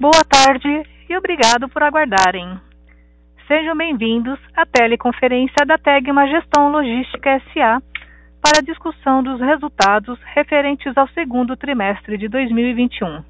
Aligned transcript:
Boa 0.00 0.22
tarde 0.30 0.84
e 1.10 1.16
obrigado 1.16 1.68
por 1.68 1.82
aguardarem. 1.82 2.56
Sejam 3.48 3.76
bem-vindos 3.76 4.38
à 4.54 4.64
teleconferência 4.64 5.66
da 5.66 5.76
Tegma 5.76 6.24
Gestão 6.28 6.70
Logística 6.70 7.42
SA 7.52 7.82
para 8.40 8.60
a 8.60 8.62
discussão 8.62 9.24
dos 9.24 9.40
resultados 9.40 10.16
referentes 10.36 10.96
ao 10.96 11.08
segundo 11.08 11.56
trimestre 11.56 12.16
de 12.16 12.28
2021. 12.28 13.24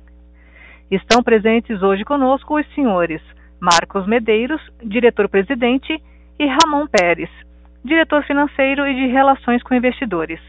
Estão 0.91 1.23
presentes 1.23 1.82
hoje 1.82 2.04
conosco 2.04 2.60
os 2.60 2.74
senhores 2.74 3.23
Marcos 3.59 4.06
Medeiros, 4.06 4.60
diretor-presidente, 4.84 5.98
e 6.38 6.46
Ramon 6.46 6.87
Pérez, 6.87 7.30
diretor 7.82 8.23
financeiro 8.24 8.87
e 8.87 8.95
de 8.95 9.06
relações 9.06 9.62
com 9.62 9.74
investidores. 9.74 10.41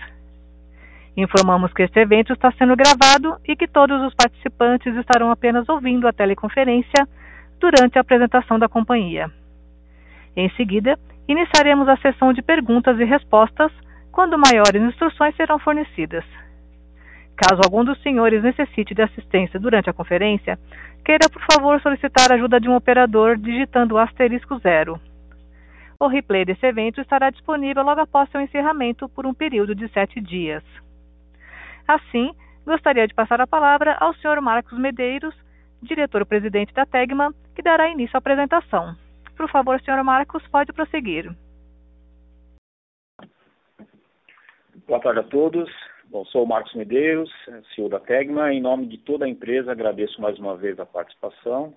Informamos 1.20 1.74
que 1.74 1.84
este 1.84 2.00
evento 2.00 2.32
está 2.32 2.50
sendo 2.54 2.78
gravado 2.78 3.36
e 3.46 3.54
que 3.54 3.68
todos 3.68 4.02
os 4.04 4.16
participantes 4.16 4.96
estarão 4.96 5.30
apenas 5.32 5.68
ouvindo 5.68 6.08
a 6.08 6.14
teleconferência 6.14 7.06
durante 7.60 7.98
a 7.98 8.02
apresentação 8.02 8.58
da 8.58 8.70
companhia. 8.70 9.30
Em 10.34 10.50
seguida, 10.52 10.98
iniciaremos 11.28 11.90
a 11.90 11.98
sessão 11.98 12.32
de 12.32 12.42
perguntas 12.42 12.98
e 12.98 13.04
respostas, 13.04 13.70
quando 14.14 14.40
maiores 14.40 14.82
instruções 14.82 15.36
serão 15.36 15.60
fornecidas. 15.60 16.24
Caso 17.36 17.60
algum 17.66 17.84
dos 17.84 18.02
senhores 18.02 18.42
necessite 18.42 18.96
de 18.96 19.02
assistência 19.02 19.60
durante 19.60 19.90
a 19.90 19.94
conferência, 19.94 20.58
queira 21.04 21.28
por 21.30 21.42
favor 21.52 21.82
solicitar 21.82 22.32
a 22.32 22.36
ajuda 22.36 22.62
de 22.62 22.70
um 22.70 22.78
operador 22.78 23.36
digitando 23.38 23.96
o 23.96 23.98
asterisco 23.98 24.58
zero. 24.60 24.98
O 26.00 26.08
replay 26.08 26.46
desse 26.46 26.66
evento 26.66 27.02
estará 27.02 27.30
disponível 27.30 27.84
logo 27.84 28.00
após 28.00 28.30
seu 28.30 28.40
encerramento 28.40 29.10
por 29.10 29.26
um 29.26 29.34
período 29.34 29.76
de 29.76 29.90
sete 29.90 30.22
dias. 30.22 30.64
Assim, 31.90 32.36
gostaria 32.68 33.08
de 33.08 33.16
passar 33.16 33.42
a 33.42 33.48
palavra 33.48 33.98
ao 34.00 34.14
Sr. 34.14 34.40
Marcos 34.40 34.78
Medeiros, 34.78 35.34
diretor-presidente 35.82 36.72
da 36.72 36.86
Tegma, 36.86 37.34
que 37.56 37.64
dará 37.64 37.90
início 37.90 38.16
à 38.16 38.20
apresentação. 38.20 38.96
Por 39.36 39.50
favor, 39.50 39.82
Sr. 39.82 40.04
Marcos, 40.04 40.48
pode 40.50 40.72
prosseguir. 40.72 41.36
Boa 44.88 45.00
tarde 45.00 45.22
a 45.22 45.24
todos. 45.24 45.68
Bom, 46.12 46.24
sou 46.26 46.44
o 46.44 46.48
Marcos 46.48 46.76
Medeiros, 46.76 47.32
CEO 47.74 47.90
da 47.90 48.00
Tegma. 48.00 48.54
Em 48.54 48.62
nome 48.62 48.86
de 48.86 49.00
toda 49.00 49.26
a 49.26 49.30
empresa, 49.30 49.72
agradeço 49.72 50.22
mais 50.22 50.38
uma 50.38 50.56
vez 50.56 50.80
a 50.80 50.86
participação 50.86 51.74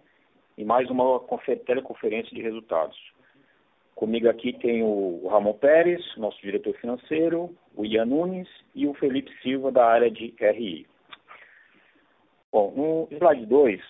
e 0.58 0.64
mais 0.64 0.90
uma 0.90 1.20
teleconferência 1.64 2.36
de 2.36 2.42
resultados. 2.42 2.98
Comigo 4.02 4.28
aqui 4.28 4.52
tem 4.54 4.82
o 4.82 5.28
Ramon 5.28 5.52
Pérez, 5.52 6.04
nosso 6.16 6.36
diretor 6.42 6.74
financeiro, 6.78 7.56
o 7.76 7.86
Ian 7.86 8.06
Nunes 8.06 8.48
e 8.74 8.84
o 8.84 8.94
Felipe 8.94 9.30
Silva, 9.40 9.70
da 9.70 9.86
área 9.86 10.10
de 10.10 10.34
RI. 10.40 10.88
Bom, 12.50 12.72
no 12.74 13.16
slide 13.16 13.46
2, 13.46 13.80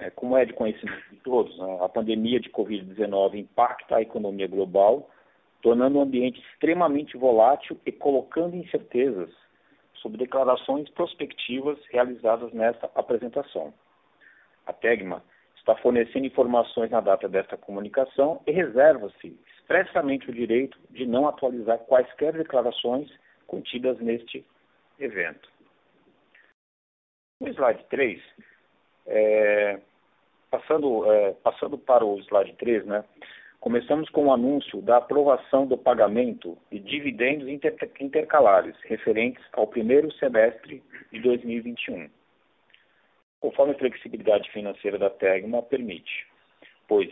é, 0.00 0.10
como 0.10 0.36
é 0.36 0.44
de 0.44 0.52
conhecimento 0.52 1.08
de 1.10 1.16
todos, 1.20 1.58
né, 1.58 1.78
a 1.80 1.88
pandemia 1.88 2.38
de 2.38 2.50
Covid-19 2.50 3.36
impacta 3.36 3.96
a 3.96 4.02
economia 4.02 4.46
global, 4.46 5.08
tornando 5.62 5.96
o 5.96 6.02
ambiente 6.02 6.38
extremamente 6.38 7.16
volátil 7.16 7.80
e 7.86 7.90
colocando 7.90 8.54
incertezas 8.54 9.30
sobre 9.94 10.18
declarações 10.18 10.86
prospectivas 10.90 11.78
realizadas 11.90 12.52
nesta 12.52 12.90
apresentação. 12.94 13.72
A 14.66 14.72
Tegma 14.74 15.24
está 15.62 15.76
fornecendo 15.76 16.26
informações 16.26 16.90
na 16.90 17.00
data 17.00 17.28
desta 17.28 17.56
comunicação 17.56 18.42
e 18.46 18.50
reserva-se 18.50 19.38
expressamente 19.56 20.28
o 20.28 20.34
direito 20.34 20.76
de 20.90 21.06
não 21.06 21.28
atualizar 21.28 21.78
quaisquer 21.78 22.32
declarações 22.32 23.08
contidas 23.46 23.98
neste 24.00 24.44
evento. 24.98 25.48
No 27.40 27.48
slide 27.48 27.84
3, 27.90 28.20
é, 29.06 29.80
passando, 30.50 31.10
é, 31.10 31.32
passando 31.34 31.78
para 31.78 32.04
o 32.04 32.18
slide 32.22 32.54
3, 32.54 32.84
né, 32.84 33.04
começamos 33.60 34.10
com 34.10 34.26
o 34.26 34.32
anúncio 34.32 34.82
da 34.82 34.96
aprovação 34.96 35.64
do 35.66 35.78
pagamento 35.78 36.58
de 36.72 36.80
dividendos 36.80 37.48
inter 37.48 37.76
intercalares 38.00 38.74
referentes 38.82 39.42
ao 39.52 39.68
primeiro 39.68 40.12
semestre 40.14 40.82
de 41.12 41.20
2021 41.20 42.10
conforme 43.42 43.72
a 43.72 43.78
flexibilidade 43.78 44.48
financeira 44.52 44.96
da 44.96 45.10
Tegma 45.10 45.60
permite, 45.62 46.26
pois 46.86 47.10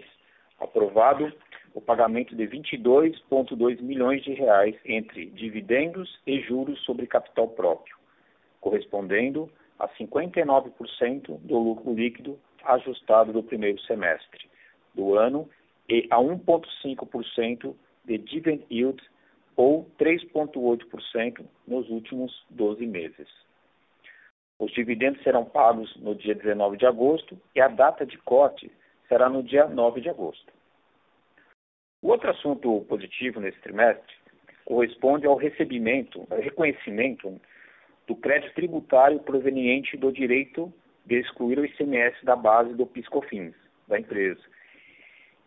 aprovado 0.60 1.30
o 1.74 1.80
pagamento 1.80 2.36
de 2.36 2.44
22,2 2.46 3.82
milhões 3.82 4.22
de 4.22 4.32
reais 4.34 4.76
entre 4.84 5.26
dividendos 5.26 6.20
e 6.24 6.40
juros 6.40 6.80
sobre 6.84 7.08
capital 7.08 7.48
próprio, 7.48 7.96
correspondendo 8.60 9.50
a 9.76 9.88
59% 9.88 11.38
do 11.40 11.58
lucro 11.58 11.92
líquido 11.94 12.38
ajustado 12.64 13.32
do 13.32 13.42
primeiro 13.42 13.80
semestre 13.82 14.48
do 14.94 15.16
ano 15.16 15.50
e 15.88 16.06
a 16.10 16.18
1,5% 16.18 17.74
de 18.04 18.18
dividend 18.18 18.64
yield 18.70 19.02
ou 19.56 19.90
3,8% 19.98 21.44
nos 21.66 21.88
últimos 21.88 22.44
12 22.50 22.86
meses. 22.86 23.28
Os 24.60 24.70
dividendos 24.72 25.22
serão 25.22 25.42
pagos 25.42 25.96
no 25.96 26.14
dia 26.14 26.34
19 26.34 26.76
de 26.76 26.84
agosto 26.84 27.40
e 27.54 27.60
a 27.62 27.66
data 27.66 28.04
de 28.04 28.18
corte 28.18 28.70
será 29.08 29.26
no 29.26 29.42
dia 29.42 29.66
9 29.66 30.02
de 30.02 30.10
agosto. 30.10 30.52
O 32.02 32.08
outro 32.08 32.30
assunto 32.30 32.84
positivo 32.86 33.40
nesse 33.40 33.58
trimestre 33.60 34.14
corresponde 34.66 35.26
ao 35.26 35.34
recebimento, 35.34 36.26
ao 36.30 36.38
reconhecimento 36.38 37.40
do 38.06 38.14
crédito 38.14 38.54
tributário 38.54 39.18
proveniente 39.20 39.96
do 39.96 40.12
direito 40.12 40.70
de 41.06 41.18
excluir 41.18 41.58
o 41.58 41.64
ICMS 41.64 42.22
da 42.22 42.36
base 42.36 42.74
do 42.74 42.86
PiscoFins 42.86 43.54
da 43.88 43.98
empresa, 43.98 44.42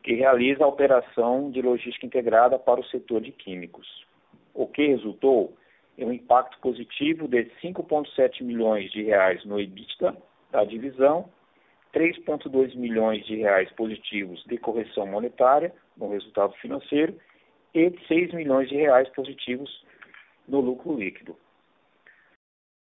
que 0.02 0.16
realiza 0.16 0.64
a 0.64 0.68
operação 0.68 1.52
de 1.52 1.62
logística 1.62 2.06
integrada 2.06 2.58
para 2.58 2.80
o 2.80 2.86
setor 2.86 3.22
de 3.22 3.32
químicos, 3.32 3.88
o 4.56 4.66
que 4.66 4.88
resultou 4.88 5.56
um 5.98 6.12
impacto 6.12 6.60
positivo 6.60 7.28
de 7.28 7.46
5,7 7.64 8.42
milhões 8.44 8.92
de 8.92 9.04
reais 9.04 9.44
no 9.46 9.60
EBITDA 9.60 10.16
da 10.52 10.64
divisão, 10.64 11.30
3,2 11.94 12.76
milhões 12.76 13.26
de 13.26 13.36
reais 13.36 13.72
positivos 13.74 14.44
de 14.46 14.58
correção 14.58 15.06
monetária 15.06 15.74
no 15.96 16.10
resultado 16.10 16.54
financeiro 16.54 17.20
e 17.74 17.94
6 18.08 18.34
milhões 18.34 18.70
de 18.70 18.76
reais 18.76 19.08
positivos 19.10 19.86
no 20.48 20.60
lucro 20.60 20.96
líquido. 20.98 21.38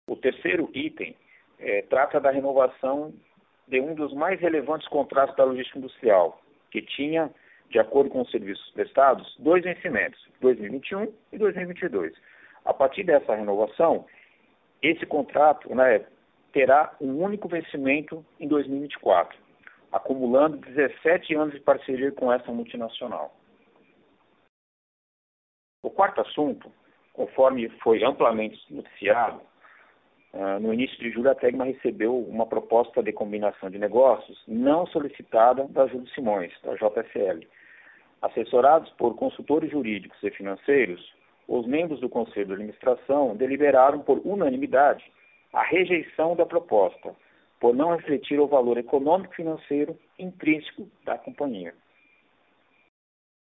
O 0.09 0.17
terceiro 0.17 0.71
item 0.73 1.17
é, 1.59 1.83
trata 1.83 2.21
da 2.21 2.31
renovação 2.31 3.13
de 3.67 3.81
um 3.81 3.95
dos 3.95 4.13
mais 4.13 4.41
relevantes 4.41 4.87
contratos 4.89 5.37
da 5.37 5.45
logística 5.45 5.79
industrial, 5.79 6.41
que 6.71 6.83
tinha, 6.83 7.31
de 7.71 7.79
acordo 7.79 8.11
com 8.11 8.23
os 8.23 8.31
serviços 8.31 8.69
prestados, 8.71 9.35
dois 9.39 9.65
vencimentos, 9.65 10.21
2021 10.41 11.13
e 11.33 11.39
2022 11.39 12.13
a 12.65 12.73
partir 12.73 13.05
dessa 13.05 13.35
renovação, 13.35 14.07
esse 14.81 15.07
contrato 15.07 15.73
né, 15.75 16.05
terá 16.53 16.95
um 17.01 17.23
único 17.23 17.49
vencimento 17.49 18.25
em 18.39 18.47
2024, 18.47 19.39
acumulando 19.91 20.59
17 20.59 21.35
anos 21.35 21.55
de 21.55 21.61
parceria 21.61 22.13
com 22.13 22.33
essa 22.33 22.51
multinacional. 22.53 23.35
O 25.83 25.91
quarto 25.91 26.21
assunto, 26.21 26.71
conforme 27.13 27.69
foi 27.81 28.05
amplamente 28.05 28.57
noticiado, 28.73 29.41
uh, 30.33 30.61
no 30.61 30.73
início 30.73 30.97
de 30.99 31.11
julho 31.11 31.31
a 31.31 31.35
Tegma 31.35 31.65
recebeu 31.65 32.17
uma 32.17 32.47
proposta 32.47 33.03
de 33.03 33.13
combinação 33.13 33.69
de 33.69 33.79
negócios 33.79 34.41
não 34.47 34.87
solicitada 34.87 35.65
da 35.69 35.87
Júlio 35.89 36.09
Simões, 36.11 36.53
da 36.63 36.75
JSL. 36.75 37.47
Assessorados 38.21 38.91
por 38.91 39.17
consultores 39.17 39.73
jurídicos 39.73 40.23
e 40.23 40.31
financeiros, 40.31 41.13
os 41.49 41.67
membros 41.67 42.01
do 42.01 42.09
Conselho 42.09 42.47
de 42.47 42.53
Administração 42.55 43.37
deliberaram 43.37 44.01
por 44.01 44.21
unanimidade 44.25 45.05
a 45.53 45.63
rejeição 45.63 46.35
da 46.35 46.47
proposta, 46.47 47.15
por 47.61 47.75
não 47.75 47.95
refletir 47.95 48.41
o 48.41 48.47
valor 48.47 48.79
econômico 48.79 49.35
e 49.35 49.37
financeiro 49.37 49.99
intrínseco 50.19 50.89
da 51.05 51.19
companhia. 51.19 51.75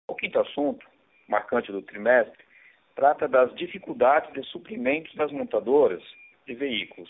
O 0.09 0.15
quinto 0.15 0.39
assunto, 0.39 0.85
marcante 1.27 1.71
do 1.71 1.81
trimestre, 1.81 2.43
trata 2.95 3.27
das 3.27 3.53
dificuldades 3.55 4.31
de 4.33 4.43
suprimentos 4.43 5.15
das 5.15 5.31
montadoras 5.31 6.03
de 6.45 6.53
veículos, 6.53 7.09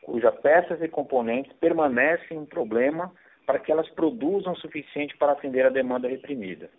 cuja 0.00 0.32
peças 0.32 0.80
e 0.80 0.88
componentes 0.88 1.52
permanecem 1.54 2.38
um 2.38 2.46
problema 2.46 3.12
para 3.46 3.58
que 3.58 3.70
elas 3.70 3.88
produzam 3.90 4.52
o 4.52 4.58
suficiente 4.58 5.16
para 5.16 5.32
atender 5.32 5.66
a 5.66 5.70
demanda 5.70 6.08
reprimida. 6.08 6.70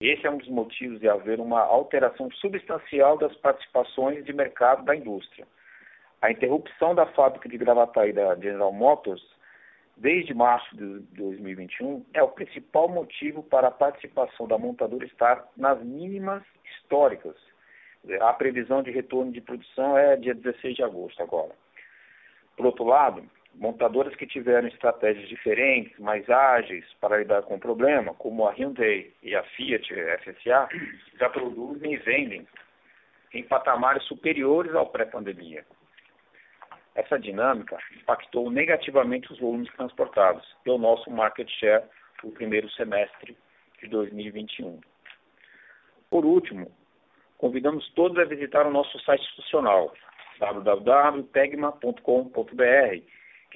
Esse 0.00 0.26
é 0.26 0.30
um 0.30 0.36
dos 0.36 0.48
motivos 0.48 1.00
de 1.00 1.08
haver 1.08 1.40
uma 1.40 1.60
alteração 1.60 2.30
substancial 2.32 3.16
das 3.16 3.34
participações 3.36 4.24
de 4.26 4.32
mercado 4.32 4.84
da 4.84 4.94
indústria. 4.94 5.46
A 6.20 6.30
interrupção 6.30 6.94
da 6.94 7.06
fábrica 7.06 7.48
de 7.48 7.56
Gravataí 7.56 8.12
da 8.12 8.34
General 8.34 8.72
Motors 8.72 9.22
desde 9.96 10.34
março 10.34 10.76
de 10.76 10.98
2021 11.16 12.04
é 12.12 12.22
o 12.22 12.28
principal 12.28 12.88
motivo 12.88 13.42
para 13.42 13.68
a 13.68 13.70
participação 13.70 14.46
da 14.46 14.58
montadora 14.58 15.06
estar 15.06 15.48
nas 15.56 15.82
mínimas 15.82 16.42
históricas. 16.64 17.34
A 18.20 18.34
previsão 18.34 18.82
de 18.82 18.90
retorno 18.90 19.32
de 19.32 19.40
produção 19.40 19.96
é 19.96 20.14
dia 20.16 20.34
16 20.34 20.76
de 20.76 20.82
agosto 20.82 21.22
agora. 21.22 21.52
Por 22.54 22.66
outro 22.66 22.84
lado, 22.84 23.24
montadoras 23.58 24.14
que 24.14 24.26
tiveram 24.26 24.68
estratégias 24.68 25.28
diferentes, 25.28 25.98
mais 25.98 26.28
ágeis 26.28 26.84
para 27.00 27.18
lidar 27.18 27.42
com 27.42 27.56
o 27.56 27.60
problema, 27.60 28.14
como 28.14 28.46
a 28.46 28.52
Hyundai 28.52 29.10
e 29.22 29.34
a 29.34 29.42
Fiat 29.42 29.92
FSA, 30.22 30.68
já 31.18 31.30
produzem 31.30 31.94
e 31.94 31.96
vendem 31.96 32.46
em 33.32 33.42
patamares 33.42 34.02
superiores 34.04 34.74
ao 34.74 34.86
pré-pandemia. 34.86 35.64
Essa 36.94 37.18
dinâmica 37.18 37.78
impactou 37.94 38.50
negativamente 38.50 39.32
os 39.32 39.38
volumes 39.38 39.70
transportados 39.74 40.46
e 40.64 40.70
o 40.70 40.78
nosso 40.78 41.10
market 41.10 41.48
share 41.50 41.84
no 42.24 42.32
primeiro 42.32 42.70
semestre 42.70 43.36
de 43.82 43.88
2021. 43.88 44.80
Por 46.10 46.24
último, 46.24 46.70
convidamos 47.36 47.86
todos 47.90 48.18
a 48.18 48.24
visitar 48.24 48.66
o 48.66 48.70
nosso 48.70 48.98
site 49.00 49.22
institucional 49.22 49.92
www.tegma.com.br, 50.38 53.02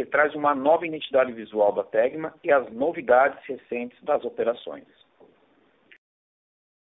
que 0.00 0.06
traz 0.06 0.34
uma 0.34 0.54
nova 0.54 0.86
identidade 0.86 1.30
visual 1.30 1.72
da 1.72 1.84
Tegma 1.84 2.32
e 2.42 2.50
as 2.50 2.72
novidades 2.72 3.38
recentes 3.44 4.02
das 4.02 4.24
operações. 4.24 4.86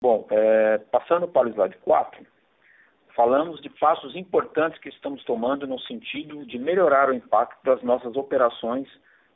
Bom, 0.02 0.26
é, 0.30 0.76
passando 0.92 1.26
para 1.26 1.48
o 1.48 1.50
slide 1.50 1.78
4, 1.78 2.26
falamos 3.16 3.62
de 3.62 3.70
passos 3.70 4.14
importantes 4.14 4.78
que 4.80 4.90
estamos 4.90 5.24
tomando 5.24 5.66
no 5.66 5.80
sentido 5.80 6.44
de 6.44 6.58
melhorar 6.58 7.08
o 7.08 7.14
impacto 7.14 7.64
das 7.64 7.82
nossas 7.82 8.14
operações 8.14 8.86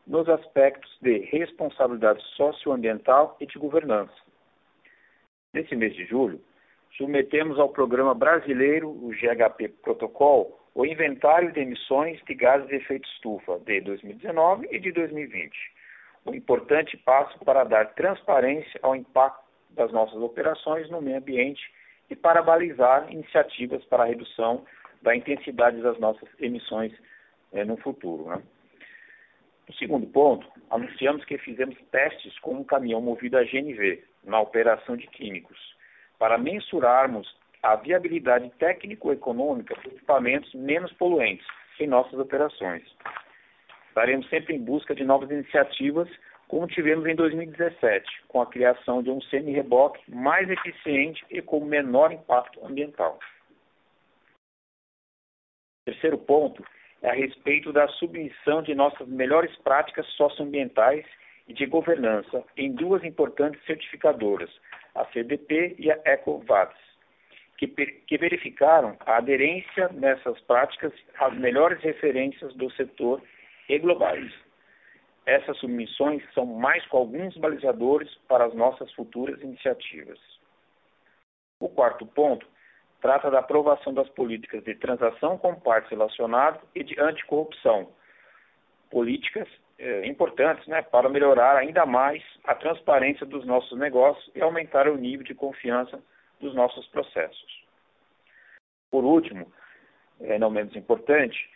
nos 0.06 0.28
aspectos 0.28 0.94
de 1.00 1.20
responsabilidade 1.20 2.22
socioambiental 2.36 3.38
e 3.40 3.46
de 3.46 3.58
governança. 3.58 4.12
Nesse 5.54 5.74
mês 5.74 5.94
de 5.94 6.04
julho, 6.04 6.42
submetemos 6.98 7.58
ao 7.58 7.70
programa 7.70 8.14
brasileiro, 8.14 8.90
o 8.90 9.08
GHP 9.12 9.68
Protocol, 9.82 10.60
o 10.74 10.86
inventário 10.86 11.52
de 11.52 11.60
emissões 11.60 12.20
de 12.26 12.34
gases 12.34 12.68
de 12.68 12.76
efeito 12.76 13.08
estufa 13.08 13.58
de 13.60 13.80
2019 13.82 14.68
e 14.70 14.78
de 14.78 14.92
2020. 14.92 15.52
Um 16.26 16.34
importante 16.34 16.96
passo 16.96 17.38
para 17.44 17.64
dar 17.64 17.92
transparência 17.94 18.78
ao 18.82 18.96
impacto 18.96 19.42
das 19.70 19.92
nossas 19.92 20.16
operações 20.16 20.88
no 20.90 21.02
meio 21.02 21.18
ambiente 21.18 21.62
e 22.08 22.16
para 22.16 22.42
balizar 22.42 23.10
iniciativas 23.12 23.84
para 23.86 24.04
a 24.04 24.06
redução 24.06 24.64
da 25.02 25.16
intensidade 25.16 25.80
das 25.82 25.98
nossas 25.98 26.28
emissões 26.38 26.92
eh, 27.52 27.64
no 27.64 27.76
futuro. 27.76 28.28
Né? 28.28 28.42
No 29.68 29.74
segundo 29.74 30.06
ponto, 30.06 30.46
anunciamos 30.70 31.24
que 31.24 31.38
fizemos 31.38 31.76
testes 31.90 32.38
com 32.40 32.54
um 32.54 32.64
caminhão 32.64 33.00
movido 33.00 33.36
a 33.36 33.44
GNV 33.44 34.02
na 34.24 34.40
operação 34.40 34.96
de 34.96 35.06
químicos, 35.08 35.58
para 36.18 36.38
mensurarmos 36.38 37.34
a 37.62 37.76
viabilidade 37.76 38.50
técnico-econômica 38.58 39.74
de 39.82 39.88
equipamentos 39.88 40.52
menos 40.54 40.92
poluentes 40.94 41.46
em 41.78 41.86
nossas 41.86 42.18
operações. 42.18 42.82
Estaremos 43.88 44.28
sempre 44.28 44.54
em 44.54 44.62
busca 44.62 44.94
de 44.94 45.04
novas 45.04 45.30
iniciativas 45.30 46.08
como 46.48 46.66
tivemos 46.66 47.06
em 47.06 47.14
2017, 47.14 48.24
com 48.28 48.42
a 48.42 48.46
criação 48.46 49.02
de 49.02 49.10
um 49.10 49.22
semi-reboque 49.22 50.02
mais 50.10 50.50
eficiente 50.50 51.24
e 51.30 51.40
com 51.40 51.64
menor 51.64 52.12
impacto 52.12 52.62
ambiental. 52.62 53.18
Terceiro 55.86 56.18
ponto 56.18 56.62
é 57.00 57.08
a 57.08 57.14
respeito 57.14 57.72
da 57.72 57.88
submissão 57.88 58.62
de 58.62 58.74
nossas 58.74 59.08
melhores 59.08 59.56
práticas 59.62 60.06
socioambientais 60.08 61.06
e 61.48 61.54
de 61.54 61.64
governança 61.64 62.44
em 62.54 62.70
duas 62.70 63.02
importantes 63.02 63.64
certificadoras, 63.64 64.50
a 64.94 65.06
CDP 65.06 65.76
e 65.78 65.90
a 65.90 65.98
EcoVadis, 66.04 66.91
que, 67.66 67.86
que 68.06 68.18
verificaram 68.18 68.96
a 69.00 69.16
aderência 69.16 69.88
nessas 69.92 70.40
práticas 70.42 70.92
às 71.18 71.36
melhores 71.38 71.80
referências 71.80 72.54
do 72.54 72.70
setor 72.72 73.22
e 73.68 73.78
globais. 73.78 74.32
Essas 75.24 75.56
submissões 75.58 76.22
são 76.34 76.44
mais 76.44 76.84
com 76.86 76.96
alguns 76.96 77.36
balizadores 77.36 78.12
para 78.28 78.46
as 78.46 78.54
nossas 78.54 78.92
futuras 78.92 79.40
iniciativas. 79.40 80.18
O 81.60 81.68
quarto 81.68 82.04
ponto 82.04 82.44
trata 83.00 83.30
da 83.30 83.38
aprovação 83.38 83.94
das 83.94 84.08
políticas 84.10 84.64
de 84.64 84.74
transação 84.74 85.38
com 85.38 85.54
partes 85.54 85.90
relacionadas 85.90 86.60
e 86.74 86.82
de 86.82 86.98
anticorrupção, 87.00 87.88
políticas 88.90 89.48
eh, 89.78 90.06
importantes 90.06 90.66
né, 90.66 90.82
para 90.82 91.08
melhorar 91.08 91.56
ainda 91.56 91.86
mais 91.86 92.22
a 92.44 92.54
transparência 92.54 93.24
dos 93.24 93.46
nossos 93.46 93.78
negócios 93.78 94.28
e 94.34 94.40
aumentar 94.40 94.88
o 94.88 94.96
nível 94.96 95.24
de 95.24 95.34
confiança 95.34 96.00
dos 96.42 96.54
nossos 96.54 96.86
processos. 96.88 97.62
Por 98.90 99.04
último, 99.04 99.50
eh, 100.20 100.38
não 100.38 100.50
menos 100.50 100.76
importante, 100.76 101.48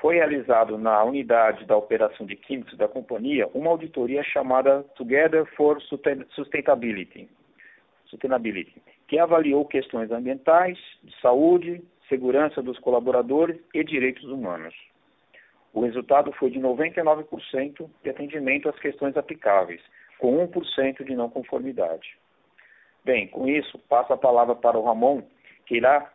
foi 0.00 0.16
realizado 0.16 0.78
na 0.78 1.02
unidade 1.02 1.64
da 1.64 1.76
operação 1.76 2.26
de 2.26 2.36
químicos 2.36 2.76
da 2.76 2.86
companhia 2.86 3.48
uma 3.54 3.70
auditoria 3.70 4.22
chamada 4.22 4.84
Together 4.94 5.44
for 5.56 5.80
Sustainability, 5.80 7.28
Sustainability 8.06 8.80
que 9.08 9.18
avaliou 9.18 9.64
questões 9.64 10.10
ambientais, 10.10 10.78
de 11.02 11.14
saúde, 11.20 11.82
segurança 12.08 12.62
dos 12.62 12.78
colaboradores 12.78 13.60
e 13.72 13.84
direitos 13.84 14.24
humanos. 14.24 14.74
O 15.72 15.80
resultado 15.80 16.32
foi 16.32 16.50
de 16.50 16.58
99% 16.58 17.90
de 18.02 18.10
atendimento 18.10 18.68
às 18.68 18.78
questões 18.78 19.16
aplicáveis, 19.16 19.80
com 20.18 20.46
1% 20.46 21.04
de 21.04 21.14
não 21.14 21.28
conformidade. 21.28 22.16
Bem, 23.04 23.28
com 23.28 23.46
isso, 23.46 23.78
passo 23.80 24.12
a 24.12 24.16
palavra 24.16 24.54
para 24.54 24.78
o 24.78 24.84
Ramon, 24.84 25.22
que 25.66 25.76
irá 25.76 26.10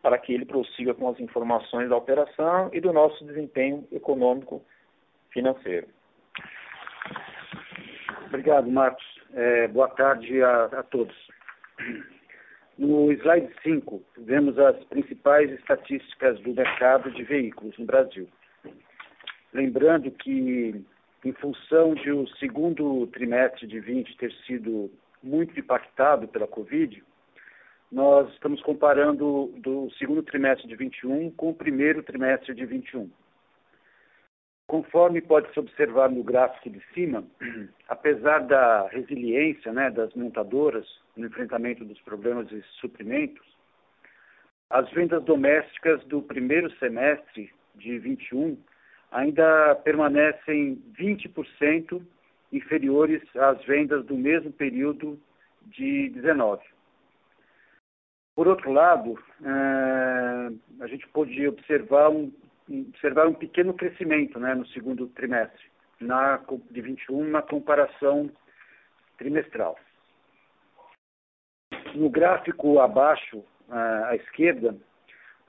para 0.00 0.18
que 0.18 0.32
ele 0.32 0.44
prossiga 0.44 0.94
com 0.94 1.08
as 1.08 1.18
informações 1.18 1.88
da 1.88 1.96
operação 1.96 2.70
e 2.72 2.80
do 2.80 2.92
nosso 2.92 3.24
desempenho 3.24 3.86
econômico 3.90 4.62
financeiro. 5.30 5.88
Obrigado, 8.26 8.70
Marcos. 8.70 9.04
É, 9.34 9.66
boa 9.68 9.88
tarde 9.88 10.42
a, 10.42 10.64
a, 10.64 10.82
todos. 10.84 11.14
No 12.78 13.12
slide 13.12 13.52
5, 13.62 14.02
vemos 14.18 14.58
as 14.58 14.82
principais 14.84 15.50
estatísticas 15.50 16.40
do 16.40 16.54
mercado 16.54 17.10
de 17.10 17.22
veículos 17.22 17.76
no 17.78 17.84
Brasil. 17.84 18.28
Lembrando 19.52 20.10
que, 20.10 20.84
em 21.24 21.32
função 21.32 21.94
de 21.94 22.10
o 22.10 22.26
segundo 22.38 23.06
trimestre 23.08 23.66
de 23.66 23.80
20 23.80 24.16
ter 24.16 24.32
sido 24.46 24.90
muito 25.22 25.58
impactado 25.58 26.26
pela 26.28 26.46
Covid, 26.46 27.02
nós 27.90 28.32
estamos 28.32 28.62
comparando 28.62 29.52
do 29.58 29.90
segundo 29.98 30.22
trimestre 30.22 30.66
de 30.66 30.74
21 30.74 31.30
com 31.32 31.50
o 31.50 31.54
primeiro 31.54 32.02
trimestre 32.02 32.54
de 32.54 32.64
21. 32.64 33.10
Conforme 34.66 35.20
pode 35.20 35.52
se 35.52 35.60
observar 35.60 36.10
no 36.10 36.24
gráfico 36.24 36.70
de 36.70 36.82
cima, 36.94 37.22
apesar 37.88 38.38
da 38.40 38.88
resiliência 38.88 39.72
né, 39.72 39.90
das 39.90 40.14
montadoras 40.14 40.86
no 41.14 41.26
enfrentamento 41.26 41.84
dos 41.84 42.00
problemas 42.00 42.48
de 42.48 42.62
suprimentos, 42.80 43.46
as 44.70 44.90
vendas 44.92 45.22
domésticas 45.24 46.02
do 46.04 46.22
primeiro 46.22 46.70
semestre 46.78 47.52
de 47.74 47.98
21 47.98 48.56
ainda 49.10 49.74
permanecem 49.84 50.82
20% 50.98 52.02
inferiores 52.52 53.22
às 53.36 53.64
vendas 53.64 54.04
do 54.04 54.16
mesmo 54.16 54.52
período 54.52 55.18
de 55.66 56.10
19. 56.10 56.62
Por 58.34 58.48
outro 58.48 58.72
lado, 58.72 59.18
eh, 59.44 60.52
a 60.80 60.86
gente 60.86 61.06
pode 61.08 61.46
observar 61.46 62.10
um, 62.10 62.32
observar 62.88 63.28
um 63.28 63.34
pequeno 63.34 63.74
crescimento 63.74 64.38
né, 64.38 64.54
no 64.54 64.66
segundo 64.68 65.06
trimestre, 65.08 65.62
na, 66.00 66.40
de 66.70 66.80
21, 66.80 67.28
na 67.28 67.42
comparação 67.42 68.30
trimestral. 69.18 69.78
No 71.94 72.08
gráfico 72.08 72.80
abaixo, 72.80 73.44
eh, 73.70 74.04
à 74.06 74.16
esquerda, 74.16 74.74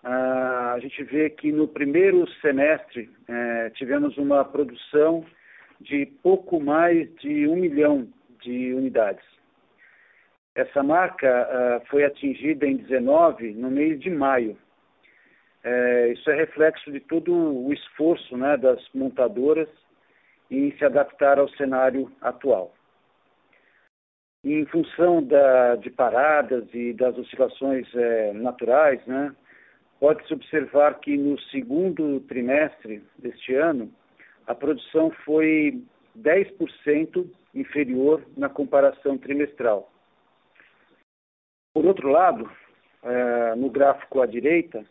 eh, 0.04 0.08
a 0.08 0.78
gente 0.80 1.04
vê 1.06 1.30
que 1.30 1.54
no 1.54 1.68
primeiro 1.68 2.28
semestre 2.42 3.10
tivemos 3.76 4.18
uma 4.18 4.44
produção 4.44 5.26
de 5.84 6.06
pouco 6.22 6.60
mais 6.60 7.14
de 7.16 7.48
um 7.48 7.56
milhão 7.56 8.08
de 8.42 8.74
unidades. 8.74 9.26
Essa 10.56 10.84
marca 10.84 11.28
uh, 11.28 11.88
foi 11.88 12.04
atingida 12.04 12.66
em 12.66 12.78
19, 12.78 13.54
no 13.54 13.72
mês 13.72 14.00
de 14.00 14.10
maio. 14.10 14.58
É, 15.64 16.10
isso 16.10 16.30
é 16.30 16.36
reflexo 16.36 16.92
de 16.92 17.00
todo 17.00 17.34
o 17.34 17.72
esforço 17.74 18.36
né, 18.36 18.58
das 18.58 18.82
montadoras 18.94 19.70
em 20.52 20.72
se 20.78 20.84
adaptar 20.84 21.40
ao 21.40 21.48
cenário 21.50 22.12
atual. 22.22 22.74
Em 24.44 24.66
função 24.66 25.24
da, 25.24 25.78
de 25.78 25.90
paradas 25.90 26.66
e 26.74 26.92
das 26.92 27.18
oscilações 27.18 27.88
é, 27.96 28.34
naturais, 28.34 29.04
né, 29.06 29.34
pode-se 30.02 30.34
observar 30.34 31.00
que 31.00 31.16
no 31.16 31.40
segundo 31.44 32.20
trimestre 32.22 33.02
deste 33.18 33.56
ano, 33.56 33.90
a 34.48 34.56
produção 34.56 35.12
foi 35.26 35.84
10% 36.18 37.30
inferior 37.54 38.24
na 38.36 38.50
comparação 38.50 39.18
trimestral. 39.18 39.92
Por 41.74 41.86
outro 41.86 42.10
lado, 42.10 42.50
é, 43.04 43.56
no 43.56 43.70
gráfico 43.70 44.22
à 44.22 44.26
direita, 44.26 44.86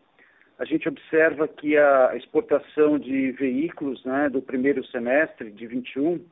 a 0.58 0.64
gente 0.64 0.88
observa 0.88 1.48
que 1.48 1.76
a 1.76 2.14
exportação 2.16 2.98
de 2.98 3.32
veículos 3.32 4.04
né, 4.04 4.28
do 4.28 4.42
primeiro 4.42 4.84
semestre 4.86 5.50
de 5.50 5.66
21 5.66 6.24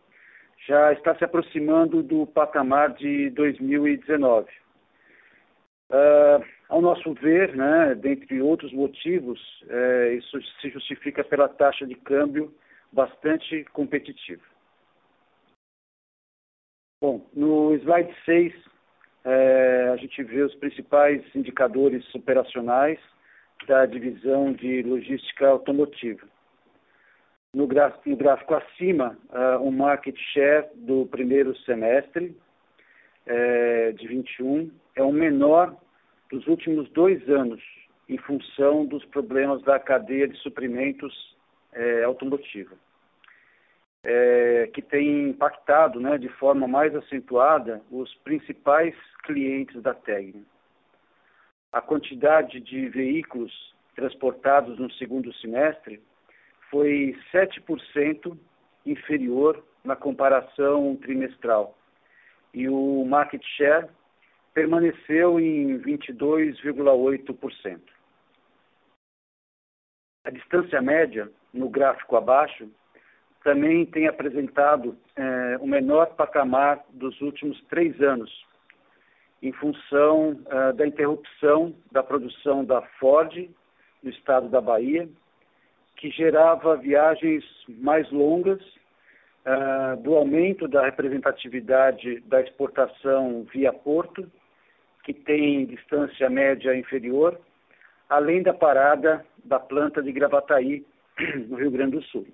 já 0.68 0.92
está 0.92 1.14
se 1.16 1.24
aproximando 1.24 2.02
do 2.02 2.26
patamar 2.26 2.94
de 2.94 3.30
2019. 3.30 4.48
Uh, 5.90 6.44
ao 6.68 6.80
nosso 6.80 7.12
ver, 7.14 7.56
né, 7.56 7.96
dentre 7.96 8.40
outros 8.40 8.72
motivos, 8.72 9.40
é, 9.68 10.14
isso 10.14 10.38
se 10.60 10.70
justifica 10.70 11.24
pela 11.24 11.48
taxa 11.48 11.84
de 11.84 11.96
câmbio 11.96 12.54
bastante 12.92 13.64
competitiva. 13.72 14.42
Bom, 17.02 17.26
no 17.32 17.74
slide 17.76 18.14
6, 18.24 18.52
é, 19.24 19.90
a 19.92 19.96
gente 19.96 20.22
vê 20.22 20.42
os 20.42 20.54
principais 20.56 21.22
indicadores 21.34 22.04
operacionais 22.14 22.98
da 23.66 23.86
divisão 23.86 24.52
de 24.52 24.82
logística 24.82 25.48
automotiva. 25.48 26.26
No 27.54 27.66
gráfico, 27.66 28.08
no 28.08 28.16
gráfico 28.16 28.54
acima, 28.54 29.18
uh, 29.30 29.62
o 29.62 29.72
market 29.72 30.16
share 30.32 30.68
do 30.74 31.06
primeiro 31.06 31.56
semestre 31.60 32.36
é, 33.26 33.92
de 33.92 34.06
21 34.06 34.70
é 34.94 35.02
o 35.02 35.12
menor 35.12 35.76
dos 36.30 36.46
últimos 36.46 36.88
dois 36.90 37.28
anos, 37.28 37.60
em 38.08 38.18
função 38.18 38.86
dos 38.86 39.04
problemas 39.06 39.62
da 39.62 39.80
cadeia 39.80 40.28
de 40.28 40.36
suprimentos 40.38 41.36
é, 41.72 42.04
automotiva, 42.04 42.74
é, 44.02 44.70
que 44.72 44.82
tem 44.82 45.30
impactado 45.30 46.00
né, 46.00 46.18
de 46.18 46.28
forma 46.28 46.66
mais 46.66 46.94
acentuada 46.94 47.82
os 47.90 48.12
principais 48.16 48.94
clientes 49.24 49.80
da 49.82 49.94
TEG. 49.94 50.44
A 51.72 51.80
quantidade 51.80 52.60
de 52.60 52.88
veículos 52.88 53.52
transportados 53.94 54.78
no 54.78 54.90
segundo 54.92 55.32
semestre 55.34 56.02
foi 56.70 57.16
7% 57.32 58.36
inferior 58.86 59.62
na 59.84 59.96
comparação 59.96 60.96
trimestral. 60.96 61.76
E 62.52 62.68
o 62.68 63.04
market 63.04 63.42
share 63.56 63.88
permaneceu 64.52 65.38
em 65.38 65.78
22,8%. 65.78 67.80
A 70.24 70.30
distância 70.30 70.82
média, 70.82 71.30
no 71.52 71.68
gráfico 71.68 72.16
abaixo, 72.16 72.68
também 73.42 73.86
tem 73.86 74.06
apresentado 74.06 74.96
é, 75.16 75.58
o 75.60 75.66
menor 75.66 76.14
patamar 76.14 76.84
dos 76.90 77.20
últimos 77.20 77.60
três 77.64 78.00
anos, 78.00 78.30
em 79.42 79.52
função 79.52 80.38
é, 80.46 80.72
da 80.72 80.86
interrupção 80.86 81.74
da 81.90 82.02
produção 82.02 82.64
da 82.64 82.82
Ford 82.98 83.48
no 84.02 84.10
estado 84.10 84.48
da 84.48 84.60
Bahia, 84.60 85.08
que 85.96 86.10
gerava 86.10 86.76
viagens 86.76 87.44
mais 87.68 88.10
longas, 88.10 88.60
é, 89.44 89.96
do 89.96 90.14
aumento 90.14 90.68
da 90.68 90.84
representatividade 90.84 92.20
da 92.20 92.42
exportação 92.42 93.46
via 93.52 93.72
porto 93.72 94.30
que 95.02 95.14
tem 95.14 95.64
distância 95.64 96.28
média 96.28 96.76
inferior, 96.76 97.40
além 98.08 98.42
da 98.42 98.52
parada 98.52 99.24
da 99.42 99.58
planta 99.58 100.02
de 100.02 100.12
Gravataí, 100.12 100.84
no 101.48 101.56
Rio 101.56 101.70
Grande 101.70 101.96
do 101.96 102.02
Sul. 102.04 102.26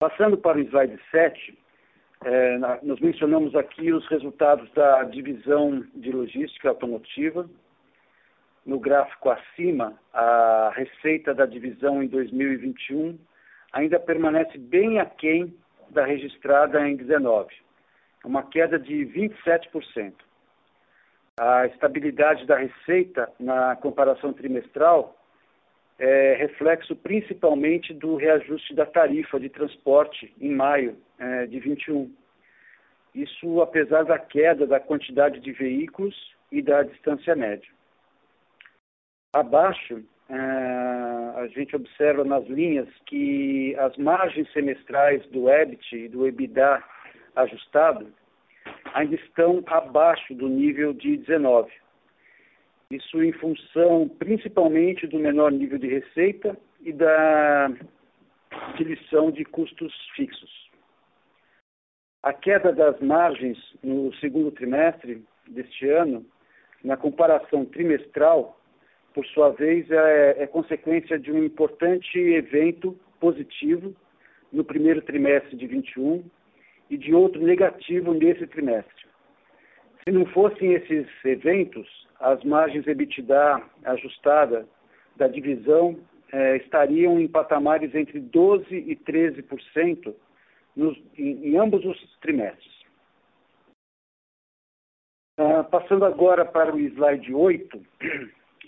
Passando 0.00 0.38
para 0.38 0.58
o 0.58 0.60
slide 0.60 0.98
7, 1.10 1.58
é, 2.24 2.58
nós 2.58 3.00
mencionamos 3.00 3.54
aqui 3.54 3.92
os 3.92 4.06
resultados 4.08 4.70
da 4.72 5.04
divisão 5.04 5.84
de 5.94 6.10
logística 6.12 6.68
automotiva. 6.68 7.48
No 8.64 8.78
gráfico 8.78 9.30
acima, 9.30 9.98
a 10.12 10.72
receita 10.74 11.34
da 11.34 11.46
divisão 11.46 12.02
em 12.02 12.06
2021 12.06 13.18
ainda 13.72 13.98
permanece 13.98 14.58
bem 14.58 14.98
aquém 14.98 15.54
da 15.90 16.04
registrada 16.04 16.86
em 16.86 16.96
19, 16.96 17.54
uma 18.24 18.42
queda 18.42 18.78
de 18.78 18.94
27%. 19.06 20.12
A 21.40 21.66
estabilidade 21.66 22.46
da 22.46 22.56
receita 22.56 23.32
na 23.38 23.76
comparação 23.76 24.32
trimestral 24.32 25.17
é 25.98 26.34
reflexo 26.34 26.94
principalmente 26.94 27.92
do 27.92 28.16
reajuste 28.16 28.74
da 28.74 28.86
tarifa 28.86 29.40
de 29.40 29.48
transporte 29.48 30.32
em 30.40 30.54
maio 30.54 30.96
é, 31.18 31.46
de 31.46 31.58
21. 31.58 32.10
Isso 33.14 33.60
apesar 33.60 34.04
da 34.04 34.18
queda 34.18 34.66
da 34.66 34.78
quantidade 34.78 35.40
de 35.40 35.52
veículos 35.52 36.14
e 36.52 36.62
da 36.62 36.82
distância 36.82 37.34
média. 37.34 37.68
Abaixo, 39.34 40.04
é, 40.28 40.34
a 40.36 41.46
gente 41.48 41.74
observa 41.74 42.22
nas 42.24 42.46
linhas 42.46 42.88
que 43.06 43.74
as 43.76 43.96
margens 43.96 44.50
semestrais 44.52 45.26
do 45.26 45.50
EBIT 45.50 45.96
e 45.96 46.08
do 46.08 46.26
EBITDA 46.26 46.82
ajustado 47.34 48.12
ainda 48.94 49.14
estão 49.16 49.62
abaixo 49.66 50.34
do 50.34 50.48
nível 50.48 50.92
de 50.92 51.16
19. 51.16 51.70
Isso 52.90 53.22
em 53.22 53.32
função 53.32 54.08
principalmente 54.18 55.06
do 55.06 55.18
menor 55.18 55.52
nível 55.52 55.78
de 55.78 55.88
receita 55.88 56.56
e 56.80 56.92
da 56.92 57.70
utilização 58.72 59.30
de 59.30 59.44
custos 59.44 59.92
fixos. 60.16 60.70
A 62.22 62.32
queda 62.32 62.72
das 62.72 62.98
margens 63.00 63.58
no 63.82 64.12
segundo 64.14 64.50
trimestre 64.50 65.22
deste 65.46 65.88
ano, 65.88 66.24
na 66.82 66.96
comparação 66.96 67.64
trimestral, 67.64 68.58
por 69.14 69.26
sua 69.26 69.50
vez, 69.50 69.90
é, 69.90 70.42
é 70.42 70.46
consequência 70.46 71.18
de 71.18 71.30
um 71.30 71.44
importante 71.44 72.18
evento 72.18 72.98
positivo 73.20 73.94
no 74.52 74.64
primeiro 74.64 75.02
trimestre 75.02 75.56
de 75.56 75.66
21, 75.66 76.24
e 76.90 76.96
de 76.96 77.14
outro 77.14 77.42
negativo 77.42 78.14
nesse 78.14 78.46
trimestre. 78.46 79.07
Se 80.08 80.12
não 80.12 80.24
fossem 80.24 80.72
esses 80.72 81.06
eventos, 81.22 81.86
as 82.18 82.42
margens 82.42 82.86
EBITDA 82.86 83.62
ajustada 83.84 84.66
da 85.16 85.28
divisão 85.28 86.00
eh, 86.32 86.56
estariam 86.56 87.20
em 87.20 87.28
patamares 87.28 87.94
entre 87.94 88.18
12% 88.18 88.68
e 88.70 88.96
13% 88.96 90.14
nos, 90.74 90.96
em, 91.14 91.48
em, 91.48 91.58
ambos 91.58 91.84
os 91.84 92.18
trimestres. 92.22 92.72
Ah, 95.36 95.62
passando 95.64 96.06
agora 96.06 96.42
para 96.42 96.74
o 96.74 96.78
slide 96.78 97.34
8, 97.34 97.82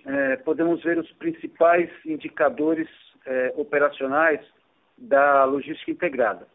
eh, 0.05 0.37
podemos 0.45 0.83
ver 0.83 0.99
os 0.99 1.11
principais 1.13 1.91
indicadores 2.05 2.91
eh, 3.25 3.55
operacionais 3.57 4.47
da 4.99 5.47
logística 5.47 5.91
integrada. 5.91 6.47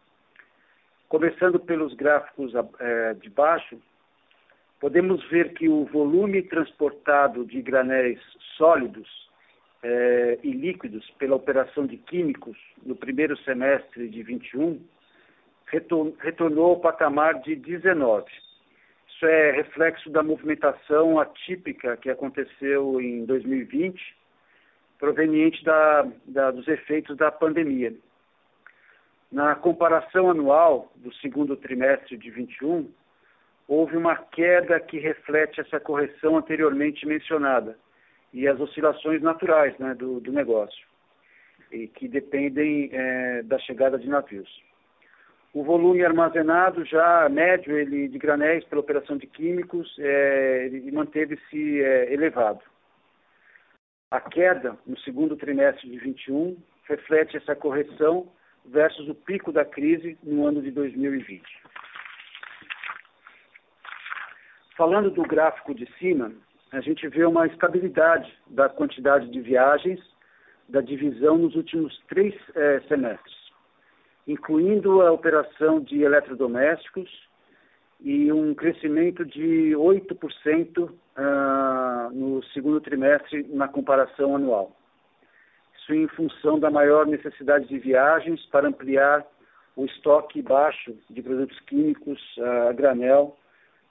Começando 1.10 1.60
pelos 1.60 1.96
gráficos 1.96 2.54
é, 2.80 3.14
de 3.16 3.30
baixo, 3.32 3.80
podemos 4.80 5.24
ver 5.30 5.54
que 5.54 5.68
o 5.70 5.86
volume 5.86 6.42
transportado 6.44 7.46
de 7.46 7.62
granéis 7.62 8.20
sólidos 8.58 9.10
é, 9.84 10.40
e 10.44 10.52
líquidos 10.52 11.10
pela 11.20 11.36
operação 11.36 11.86
de 11.86 11.98
químicos 11.98 12.58
no 12.84 12.96
primeiro 12.96 13.38
semestre 13.44 14.10
de 14.10 14.24
21 14.24 14.82
retornou 16.20 16.72
ao 16.72 16.80
patamar 16.80 17.42
de 17.42 17.56
19. 17.56 18.26
Isso 19.08 19.26
é 19.26 19.52
reflexo 19.52 20.10
da 20.10 20.22
movimentação 20.22 21.20
atípica 21.20 21.96
que 21.98 22.10
aconteceu 22.10 23.00
em 23.00 23.26
2020, 23.26 24.00
proveniente 25.00 25.64
da, 25.64 26.08
da, 26.26 26.52
dos 26.52 26.68
efeitos 26.68 27.16
da 27.18 27.32
pandemia. 27.32 27.94
Na 29.32 29.56
comparação 29.56 30.30
anual 30.30 30.92
do 30.98 31.14
segundo 31.16 31.56
trimestre 31.56 32.18
de 32.18 32.30
21, 32.30 32.90
houve 33.68 33.98
uma 33.98 34.16
queda 34.16 34.80
que 34.80 35.00
reflete 35.00 35.60
essa 35.60 35.80
correção 35.80 36.38
anteriormente 36.38 37.06
mencionada 37.06 37.78
e 38.34 38.48
as 38.48 38.60
oscilações 38.60 39.22
naturais 39.22 39.78
né, 39.80 39.94
do, 39.96 40.20
do, 40.20 40.32
negócio, 40.32 40.86
e 41.72 41.88
que 41.88 42.08
dependem 42.08 42.90
é, 42.92 43.44
da 43.44 43.58
chegada 43.60 43.98
de 43.98 44.08
navios. 44.08 44.50
O 45.54 45.64
volume 45.64 46.04
armazenado 46.04 46.84
já 46.84 47.30
médio 47.30 47.78
ele, 47.78 48.10
de 48.10 48.18
granéis 48.18 48.66
pela 48.66 48.82
operação 48.82 49.18
de 49.18 49.26
químicos 49.26 49.96
é, 50.00 50.70
manteve-se 50.92 51.82
é, 51.82 52.14
elevado. 52.14 52.60
A 54.12 54.20
queda 54.20 54.78
no 54.86 54.98
segundo 55.00 55.38
trimestre 55.38 55.90
de 55.90 55.98
21 55.98 56.58
reflete 56.84 57.38
essa 57.38 57.56
correção 57.56 58.28
versus 58.66 59.08
o 59.08 59.16
pico 59.16 59.52
da 59.52 59.64
crise 59.64 60.18
no 60.22 60.46
ano 60.46 60.62
de 60.62 60.72
2020. 60.72 61.42
Falando 64.76 65.10
do 65.10 65.24
gráfico 65.24 65.74
de 65.74 65.90
cima, 65.98 66.34
a 66.72 66.82
gente 66.82 67.08
vê 67.08 67.24
uma 67.26 67.48
estabilidade 67.48 68.30
da 68.48 68.68
quantidade 68.68 69.30
de 69.30 69.40
viagens 69.40 70.02
da 70.68 70.82
divisão 70.82 71.38
nos 71.38 71.56
últimos 71.56 71.98
três 72.10 72.36
eh, 72.54 72.82
semestres, 72.90 73.36
incluindo 74.28 75.02
a 75.02 75.14
operação 75.14 75.80
de 75.80 76.02
eletrodomésticos 76.02 77.10
e 78.02 78.30
um 78.34 78.54
crescimento 78.54 79.24
de 79.24 79.72
8% 79.76 80.90
uh, 80.90 82.14
no 82.14 82.44
segundo 82.46 82.82
trimestre 82.82 83.48
na 83.54 83.70
comparação 83.70 84.36
anual. 84.36 84.76
Isso 85.78 85.94
em 85.94 86.08
função 86.10 86.60
da 86.60 86.70
maior 86.70 87.06
necessidade 87.06 87.68
de 87.68 87.80
viagens 87.80 88.46
para 88.48 88.68
ampliar 88.68 89.26
o 89.78 89.86
estoque 89.86 90.42
baixo 90.42 90.94
de 91.10 91.22
produtos 91.22 91.58
químicos 91.62 92.20
a 92.70 92.74
granel 92.74 93.38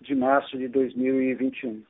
de 0.04 0.14
março 0.14 0.56
de 0.56 0.68
2021. 0.68 1.82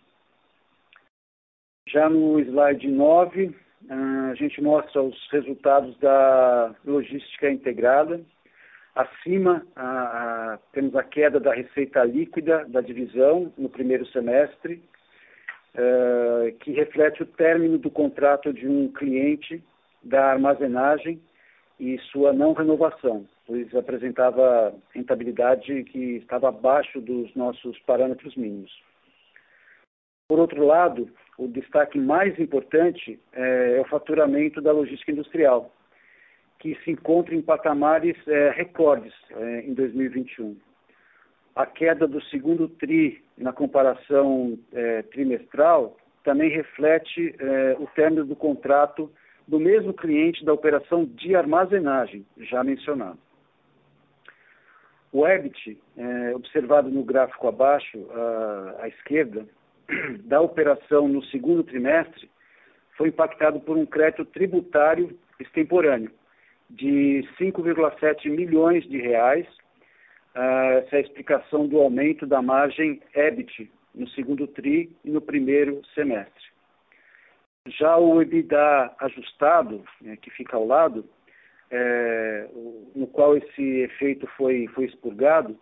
Já 1.89 2.09
no 2.09 2.41
slide 2.41 2.89
9, 2.89 3.55
a 3.91 4.35
gente 4.35 4.63
mostra 4.63 5.03
os 5.03 5.31
resultados 5.31 5.97
da 5.99 6.75
logística 6.85 7.51
integrada. 7.51 8.21
Acima, 8.95 9.67
a, 9.77 10.55
a, 10.55 10.59
temos 10.73 10.95
a 10.95 11.03
queda 11.03 11.39
da 11.41 11.53
receita 11.53 12.05
líquida 12.05 12.65
da 12.69 12.81
divisão 12.81 13.53
no 13.59 13.69
primeiro 13.69 14.07
semestre, 14.07 14.83
uh, 15.75 16.53
que 16.61 16.73
reflete 16.73 17.23
o 17.23 17.27
término 17.27 17.77
do 17.77 17.91
contrato 17.91 18.53
de 18.53 18.67
um 18.67 18.89
cliente 18.93 19.63
da 20.03 20.27
armazenagem 20.27 21.21
e 21.79 21.99
sua 22.13 22.33
não 22.33 22.53
renovação, 22.53 23.27
pois 23.47 23.75
apresentava 23.75 24.75
rentabilidade 24.93 25.85
que 25.85 26.17
estava 26.17 26.49
abaixo 26.49 27.01
dos 27.01 27.35
nossos 27.35 27.79
parâmetros 27.81 28.35
mínimos. 28.37 28.73
Por 30.29 30.39
outro 30.39 30.65
lado, 30.65 31.11
o 31.37 31.47
destaque 31.47 31.99
mais 31.99 32.39
importante 32.39 33.21
é, 33.33 33.77
é 33.77 33.81
o 33.81 33.85
faturamento 33.85 34.63
da 34.63 34.73
logística 34.73 35.13
industrial, 35.13 35.71
que 36.59 36.75
se 36.83 36.91
encontra 36.91 37.35
em 37.35 37.43
patamares 37.43 38.17
é, 38.27 38.51
recordes 38.51 39.13
é, 39.31 39.61
em 39.61 39.75
2021. 39.75 40.57
A 41.55 41.67
queda 41.67 42.09
do 42.09 42.23
segundo 42.25 42.69
TRI 42.69 43.23
na 43.37 43.53
comparação 43.53 44.59
é, 44.73 45.03
trimestral 45.03 45.97
também 46.25 46.49
reflete 46.49 47.35
é, 47.39 47.77
o 47.79 47.87
término 47.89 48.25
do 48.25 48.35
contrato 48.35 49.13
do 49.47 49.61
mesmo 49.61 49.93
cliente 49.93 50.45
da 50.45 50.55
operação 50.55 51.05
de 51.05 51.37
armazenagem, 51.37 52.25
já 52.39 52.65
mencionado. 52.65 53.19
O 55.15 55.25
EBIT, 55.25 55.79
é, 55.97 56.35
observado 56.35 56.91
no 56.91 57.05
gráfico 57.05 57.47
abaixo, 57.47 58.05
à, 58.11 58.83
à 58.83 58.89
esquerda, 58.89 59.47
da 60.27 60.41
operação 60.41 61.07
no 61.07 61.23
segundo 61.27 61.63
trimestre, 61.63 62.29
foi 62.97 63.11
impactado 63.11 63.61
por 63.61 63.77
um 63.77 63.87
crédito 63.87 64.25
tributário 64.25 65.17
extemporâneo, 65.39 66.11
de 66.69 67.23
5,7 67.41 68.29
milhões 68.29 68.83
de 68.89 69.01
reais. 69.01 69.47
Uh, 70.35 70.79
essa 70.79 70.97
é 70.97 70.99
a 70.99 71.03
explicação 71.03 71.69
do 71.69 71.79
aumento 71.79 72.27
da 72.27 72.43
margem 72.43 73.01
EBIT 73.15 73.71
no 73.95 74.09
segundo 74.09 74.49
TRI 74.49 74.91
e 75.05 75.11
no 75.11 75.21
primeiro 75.21 75.81
semestre. 75.95 76.43
Já 77.69 77.97
o 77.97 78.21
EBITDA 78.21 78.97
ajustado, 78.99 79.85
né, 80.01 80.17
que 80.17 80.31
fica 80.31 80.57
ao 80.57 80.67
lado, 80.67 81.09
é, 81.71 82.49
no 82.95 83.07
qual 83.07 83.37
esse 83.37 83.81
efeito 83.81 84.27
foi, 84.37 84.67
foi 84.69 84.85
expurgado, 84.85 85.59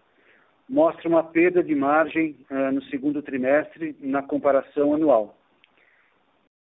mostra 0.69 1.09
uma 1.09 1.23
perda 1.23 1.63
de 1.63 1.75
margem 1.75 2.37
uh, 2.51 2.73
no 2.73 2.83
segundo 2.85 3.23
trimestre 3.23 3.97
na 4.01 4.23
comparação 4.23 4.95
anual. 4.95 5.37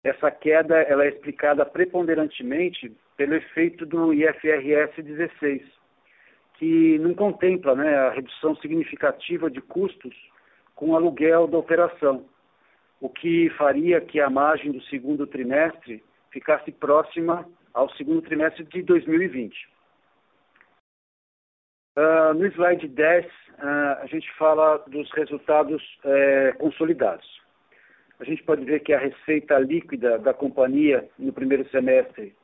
Essa 0.02 0.30
queda 0.30 0.76
ela 0.82 1.04
é 1.04 1.08
explicada 1.08 1.64
preponderantemente 1.64 2.92
pelo 3.16 3.34
efeito 3.34 3.84
do 3.84 4.14
IFRS 4.14 5.02
16, 5.02 5.62
que 6.54 6.98
não 6.98 7.14
contempla 7.14 7.74
né, 7.74 7.94
a 7.94 8.10
redução 8.10 8.56
significativa 8.56 9.50
de 9.50 9.60
custos 9.60 10.16
com 10.74 10.90
o 10.90 10.96
aluguel 10.96 11.46
da 11.46 11.58
operação, 11.58 12.24
o 13.00 13.08
que 13.08 13.50
faria 13.50 14.00
que 14.00 14.20
a 14.20 14.30
margem 14.30 14.72
do 14.72 14.82
segundo 14.84 15.26
trimestre 15.26 16.02
ficasse 16.30 16.72
próxima 16.72 17.46
ao 17.74 17.90
segundo 17.96 18.22
trimestre 18.22 18.64
de 18.64 18.82
2020. 18.82 19.54
Uh, 21.96 22.00
ah, 22.00 22.34
no 22.34 22.46
slide 22.46 22.86
10, 22.86 23.26
uh, 23.26 23.30
ah, 23.58 23.98
a 24.02 24.06
gente 24.06 24.30
fala 24.38 24.78
dos 24.86 25.10
resultados 25.12 25.82
uh, 26.04 26.56
consolidados. 26.58 27.26
A 28.20 28.24
gente 28.24 28.42
pode 28.44 28.64
ver 28.64 28.80
que 28.80 28.92
a 28.92 28.98
receita 28.98 29.58
líquida 29.58 30.18
da 30.18 30.32
companhia 30.32 31.08
no 31.18 31.32
primeiro 31.32 31.68
semestre 31.70 32.34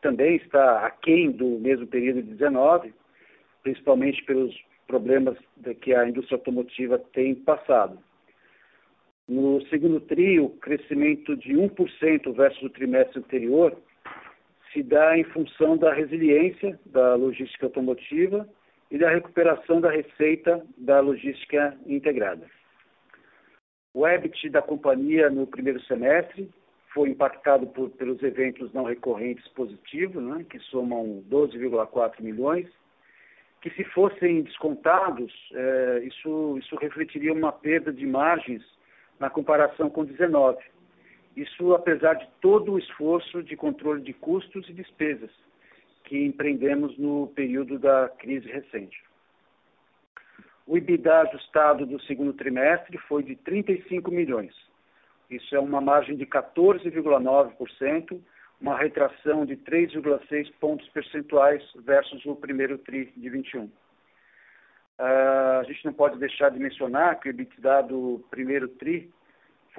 também 0.00 0.36
está 0.36 0.86
aquém 0.86 1.30
do 1.30 1.58
mesmo 1.60 1.86
período 1.86 2.22
de 2.22 2.34
19, 2.34 2.92
principalmente 3.62 4.24
pelos 4.24 4.54
problemas 4.86 5.36
que 5.82 5.94
a 5.94 6.08
indústria 6.08 6.36
automotiva 6.36 6.98
tem 7.12 7.34
passado. 7.34 7.98
No 9.28 9.64
segundo 9.68 10.00
trio, 10.00 10.46
o 10.46 10.58
crescimento 10.58 11.36
de 11.36 11.52
1% 11.52 12.34
versus 12.34 12.62
o 12.62 12.70
trimestre 12.70 13.20
anterior 13.20 13.76
se 14.72 14.82
dá 14.82 15.16
em 15.16 15.24
função 15.24 15.76
da 15.76 15.92
resiliência 15.92 16.78
da 16.86 17.14
logística 17.14 17.66
automotiva 17.66 18.48
e 18.90 18.98
da 18.98 19.10
recuperação 19.10 19.80
da 19.80 19.90
receita 19.90 20.64
da 20.76 21.00
logística 21.00 21.76
integrada. 21.86 22.46
O 23.92 24.06
EBIT 24.06 24.50
da 24.50 24.62
companhia 24.62 25.28
no 25.30 25.46
primeiro 25.46 25.80
semestre 25.82 26.48
foi 26.92 27.08
impactado 27.08 27.66
por, 27.68 27.90
pelos 27.90 28.22
eventos 28.22 28.72
não 28.72 28.84
recorrentes 28.84 29.46
positivos, 29.48 30.22
né, 30.22 30.44
que 30.48 30.58
somam 30.60 31.24
12,4 31.28 32.20
milhões, 32.20 32.68
que 33.60 33.70
se 33.70 33.84
fossem 33.84 34.42
descontados, 34.42 35.32
eh, 35.52 36.00
isso, 36.04 36.56
isso 36.58 36.76
refletiria 36.76 37.32
uma 37.32 37.52
perda 37.52 37.92
de 37.92 38.06
margens 38.06 38.62
na 39.18 39.28
comparação 39.28 39.90
com 39.90 40.04
19. 40.04 40.58
Isso 41.36 41.74
apesar 41.74 42.14
de 42.14 42.28
todo 42.40 42.72
o 42.72 42.78
esforço 42.78 43.42
de 43.42 43.56
controle 43.56 44.02
de 44.02 44.12
custos 44.12 44.68
e 44.68 44.72
despesas 44.72 45.30
que 46.04 46.24
empreendemos 46.24 46.96
no 46.98 47.28
período 47.28 47.78
da 47.78 48.08
crise 48.08 48.50
recente. 48.50 49.02
O 50.66 50.76
EBITDA 50.76 51.20
ajustado 51.22 51.86
do 51.86 52.00
segundo 52.02 52.32
trimestre 52.32 52.98
foi 52.98 53.22
de 53.22 53.36
35 53.36 54.10
milhões, 54.10 54.54
isso 55.30 55.54
é 55.54 55.60
uma 55.60 55.80
margem 55.80 56.16
de 56.16 56.26
14,9%, 56.26 58.20
uma 58.60 58.76
retração 58.76 59.46
de 59.46 59.56
3,6 59.56 60.52
pontos 60.58 60.88
percentuais 60.88 61.62
versus 61.76 62.26
o 62.26 62.34
primeiro 62.34 62.76
TRI 62.78 63.12
de 63.16 63.30
21. 63.30 63.64
Uh, 63.64 63.70
ah, 64.98 65.58
a 65.60 65.62
gente 65.64 65.84
não 65.84 65.92
pode 65.92 66.18
deixar 66.18 66.50
de 66.50 66.58
mencionar 66.58 67.18
que 67.20 67.28
o 67.28 67.30
EBITDA 67.30 67.82
do 67.84 68.22
primeiro 68.28 68.68
TRI 68.68 69.08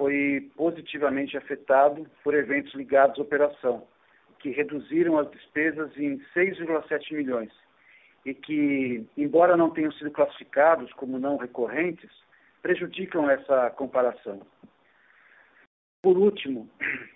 foi 0.02 0.50
positivamente 0.56 1.36
afetado 1.36 2.04
por 2.24 2.34
eventos 2.34 2.74
ligados 2.74 3.20
à 3.20 3.22
operação, 3.22 3.86
que 4.40 4.50
reduziram 4.50 5.16
as 5.16 5.30
despesas 5.30 5.96
em 5.96 6.18
6,7 6.34 7.14
milhões 7.14 7.52
e 8.26 8.34
que, 8.34 9.06
embora 9.16 9.56
não 9.56 9.70
tenham 9.70 9.92
sido 9.92 10.10
classificados 10.10 10.92
como 10.94 11.20
não 11.20 11.36
recorrentes, 11.36 12.10
prejudicam 12.60 13.30
essa 13.30 13.70
comparação. 13.70 14.40
Por 16.02 16.18
último, 16.18 16.68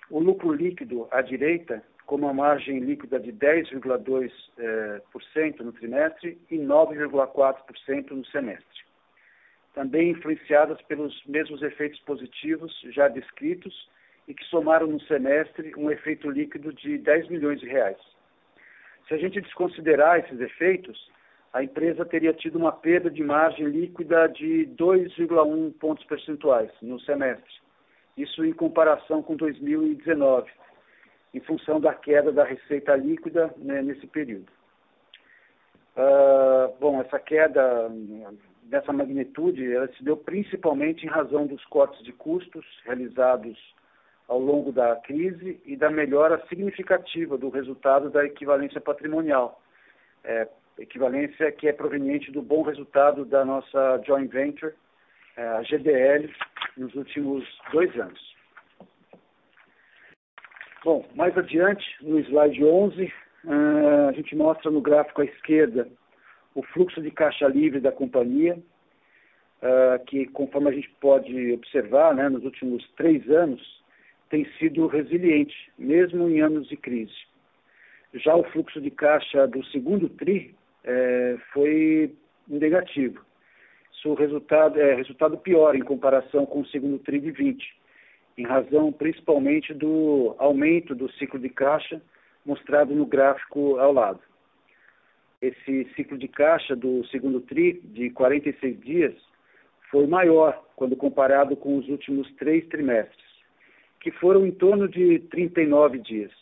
o 0.09 0.21
lucro 0.21 0.53
líquido 0.53 1.09
à 1.11 1.23
direita, 1.23 1.83
com 2.07 2.15
uma 2.15 2.33
margem 2.33 2.79
líquida 2.79 3.19
de 3.19 3.33
10,2% 3.33 4.31
eh, 4.59 5.63
no 5.65 5.73
trimestre 5.73 6.41
e 6.49 6.57
9,4% 6.57 8.11
no 8.13 8.25
semestre. 8.27 8.86
Também 9.77 10.11
influenciadas 10.11 10.83
pelos 10.83 11.15
mesmos 11.27 11.63
efeitos 11.63 12.01
positivos 12.01 12.77
já 12.87 13.07
descritos 13.07 13.89
e 14.27 14.35
que 14.35 14.45
somaram 14.47 14.89
no 14.89 15.01
semestre 15.03 15.73
um 15.77 15.89
efeito 15.89 16.29
líquido 16.29 16.73
de 16.73 16.99
10 16.99 17.29
milhões 17.29 17.61
de 17.61 17.69
reais. 17.69 17.99
Se 19.07 19.15
a 19.15 19.19
gente 19.19 19.41
desconsiderar 19.41 20.19
esses 20.19 20.41
efeitos, 20.41 20.99
a 21.53 21.63
empresa 21.63 22.05
teria 22.05 22.33
tido 22.33 22.59
uma 22.59 22.73
perda 22.73 23.09
de 23.09 23.23
margem 23.23 23.67
líquida 23.67 24.27
de 24.27 24.69
2,1 24.77 25.73
pontos 25.79 26.05
percentuais 26.07 26.73
no 26.83 26.99
semestre 26.99 27.55
isso 28.17 28.45
em 28.45 28.53
comparação 28.53 29.23
com 29.23 29.37
2019, 29.37 30.51
em 31.35 31.41
função 31.41 31.79
da 31.79 31.93
queda 31.93 32.33
da 32.33 32.45
receita 32.45 32.97
líquida 32.97 33.55
né, 33.59 33.83
nesse 33.83 34.07
período. 34.07 34.51
Uh, 35.97 36.75
bom, 36.81 37.01
essa 37.01 37.19
queda 37.19 37.91
dessa 38.69 38.93
magnitude, 38.93 39.73
ela 39.73 39.89
se 39.89 40.03
deu 40.03 40.17
principalmente 40.17 41.05
em 41.05 41.09
razão 41.09 41.47
dos 41.47 41.65
cortes 41.67 42.03
de 42.05 42.13
custos 42.13 42.65
realizados 42.85 43.57
ao 44.29 44.41
longo 44.41 44.73
da 44.73 44.97
crise 44.97 45.61
e 45.65 45.77
da 45.77 45.89
melhora 45.89 46.45
significativa 46.49 47.39
do 47.39 47.49
resultado 47.49 48.11
da 48.11 48.25
equivalência 48.25 48.81
patrimonial, 48.81 49.63
é, 50.25 50.49
equivalência 50.79 51.53
que 51.53 51.69
é 51.69 51.73
proveniente 51.73 52.33
do 52.33 52.43
bom 52.43 52.63
resultado 52.63 53.25
da 53.25 53.45
nossa 53.45 54.03
joint 54.05 54.31
venture, 54.31 54.75
é, 55.37 55.47
a 55.47 55.63
GDL, 55.63 56.29
nos 56.77 56.95
últimos 56.95 57.45
dois 57.73 57.95
anos. 57.99 58.37
Bom, 60.85 61.05
mais 61.15 61.37
adiante, 61.37 61.85
no 62.01 62.19
slide 62.21 62.65
11, 62.65 63.13
a 64.09 64.13
gente 64.13 64.37
mostra 64.37 64.71
no 64.71 64.81
gráfico 64.81 65.21
à 65.21 65.25
esquerda 65.25 65.89
o 66.57 66.63
fluxo 66.63 67.03
de 67.03 67.11
caixa 67.11 67.47
livre 67.47 67.81
da 67.81 67.93
companhia, 67.93 68.59
que 70.07 70.27
conforme 70.27 70.71
a 70.71 70.73
gente 70.73 70.91
pode 71.01 71.53
observar, 71.53 72.15
né, 72.15 72.29
nos 72.31 72.45
últimos 72.45 72.89
três 72.97 73.29
anos, 73.31 73.63
tem 74.31 74.45
sido 74.59 74.87
resiliente, 74.87 75.55
mesmo 75.79 76.29
em 76.29 76.41
anos 76.41 76.67
de 76.69 76.77
crise. 76.77 77.15
Já 78.15 78.35
o 78.35 78.45
fluxo 78.45 78.81
de 78.81 78.91
caixa 78.91 79.47
do 79.47 79.65
segundo 79.67 80.09
TRI 80.09 80.55
é, 80.83 81.37
foi 81.53 82.15
negativo. 82.49 83.21
Isso 83.93 84.15
resultado, 84.15 84.81
é 84.81 84.95
resultado 84.95 85.37
pior 85.37 85.77
em 85.77 85.83
comparação 85.83 86.47
com 86.47 86.61
o 86.61 86.67
segundo 86.67 86.99
TRI 86.99 87.21
de 87.21 87.31
20, 87.33 87.77
em 88.39 88.47
razão 88.47 88.91
principalmente 88.93 89.75
do 89.75 90.35
aumento 90.39 90.95
do 90.95 91.11
ciclo 91.13 91.39
de 91.39 91.51
caixa 91.51 92.01
mostrado 92.45 92.95
no 92.95 93.05
gráfico 93.05 93.77
ao 93.79 93.93
lado. 93.93 94.21
Esse 95.41 95.85
ciclo 95.95 96.17
de 96.17 96.29
caixa 96.29 96.75
do 96.75 97.05
segundo 97.07 97.41
TRI, 97.41 97.81
de 97.85 98.11
46 98.11 98.81
dias, 98.81 99.15
foi 99.91 100.07
maior 100.07 100.65
quando 100.75 100.97
comparado 100.97 101.57
com 101.57 101.77
os 101.77 101.89
últimos 101.89 102.31
três 102.37 102.67
trimestres, 102.69 103.25
que 104.01 104.11
foram 104.11 104.47
em 104.47 104.51
torno 104.51 104.89
de 104.89 105.21
39 105.31 105.99
dias. 105.99 106.33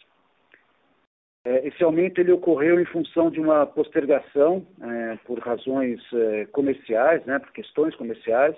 É, 1.44 1.66
esse 1.68 1.84
aumento 1.84 2.20
ele 2.20 2.32
ocorreu 2.32 2.80
em 2.80 2.86
função 2.86 3.30
de 3.30 3.38
uma 3.38 3.66
postergação, 3.66 4.66
é, 4.80 5.16
por 5.26 5.38
razões 5.40 6.00
é, 6.12 6.46
comerciais, 6.46 7.24
né, 7.26 7.38
por 7.38 7.52
questões 7.52 7.94
comerciais, 7.96 8.56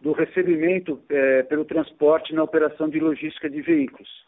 do 0.00 0.12
recebimento 0.12 1.00
pelo 1.48 1.64
transporte 1.64 2.34
na 2.34 2.42
operação 2.42 2.86
de 2.86 3.00
logística 3.00 3.48
de 3.48 3.62
veículos, 3.62 4.26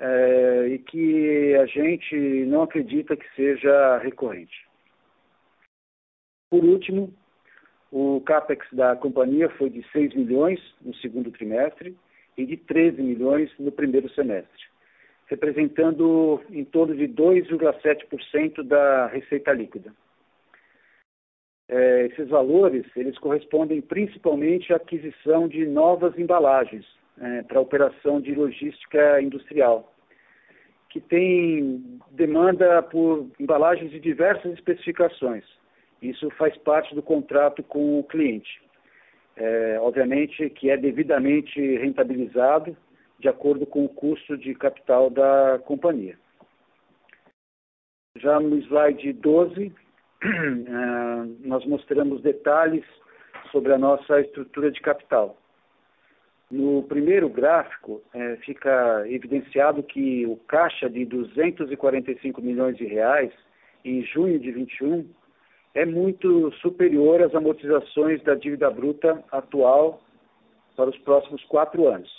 é, 0.00 0.66
e 0.68 0.78
que 0.78 1.54
a 1.56 1.66
gente 1.66 2.16
não 2.46 2.62
acredita 2.62 3.16
que 3.16 3.34
seja 3.36 3.98
recorrente. 3.98 4.66
Por 6.48 6.64
último, 6.64 7.12
o 7.92 8.20
CAPEX 8.22 8.66
da 8.72 8.96
companhia 8.96 9.50
foi 9.50 9.68
de 9.68 9.84
6 9.92 10.14
milhões 10.14 10.58
no 10.80 10.94
segundo 10.96 11.30
trimestre 11.30 11.96
e 12.36 12.46
de 12.46 12.56
13 12.56 13.02
milhões 13.02 13.52
no 13.58 13.70
primeiro 13.70 14.08
semestre, 14.14 14.64
representando 15.26 16.42
em 16.50 16.64
torno 16.64 16.96
de 16.96 17.06
2,7% 17.06 18.62
da 18.62 19.06
receita 19.06 19.52
líquida. 19.52 19.92
É, 21.68 22.06
esses 22.06 22.28
valores 22.28 22.84
eles 22.96 23.16
correspondem 23.18 23.80
principalmente 23.80 24.72
à 24.72 24.76
aquisição 24.76 25.46
de 25.46 25.66
novas 25.66 26.18
embalagens 26.18 26.86
é, 27.18 27.42
para 27.42 27.60
operação 27.60 28.20
de 28.20 28.34
logística 28.34 29.20
industrial, 29.20 29.92
que 30.88 31.00
tem 31.00 32.00
demanda 32.10 32.82
por 32.82 33.30
embalagens 33.38 33.90
de 33.90 34.00
diversas 34.00 34.52
especificações, 34.54 35.44
isso 36.02 36.28
faz 36.30 36.56
parte 36.58 36.94
do 36.94 37.02
contrato 37.02 37.62
com 37.62 38.00
o 38.00 38.04
cliente. 38.04 38.60
É, 39.36 39.78
obviamente 39.80 40.50
que 40.50 40.70
é 40.70 40.76
devidamente 40.76 41.60
rentabilizado 41.78 42.76
de 43.18 43.28
acordo 43.28 43.64
com 43.66 43.84
o 43.84 43.88
custo 43.88 44.36
de 44.36 44.54
capital 44.54 45.08
da 45.10 45.60
companhia. 45.64 46.18
Já 48.16 48.40
no 48.40 48.56
slide 48.56 49.12
12, 49.12 49.72
é, 50.22 51.46
nós 51.46 51.64
mostramos 51.64 52.22
detalhes 52.22 52.84
sobre 53.52 53.72
a 53.72 53.78
nossa 53.78 54.20
estrutura 54.20 54.70
de 54.70 54.80
capital. 54.80 55.39
No 56.50 56.82
primeiro 56.82 57.28
gráfico, 57.28 58.02
é, 58.12 58.36
fica 58.38 59.04
evidenciado 59.08 59.84
que 59.84 60.26
o 60.26 60.36
caixa 60.36 60.90
de 60.90 61.04
245 61.04 62.42
milhões 62.42 62.76
de 62.76 62.84
reais 62.86 63.32
em 63.84 64.02
junho 64.02 64.38
de 64.38 64.50
21 64.50 65.08
é 65.74 65.86
muito 65.86 66.50
superior 66.54 67.22
às 67.22 67.34
amortizações 67.34 68.20
da 68.24 68.34
dívida 68.34 68.68
bruta 68.68 69.22
atual 69.30 70.02
para 70.76 70.90
os 70.90 70.98
próximos 70.98 71.44
quatro 71.44 71.86
anos. 71.86 72.10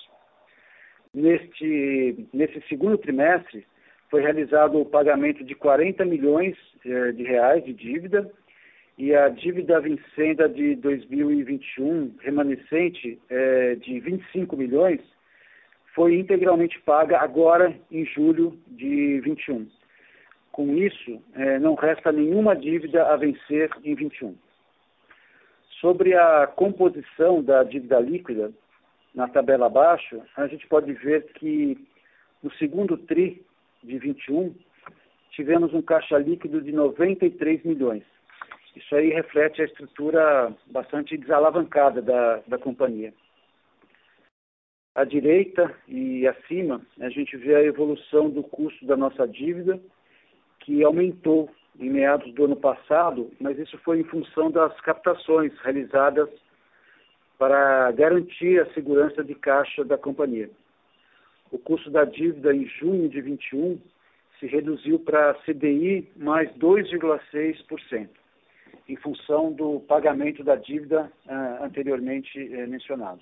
Neste, 1.13 2.25
nesse 2.31 2.61
segundo 2.69 2.97
trimestre, 2.97 3.67
foi 4.09 4.21
realizado 4.21 4.79
o 4.79 4.85
pagamento 4.85 5.43
de 5.43 5.55
40 5.55 6.05
milhões 6.05 6.55
eh, 6.85 7.11
de 7.11 7.23
reais 7.23 7.65
de 7.65 7.73
dívida 7.73 8.31
e 9.01 9.15
a 9.15 9.29
dívida 9.29 9.79
vencenda 9.79 10.47
de 10.47 10.75
2021, 10.75 12.17
remanescente 12.19 13.19
eh, 13.31 13.73
de 13.81 13.99
25 13.99 14.55
milhões, 14.55 15.01
foi 15.95 16.19
integralmente 16.19 16.79
paga 16.81 17.19
agora 17.19 17.75
em 17.89 18.05
julho 18.05 18.55
de 18.67 19.19
21. 19.21 19.67
Com 20.51 20.77
isso, 20.77 21.19
é, 21.33 21.57
não 21.57 21.73
resta 21.73 22.11
nenhuma 22.11 22.55
dívida 22.55 23.07
a 23.07 23.15
vencer 23.15 23.71
em 23.83 23.95
21. 23.95 24.35
Sobre 25.79 26.13
a 26.13 26.45
composição 26.45 27.41
da 27.41 27.63
dívida 27.63 27.99
líquida, 27.99 28.51
na 29.15 29.27
tabela 29.27 29.65
abaixo, 29.65 30.21
a 30.37 30.45
gente 30.45 30.67
pode 30.67 30.93
ver 30.93 31.23
que 31.33 31.75
no 32.43 32.51
segundo 32.53 32.95
TRI 32.95 33.43
de 33.83 33.97
21, 33.97 34.53
tivemos 35.31 35.73
um 35.73 35.81
caixa 35.81 36.19
líquido 36.19 36.61
de 36.61 36.71
93 36.71 37.63
milhões. 37.63 38.03
Isso 38.75 38.95
aí 38.95 39.09
reflete 39.09 39.61
a 39.61 39.65
estrutura 39.65 40.53
bastante 40.67 41.17
desalavancada 41.17 42.01
da, 42.01 42.41
da 42.47 42.57
companhia. 42.57 43.13
À 44.93 45.03
direita 45.03 45.73
e 45.87 46.27
acima, 46.27 46.81
a 46.99 47.09
gente 47.09 47.37
vê 47.37 47.55
a 47.55 47.63
evolução 47.63 48.29
do 48.29 48.43
custo 48.43 48.85
da 48.85 48.97
nossa 48.97 49.27
dívida 49.27 49.79
que 50.59 50.83
aumentou 50.83 51.49
em 51.79 51.89
meados 51.89 52.33
do 52.33 52.45
ano 52.45 52.55
passado, 52.55 53.31
mas 53.39 53.57
isso 53.57 53.77
foi 53.79 53.99
em 53.99 54.03
função 54.03 54.51
das 54.51 54.77
captações 54.81 55.57
realizadas 55.61 56.29
para 57.37 57.91
garantir 57.93 58.61
a 58.61 58.71
segurança 58.73 59.23
de 59.23 59.33
caixa 59.33 59.83
da 59.83 59.97
companhia. 59.97 60.49
O 61.51 61.57
custo 61.57 61.89
da 61.89 62.05
dívida 62.05 62.53
em 62.53 62.65
junho 62.65 63.09
de 63.09 63.19
21 63.19 63.79
se 64.39 64.45
reduziu 64.45 64.99
para 64.99 65.33
CDI 65.45 66.07
mais 66.15 66.49
2,6%, 66.57 68.09
em 68.87 68.95
função 68.97 69.51
do 69.51 69.79
pagamento 69.81 70.43
da 70.43 70.55
dívida 70.55 71.11
uh, 71.25 71.63
anteriormente 71.63 72.37
uh, 72.39 72.67
mencionado. 72.67 73.21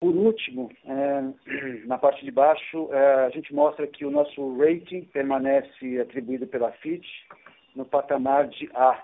Por 0.00 0.14
último, 0.14 0.70
é, 0.84 1.22
na 1.86 1.96
parte 1.96 2.24
de 2.24 2.30
baixo, 2.30 2.90
a 2.92 3.30
gente 3.30 3.54
mostra 3.54 3.86
que 3.86 4.04
o 4.04 4.10
nosso 4.10 4.56
rating 4.58 5.04
permanece 5.06 5.98
atribuído 5.98 6.46
pela 6.46 6.70
Fitch 6.72 7.06
no 7.74 7.84
patamar 7.84 8.46
de 8.48 8.70
A 8.74 9.02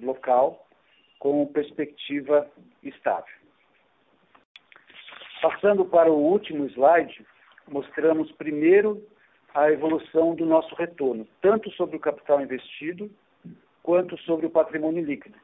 local, 0.00 0.66
com 1.18 1.44
perspectiva 1.46 2.48
estável. 2.82 3.34
Passando 5.42 5.84
para 5.84 6.10
o 6.10 6.16
último 6.16 6.64
slide, 6.66 7.26
mostramos 7.68 8.30
primeiro 8.32 9.04
a 9.54 9.70
evolução 9.70 10.34
do 10.34 10.44
nosso 10.44 10.74
retorno, 10.74 11.26
tanto 11.40 11.70
sobre 11.72 11.96
o 11.96 12.00
capital 12.00 12.40
investido 12.40 13.10
quanto 13.82 14.16
sobre 14.18 14.46
o 14.46 14.50
patrimônio 14.50 15.04
líquido 15.04 15.36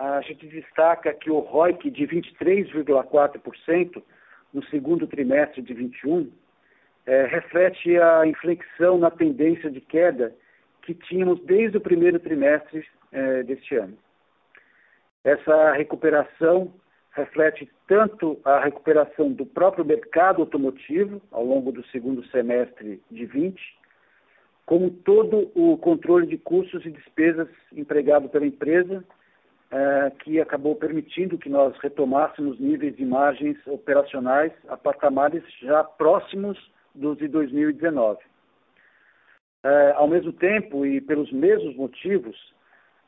a 0.00 0.20
gente 0.22 0.46
destaca 0.46 1.12
que 1.12 1.30
o 1.30 1.40
ROIC 1.40 1.90
de 1.90 2.06
23,4% 2.06 4.02
no 4.52 4.64
segundo 4.64 5.06
trimestre 5.06 5.60
de 5.60 5.74
21 5.74 6.32
é, 7.04 7.26
reflete 7.26 7.98
a 7.98 8.26
inflexão 8.26 8.96
na 8.96 9.10
tendência 9.10 9.70
de 9.70 9.80
queda 9.80 10.34
que 10.82 10.94
tínhamos 10.94 11.38
desde 11.44 11.76
o 11.76 11.80
primeiro 11.80 12.18
trimestre 12.18 12.86
é, 13.12 13.42
deste 13.42 13.76
ano. 13.76 13.98
Essa 15.22 15.72
recuperação 15.72 16.72
reflete 17.10 17.70
tanto 17.86 18.40
a 18.42 18.58
recuperação 18.60 19.30
do 19.30 19.44
próprio 19.44 19.84
mercado 19.84 20.40
automotivo 20.40 21.20
ao 21.30 21.44
longo 21.44 21.70
do 21.70 21.84
segundo 21.88 22.24
semestre 22.28 23.02
de 23.10 23.26
20, 23.26 23.60
como 24.66 24.90
todo 24.90 25.50
o 25.54 25.76
controle 25.78 26.26
de 26.26 26.38
custos 26.38 26.84
e 26.84 26.90
despesas 26.90 27.48
empregado 27.72 28.28
pela 28.28 28.46
empresa 28.46 29.04
é, 29.70 30.10
que 30.18 30.40
acabou 30.40 30.74
permitindo 30.74 31.38
que 31.38 31.48
nós 31.48 31.76
retomássemos 31.78 32.58
níveis 32.58 32.96
de 32.96 33.04
margens 33.04 33.56
operacionais 33.66 34.52
a 34.68 34.76
patamares 34.76 35.44
já 35.60 35.84
próximos 35.84 36.58
dos 36.94 37.16
de 37.18 37.28
2019. 37.28 38.18
É, 39.62 39.92
ao 39.92 40.08
mesmo 40.08 40.32
tempo 40.32 40.84
e 40.84 41.00
pelos 41.00 41.30
mesmos 41.30 41.76
motivos, 41.76 42.36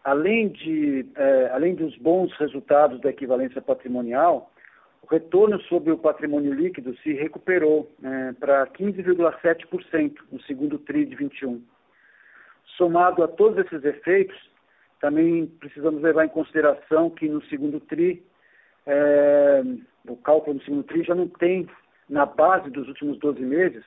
além, 0.04 0.48
de, 0.48 1.06
é, 1.16 1.50
além 1.52 1.74
dos 1.74 1.96
bons 1.96 2.32
resultados 2.36 3.00
da 3.00 3.10
equivalência 3.10 3.60
patrimonial, 3.60 4.51
o 5.02 5.06
retorno 5.06 5.60
sobre 5.62 5.90
o 5.90 5.98
patrimônio 5.98 6.54
líquido 6.54 6.96
se 6.98 7.12
recuperou 7.12 7.90
é, 8.02 8.32
para 8.34 8.66
15,7% 8.68 10.14
no 10.30 10.40
segundo 10.42 10.78
TRI 10.78 11.06
de 11.06 11.16
21. 11.16 11.62
Somado 12.76 13.22
a 13.22 13.28
todos 13.28 13.58
esses 13.58 13.84
efeitos, 13.84 14.36
também 15.00 15.46
precisamos 15.46 16.00
levar 16.00 16.24
em 16.24 16.28
consideração 16.28 17.10
que 17.10 17.28
no 17.28 17.42
segundo 17.46 17.80
TRI, 17.80 18.22
é, 18.86 19.62
o 20.08 20.16
cálculo 20.16 20.58
do 20.58 20.64
segundo 20.64 20.84
TRI 20.84 21.02
já 21.02 21.14
não 21.14 21.28
tem 21.28 21.68
na 22.08 22.24
base 22.24 22.70
dos 22.70 22.86
últimos 22.88 23.18
12 23.18 23.40
meses 23.40 23.84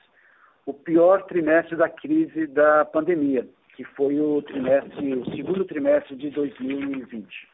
o 0.66 0.74
pior 0.74 1.22
trimestre 1.26 1.76
da 1.76 1.88
crise 1.88 2.46
da 2.48 2.84
pandemia, 2.84 3.48
que 3.74 3.84
foi 3.84 4.20
o 4.20 4.42
trimestre, 4.42 5.14
o 5.14 5.24
segundo 5.30 5.64
trimestre 5.64 6.16
de 6.16 6.30
2020. 6.30 7.48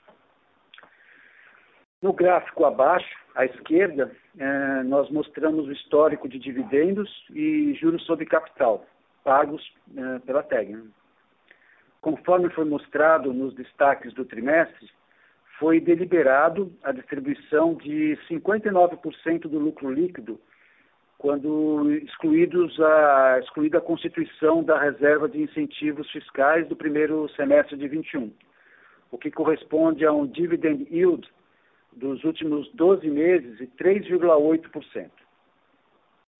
No 2.00 2.12
gráfico 2.12 2.64
abaixo, 2.64 3.21
À 3.34 3.46
esquerda, 3.46 4.14
eh, 4.38 4.82
nós 4.84 5.10
mostramos 5.10 5.66
o 5.66 5.72
histórico 5.72 6.28
de 6.28 6.38
dividendos 6.38 7.08
e 7.30 7.72
juros 7.74 8.04
sobre 8.04 8.26
capital 8.26 8.86
pagos 9.24 9.62
eh, 9.96 10.18
pela 10.26 10.42
TEG. 10.42 10.72
Né? 10.72 10.82
Conforme 12.00 12.50
foi 12.50 12.64
mostrado 12.64 13.32
nos 13.32 13.54
destaques 13.54 14.12
do 14.12 14.24
trimestre, 14.24 14.90
foi 15.58 15.80
deliberado 15.80 16.72
a 16.82 16.92
distribuição 16.92 17.74
de 17.74 18.18
59% 18.28 19.42
do 19.42 19.58
lucro 19.58 19.90
líquido 19.90 20.38
quando 21.22 21.88
excluídos 21.92 22.78
a, 22.80 23.38
excluída 23.38 23.78
a 23.78 23.80
constituição 23.80 24.64
da 24.64 24.76
reserva 24.76 25.28
de 25.28 25.40
incentivos 25.40 26.10
fiscais 26.10 26.66
do 26.66 26.74
primeiro 26.74 27.28
semestre 27.36 27.76
de 27.76 27.86
21, 27.86 28.32
o 29.12 29.16
que 29.16 29.30
corresponde 29.30 30.04
a 30.04 30.12
um 30.12 30.26
dividend 30.26 30.84
yield 30.90 31.24
dos 31.94 32.22
últimos 32.24 32.70
12 32.74 33.08
meses 33.08 33.58
de 33.58 33.66
3,8%. 33.66 35.10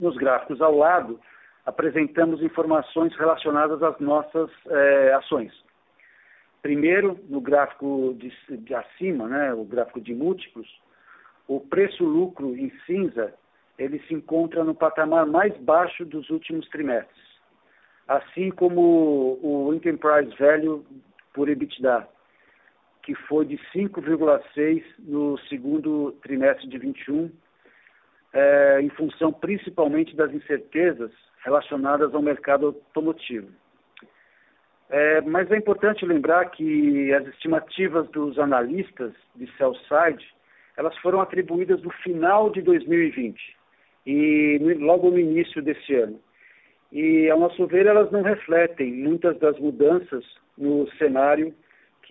Nos 0.01 0.17
gráficos 0.17 0.61
ao 0.61 0.77
lado, 0.77 1.21
apresentamos 1.65 2.43
informações 2.43 3.15
relacionadas 3.17 3.83
às 3.83 3.99
nossas 4.01 4.51
eh, 4.67 5.13
ações. 5.15 5.53
Primeiro, 6.61 7.19
no 7.29 7.41
gráfico 7.41 8.15
de, 8.19 8.33
de 8.57 8.75
acima, 8.75 9.29
né, 9.29 9.53
o 9.53 9.65
gráfico 9.65 10.01
de 10.01 10.15
múltiplos, 10.15 10.69
o 11.49 11.61
preço-lucro 11.61 12.57
em 12.57 12.71
cinza 12.87 13.35
ele 13.79 13.99
se 14.07 14.15
encontra 14.15 14.63
no 14.63 14.75
patamar 14.75 15.27
mais 15.27 15.57
baixo 15.59 16.05
dos 16.05 16.31
últimos 16.31 16.69
trimestres, 16.69 17.25
assim 18.07 18.51
como 18.51 19.39
o 19.43 19.75
Enterprise 19.75 20.35
Value 20.39 20.85
por 21.35 21.49
EBITDA, 21.49 22.07
que 23.03 23.15
foi 23.15 23.45
de 23.45 23.57
5,6 23.75 24.83
no 24.99 25.39
segundo 25.49 26.13
trimestre 26.23 26.69
de 26.69 26.79
21, 26.79 27.31
é, 28.33 28.81
em 28.81 28.89
função 28.91 29.33
principalmente 29.33 30.15
das 30.17 30.33
incertezas 30.33 31.11
relacionadas 31.45 32.15
ao 32.15 32.23
mercado 32.23 32.67
automotivo. 32.67 33.49
É, 34.89 35.21
mas 35.23 35.51
é 35.51 35.57
importante 35.57 36.05
lembrar 36.05 36.51
que 36.51 37.13
as 37.13 37.27
estimativas 37.29 38.09
dos 38.11 38.39
analistas 38.39 39.13
de 39.35 39.51
sell 39.57 39.75
side 39.75 40.25
elas 40.77 40.97
foram 40.99 41.21
atribuídas 41.21 41.83
no 41.83 41.91
final 41.91 42.51
de 42.51 42.63
2020 42.63 43.39
e 44.07 44.59
logo 44.79 45.11
no 45.11 45.19
início 45.19 45.63
desse 45.63 45.95
ano. 45.95 46.21
E, 46.91 47.31
ao 47.31 47.39
nosso 47.39 47.67
ver, 47.67 47.87
elas 47.87 48.11
não 48.11 48.23
refletem 48.23 48.93
muitas 48.93 49.39
das 49.39 49.59
mudanças 49.59 50.25
no 50.59 50.87
cenário 50.99 51.55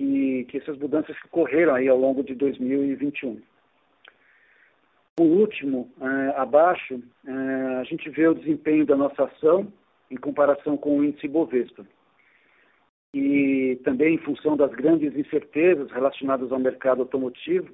que, 0.02 0.46
que 0.46 0.58
essas 0.58 0.78
mudanças 0.80 1.16
que 1.20 1.28
ocorreram 1.28 1.76
aí 1.76 1.88
ao 1.88 1.98
longo 1.98 2.24
de 2.24 2.34
2021. 2.34 3.40
Por 5.16 5.28
último, 5.28 5.92
eh, 6.02 6.34
abaixo, 6.36 7.00
eh, 7.28 7.78
a 7.80 7.84
gente 7.84 8.10
vê 8.10 8.28
o 8.28 8.34
desempenho 8.34 8.86
da 8.86 8.96
nossa 8.96 9.26
ação 9.26 9.72
em 10.10 10.16
comparação 10.16 10.76
com 10.76 10.98
o 10.98 11.04
índice 11.04 11.28
Bovespa. 11.28 11.86
E 13.14 13.80
também 13.84 14.16
em 14.16 14.18
função 14.18 14.58
das 14.58 14.72
grandes 14.72 15.16
incertezas 15.16 15.92
relacionadas 15.92 16.52
ao 16.52 16.60
mercado 16.60 17.02
automotivo, 17.02 17.70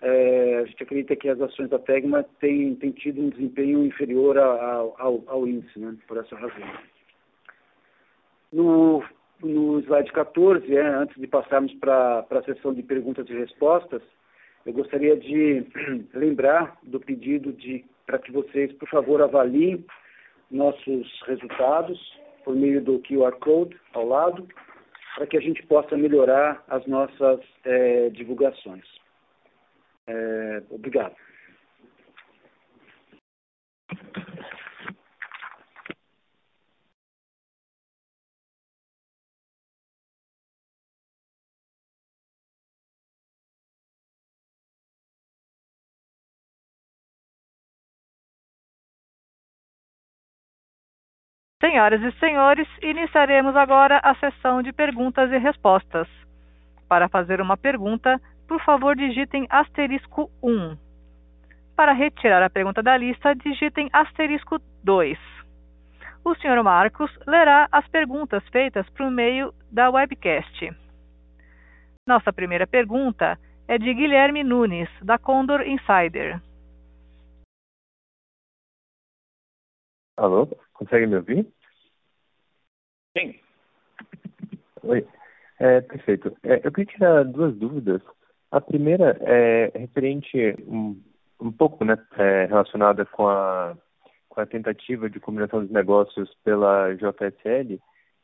é, 0.00 0.58
a 0.58 0.64
gente 0.66 0.82
acredita 0.82 1.16
que 1.16 1.28
as 1.28 1.40
ações 1.40 1.70
da 1.70 1.78
Tegma 1.78 2.24
têm, 2.38 2.74
têm 2.74 2.90
tido 2.90 3.22
um 3.22 3.30
desempenho 3.30 3.84
inferior 3.86 4.36
ao, 4.36 4.94
ao, 4.98 5.22
ao 5.26 5.46
índice, 5.46 5.78
né, 5.78 5.96
por 6.06 6.18
essa 6.18 6.36
razão. 6.36 6.68
No, 8.52 9.02
no 9.42 9.80
slide 9.80 10.12
14, 10.12 10.76
é, 10.76 10.86
antes 10.86 11.20
de 11.20 11.26
passarmos 11.26 11.72
para 11.74 12.24
a 12.30 12.42
sessão 12.44 12.72
de 12.72 12.82
perguntas 12.82 13.28
e 13.28 13.32
respostas, 13.32 14.02
eu 14.64 14.72
gostaria 14.72 15.16
de 15.16 15.66
lembrar 16.14 16.78
do 16.82 17.00
pedido 17.00 17.52
de 17.52 17.84
para 18.06 18.18
que 18.18 18.32
vocês, 18.32 18.72
por 18.74 18.88
favor, 18.88 19.22
avaliem 19.22 19.84
nossos 20.50 21.22
resultados 21.26 21.98
por 22.44 22.54
meio 22.54 22.82
do 22.82 23.00
QR 23.00 23.32
Code 23.38 23.78
ao 23.94 24.06
lado, 24.06 24.46
para 25.14 25.26
que 25.26 25.36
a 25.36 25.40
gente 25.40 25.64
possa 25.66 25.96
melhorar 25.96 26.62
as 26.68 26.84
nossas 26.86 27.40
é, 27.64 28.10
divulgações. 28.10 28.84
É, 30.06 30.62
obrigado. 30.70 31.14
Senhoras 51.62 52.02
e 52.02 52.10
senhores, 52.18 52.66
iniciaremos 52.82 53.54
agora 53.54 54.00
a 54.02 54.16
sessão 54.16 54.62
de 54.62 54.72
perguntas 54.72 55.30
e 55.30 55.38
respostas. 55.38 56.08
Para 56.88 57.08
fazer 57.08 57.40
uma 57.40 57.56
pergunta, 57.56 58.20
por 58.48 58.60
favor, 58.64 58.96
digitem 58.96 59.46
asterisco 59.48 60.28
1. 60.42 60.76
Para 61.76 61.92
retirar 61.92 62.42
a 62.42 62.50
pergunta 62.50 62.82
da 62.82 62.96
lista, 62.96 63.32
digitem 63.36 63.88
asterisco 63.92 64.58
2. 64.82 65.16
O 66.24 66.34
Sr. 66.34 66.64
Marcos 66.64 67.16
lerá 67.28 67.68
as 67.70 67.86
perguntas 67.86 68.42
feitas 68.48 68.90
por 68.90 69.08
meio 69.08 69.54
da 69.70 69.88
webcast. 69.88 70.68
Nossa 72.04 72.32
primeira 72.32 72.66
pergunta 72.66 73.38
é 73.68 73.78
de 73.78 73.94
Guilherme 73.94 74.42
Nunes, 74.42 74.88
da 75.00 75.16
Condor 75.16 75.60
Insider. 75.60 76.40
Alô, 80.16 80.48
consegue 80.74 81.06
me 81.06 81.16
ouvir? 81.16 81.46
Sim. 83.16 83.38
Oi. 84.82 85.06
É, 85.58 85.80
perfeito. 85.80 86.36
É, 86.42 86.66
eu 86.66 86.72
queria 86.72 86.92
tirar 86.92 87.24
duas 87.24 87.56
dúvidas 87.56 88.02
a 88.52 88.60
primeira 88.60 89.16
é 89.22 89.72
referente 89.74 90.54
um, 90.68 91.02
um 91.40 91.50
pouco 91.50 91.86
né, 91.86 91.96
é, 92.18 92.44
relacionada 92.44 93.06
com 93.06 93.26
a, 93.26 93.74
com 94.28 94.40
a 94.42 94.46
tentativa 94.46 95.08
de 95.08 95.18
combinação 95.18 95.62
dos 95.62 95.70
negócios 95.70 96.30
pela 96.44 96.92
JSL. 96.94 97.80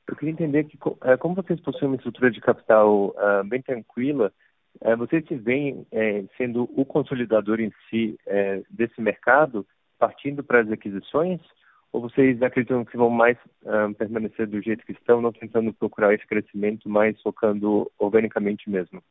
Eu 0.06 0.16
queria 0.16 0.32
entender 0.32 0.64
que, 0.64 0.78
é, 1.04 1.16
como 1.16 1.34
vocês 1.34 1.58
possuem 1.60 1.86
uma 1.86 1.96
estrutura 1.96 2.30
de 2.30 2.42
capital 2.42 3.06
uh, 3.08 3.42
bem 3.44 3.62
tranquila, 3.62 4.30
é, 4.82 4.94
vocês 4.94 5.26
se 5.26 5.34
veem 5.34 5.86
sendo 6.36 6.68
o 6.76 6.84
consolidador 6.84 7.58
em 7.58 7.72
si 7.88 8.18
desse 8.70 9.00
mercado, 9.00 9.66
partindo 9.98 10.44
para 10.44 10.60
as 10.60 10.70
aquisições, 10.70 11.40
ou 11.92 12.02
vocês 12.02 12.40
acreditam 12.42 12.84
que 12.84 12.96
vão 12.96 13.10
mais 13.10 13.36
uh, 13.62 13.92
permanecer 13.94 14.46
do 14.46 14.60
jeito 14.60 14.84
que 14.84 14.92
estão, 14.92 15.20
não 15.20 15.32
tentando 15.32 15.72
procurar 15.72 16.14
esse 16.14 16.26
crescimento, 16.26 16.88
mas 16.88 17.20
focando 17.22 17.90
organicamente 17.98 18.68
mesmo? 18.68 19.02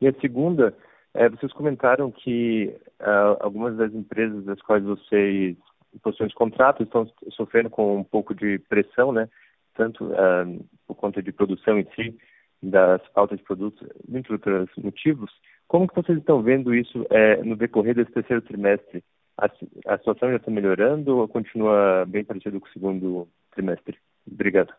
E 0.00 0.08
a 0.08 0.12
segunda, 0.20 0.76
é, 1.14 1.28
vocês 1.28 1.52
comentaram 1.52 2.10
que 2.10 2.74
uh, 3.00 3.36
algumas 3.40 3.76
das 3.76 3.92
empresas 3.94 4.44
das 4.44 4.60
quais 4.62 4.84
vocês 4.84 5.56
possuem 6.02 6.28
os 6.28 6.34
contratos 6.34 6.86
estão 6.86 7.10
sofrendo 7.30 7.68
com 7.68 7.96
um 7.96 8.04
pouco 8.04 8.34
de 8.34 8.58
pressão, 8.68 9.12
né? 9.12 9.28
Tanto 9.74 10.04
uh, 10.04 10.68
por 10.86 10.94
conta 10.94 11.22
de 11.22 11.32
produção 11.32 11.78
em 11.78 11.86
si, 11.94 12.16
das 12.62 13.04
faltas 13.08 13.38
de 13.38 13.44
produtos, 13.44 13.88
entre 14.12 14.32
outros 14.32 14.68
motivos. 14.76 15.30
Como 15.66 15.88
que 15.88 15.94
vocês 15.94 16.18
estão 16.18 16.42
vendo 16.42 16.74
isso 16.74 17.06
é, 17.10 17.42
no 17.42 17.56
decorrer 17.56 17.94
desse 17.94 18.12
terceiro 18.12 18.42
trimestre? 18.42 19.02
A, 19.40 19.96
situação 19.96 20.30
já 20.30 20.36
está 20.36 20.50
melhorando 20.50 21.16
ou 21.16 21.28
continua 21.28 22.04
bem 22.06 22.22
parecida 22.22 22.60
com 22.60 22.66
o 22.66 22.72
segundo 22.72 23.28
trimestre? 23.52 23.98
Obrigado. 24.30 24.74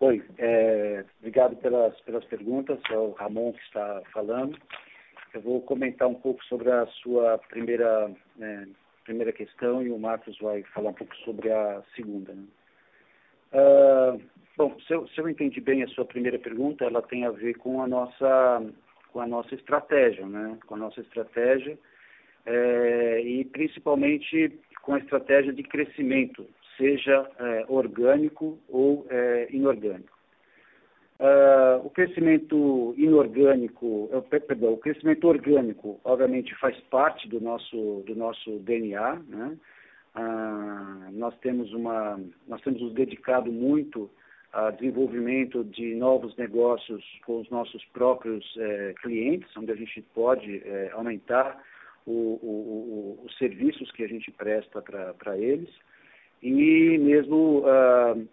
Oi, 0.00 0.24
é, 0.38 1.04
obrigado 1.18 1.56
pelas, 1.56 2.00
pelas 2.00 2.24
perguntas, 2.26 2.78
é 2.90 2.96
o 2.96 3.10
Ramon 3.12 3.52
que 3.52 3.60
está 3.60 4.00
falando. 4.12 4.56
Eu 5.34 5.42
vou 5.42 5.60
comentar 5.62 6.08
um 6.08 6.14
pouco 6.14 6.42
sobre 6.44 6.70
a 6.70 6.86
sua 7.02 7.36
primeira, 7.48 8.10
né, 8.36 8.68
primeira 9.04 9.32
questão 9.32 9.82
e 9.82 9.90
o 9.90 9.98
Marcos 9.98 10.38
vai 10.38 10.62
falar 10.74 10.90
um 10.90 10.94
pouco 10.94 11.14
sobre 11.16 11.52
a 11.52 11.82
segunda. 11.94 12.32
Né? 12.32 12.44
Uh, 13.52 14.20
bom, 14.56 14.76
se 14.86 14.92
eu, 14.92 15.06
se 15.08 15.20
eu 15.20 15.28
entendi 15.28 15.60
bem 15.60 15.82
a 15.82 15.88
sua 15.88 16.04
primeira 16.04 16.38
pergunta, 16.38 16.84
ela 16.84 17.02
tem 17.02 17.24
a 17.24 17.30
ver 17.30 17.54
com 17.54 17.82
a 17.82 17.86
nossa, 17.86 18.62
com 19.12 19.20
a 19.20 19.26
nossa 19.26 19.54
estratégia, 19.54 20.26
né? 20.26 20.58
com 20.66 20.74
a 20.74 20.78
nossa 20.78 21.00
estratégia 21.00 21.78
é, 22.48 23.20
e 23.20 23.44
principalmente 23.44 24.58
com 24.82 24.94
a 24.94 24.98
estratégia 24.98 25.52
de 25.52 25.62
crescimento 25.62 26.46
seja 26.76 27.28
é, 27.38 27.64
orgânico 27.68 28.58
ou 28.68 29.06
é, 29.10 29.48
inorgânico. 29.50 30.16
Uh, 31.20 31.84
o 31.84 31.90
crescimento 31.90 32.94
inorgânico, 32.96 34.08
é, 34.12 34.38
perdão, 34.38 34.74
o 34.74 34.78
crescimento 34.78 35.26
orgânico, 35.26 36.00
obviamente, 36.04 36.54
faz 36.60 36.78
parte 36.82 37.28
do 37.28 37.40
nosso 37.40 38.04
do 38.06 38.14
nosso 38.14 38.60
DNA, 38.60 39.16
né? 39.26 39.56
Uh, 40.18 41.12
nós 41.12 41.36
temos 41.38 41.72
uma, 41.72 42.20
nós 42.48 42.60
temos 42.62 42.80
nos 42.80 42.92
dedicado 42.92 43.52
muito 43.52 44.10
a, 44.52 44.70
desenvolvimento 44.70 45.62
de 45.62 45.94
novos 45.94 46.34
negócios 46.36 47.04
com 47.24 47.40
os 47.40 47.48
nossos 47.50 47.84
próprios 47.92 48.44
eh, 48.58 48.94
clientes, 49.02 49.54
onde 49.56 49.70
a 49.70 49.76
gente 49.76 50.02
pode 50.14 50.62
eh, 50.64 50.90
aumentar 50.92 51.62
o, 52.06 52.10
o, 52.10 53.18
o, 53.22 53.26
os 53.26 53.36
serviços 53.36 53.92
que 53.92 54.02
a 54.02 54.08
gente 54.08 54.30
presta 54.30 54.80
para 54.80 55.36
eles 55.36 55.68
e 56.42 56.98
mesmo 56.98 57.60
uh, 57.60 58.26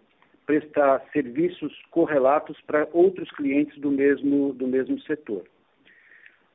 prestar 0.46 1.04
serviços 1.12 1.72
correlatos 1.90 2.58
para 2.62 2.88
outros 2.92 3.30
clientes 3.32 3.78
do 3.80 3.90
mesmo, 3.90 4.52
do 4.54 4.66
mesmo 4.66 4.98
setor. 5.00 5.44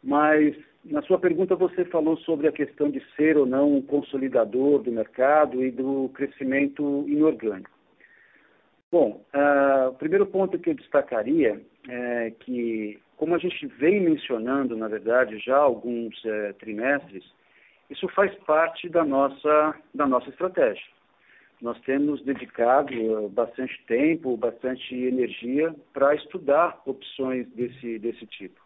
Mas 0.03 0.55
na 0.83 1.01
sua 1.03 1.19
pergunta 1.19 1.55
você 1.55 1.85
falou 1.85 2.17
sobre 2.17 2.47
a 2.47 2.51
questão 2.51 2.89
de 2.89 3.01
ser 3.15 3.37
ou 3.37 3.45
não 3.45 3.75
um 3.75 3.81
consolidador 3.81 4.81
do 4.81 4.91
mercado 4.91 5.63
e 5.63 5.71
do 5.71 6.09
crescimento 6.13 7.05
inorgânico. 7.07 7.69
Bom, 8.91 9.23
uh, 9.33 9.89
o 9.89 9.93
primeiro 9.93 10.25
ponto 10.25 10.59
que 10.59 10.71
eu 10.71 10.73
destacaria 10.73 11.61
é 11.87 12.31
que, 12.41 12.99
como 13.15 13.33
a 13.35 13.37
gente 13.37 13.65
vem 13.67 14.01
mencionando, 14.01 14.75
na 14.75 14.89
verdade, 14.89 15.39
já 15.39 15.55
há 15.55 15.61
alguns 15.61 16.13
uh, 16.25 16.53
trimestres, 16.59 17.23
isso 17.89 18.07
faz 18.09 18.33
parte 18.39 18.89
da 18.89 19.05
nossa, 19.05 19.75
da 19.93 20.05
nossa 20.05 20.29
estratégia. 20.29 20.83
Nós 21.61 21.79
temos 21.81 22.21
dedicado 22.23 22.93
uh, 22.93 23.29
bastante 23.29 23.81
tempo, 23.85 24.35
bastante 24.35 24.93
energia 24.93 25.73
para 25.93 26.15
estudar 26.15 26.81
opções 26.85 27.47
desse, 27.53 27.99
desse 27.99 28.25
tipo. 28.25 28.60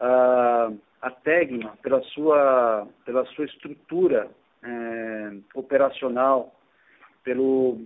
Uh, 0.00 0.78
a 1.00 1.10
Tegma, 1.10 1.76
pela 1.82 2.02
sua, 2.02 2.86
pela 3.04 3.24
sua 3.26 3.44
estrutura 3.44 4.28
eh, 4.62 5.32
operacional, 5.54 6.54
pelo, 7.22 7.78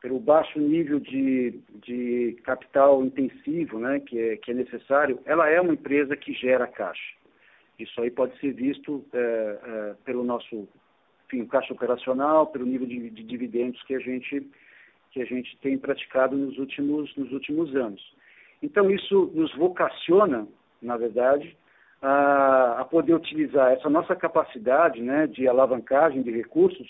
pelo 0.00 0.18
baixo 0.18 0.58
nível 0.58 0.98
de, 0.98 1.60
de 1.84 2.36
capital 2.44 3.04
intensivo 3.04 3.78
né, 3.78 4.00
que, 4.00 4.18
é, 4.18 4.36
que 4.36 4.50
é 4.50 4.54
necessário, 4.54 5.20
ela 5.24 5.48
é 5.48 5.60
uma 5.60 5.72
empresa 5.72 6.16
que 6.16 6.32
gera 6.32 6.66
caixa. 6.66 7.16
Isso 7.78 8.00
aí 8.00 8.10
pode 8.10 8.36
ser 8.40 8.52
visto 8.52 9.04
é, 9.12 9.18
é, 9.18 9.94
pelo 10.04 10.24
nosso 10.24 10.68
enfim, 11.26 11.44
caixa 11.46 11.72
operacional, 11.72 12.46
pelo 12.48 12.66
nível 12.66 12.86
de, 12.86 13.10
de, 13.10 13.22
dividendos 13.22 13.82
que 13.84 13.94
a 13.94 14.00
gente 14.00 14.46
que 15.10 15.22
a 15.22 15.24
gente 15.24 15.56
tem 15.62 15.78
praticado 15.78 16.36
nos 16.36 16.58
últimos 16.58 17.14
nos 17.16 17.30
últimos 17.32 17.74
anos. 17.76 18.02
Então 18.62 18.90
isso 18.90 19.30
nos 19.34 19.54
vocaciona, 19.54 20.46
na 20.80 20.96
verdade, 20.96 21.56
a, 22.00 22.80
a 22.80 22.84
poder 22.84 23.14
utilizar 23.14 23.72
essa 23.72 23.90
nossa 23.90 24.14
capacidade, 24.14 25.02
né, 25.02 25.26
de 25.26 25.48
alavancagem 25.48 26.22
de 26.22 26.30
recursos 26.30 26.88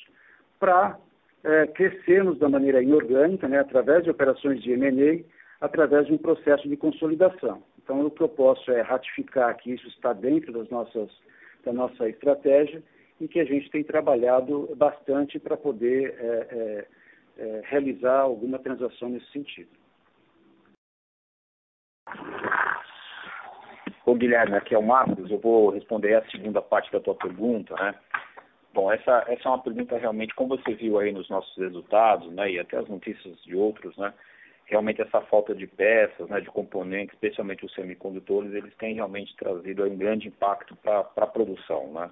para 0.59 0.99
é, 1.45 1.67
crescermos 1.69 2.39
da 2.39 2.49
maneira 2.49 2.83
inorgânica, 2.83 3.49
né, 3.49 3.59
através 3.59 4.05
de 4.05 4.11
operações 4.11 4.63
de 4.63 4.73
M&A, 4.73 5.25
através 5.61 6.07
de 6.07 6.13
um 6.13 6.19
processo 6.19 6.69
de 6.69 6.77
consolidação. 6.77 7.63
Então, 7.83 8.05
o 8.07 8.11
que 8.11 8.21
eu 8.21 8.29
posso 8.29 8.71
é 8.71 8.83
ratificar 8.83 9.57
que 9.57 9.73
isso 9.73 9.89
está 9.89 10.13
dentro 10.13 10.53
das 10.53 10.69
nossas, 10.69 11.11
da 11.65 11.73
nossa 11.73 12.09
estratégia 12.09 12.83
e 13.21 13.27
que 13.27 13.41
a 13.41 13.45
gente 13.45 13.71
tem 13.71 13.83
trabalhado 13.83 14.69
bastante 14.77 15.39
para 15.39 15.57
poder 15.57 16.15
é, 16.19 16.25
é, 16.25 16.87
é, 17.39 17.63
realizar 17.65 18.21
alguma 18.21 18.59
transação 18.59 19.09
nesse 19.09 19.31
sentido. 19.33 19.71
Ô 24.09 24.15
Guilherme, 24.15 24.57
aqui 24.57 24.75
é 24.75 24.79
o 24.79 24.83
Marcos, 24.83 25.31
eu 25.31 25.39
vou 25.39 25.69
responder 25.69 26.15
a 26.15 26.25
segunda 26.31 26.63
parte 26.63 26.91
da 26.91 26.99
tua 26.99 27.15
pergunta, 27.15 27.75
né? 27.75 27.95
Bom, 28.73 28.91
essa, 28.91 29.23
essa 29.29 29.47
é 29.47 29.49
uma 29.51 29.63
pergunta 29.63 29.99
realmente, 29.99 30.35
como 30.35 30.57
você 30.57 30.73
viu 30.73 30.99
aí 30.99 31.13
nos 31.13 31.29
nossos 31.29 31.55
resultados, 31.59 32.33
né, 32.33 32.53
e 32.53 32.59
até 32.59 32.79
as 32.79 32.89
notícias 32.89 33.37
de 33.45 33.55
outros, 33.55 33.95
né, 33.99 34.15
realmente 34.65 35.03
essa 35.03 35.21
falta 35.21 35.55
de 35.55 35.67
peças, 35.67 36.27
né, 36.31 36.41
de 36.41 36.47
componentes, 36.47 37.13
especialmente 37.13 37.67
os 37.67 37.75
semicondutores, 37.75 38.55
eles 38.55 38.75
têm 38.77 38.95
realmente 38.95 39.37
trazido 39.37 39.85
um 39.85 39.99
grande 39.99 40.29
impacto 40.29 40.75
para 40.77 41.01
a 41.15 41.27
produção, 41.27 41.93
né. 41.93 42.09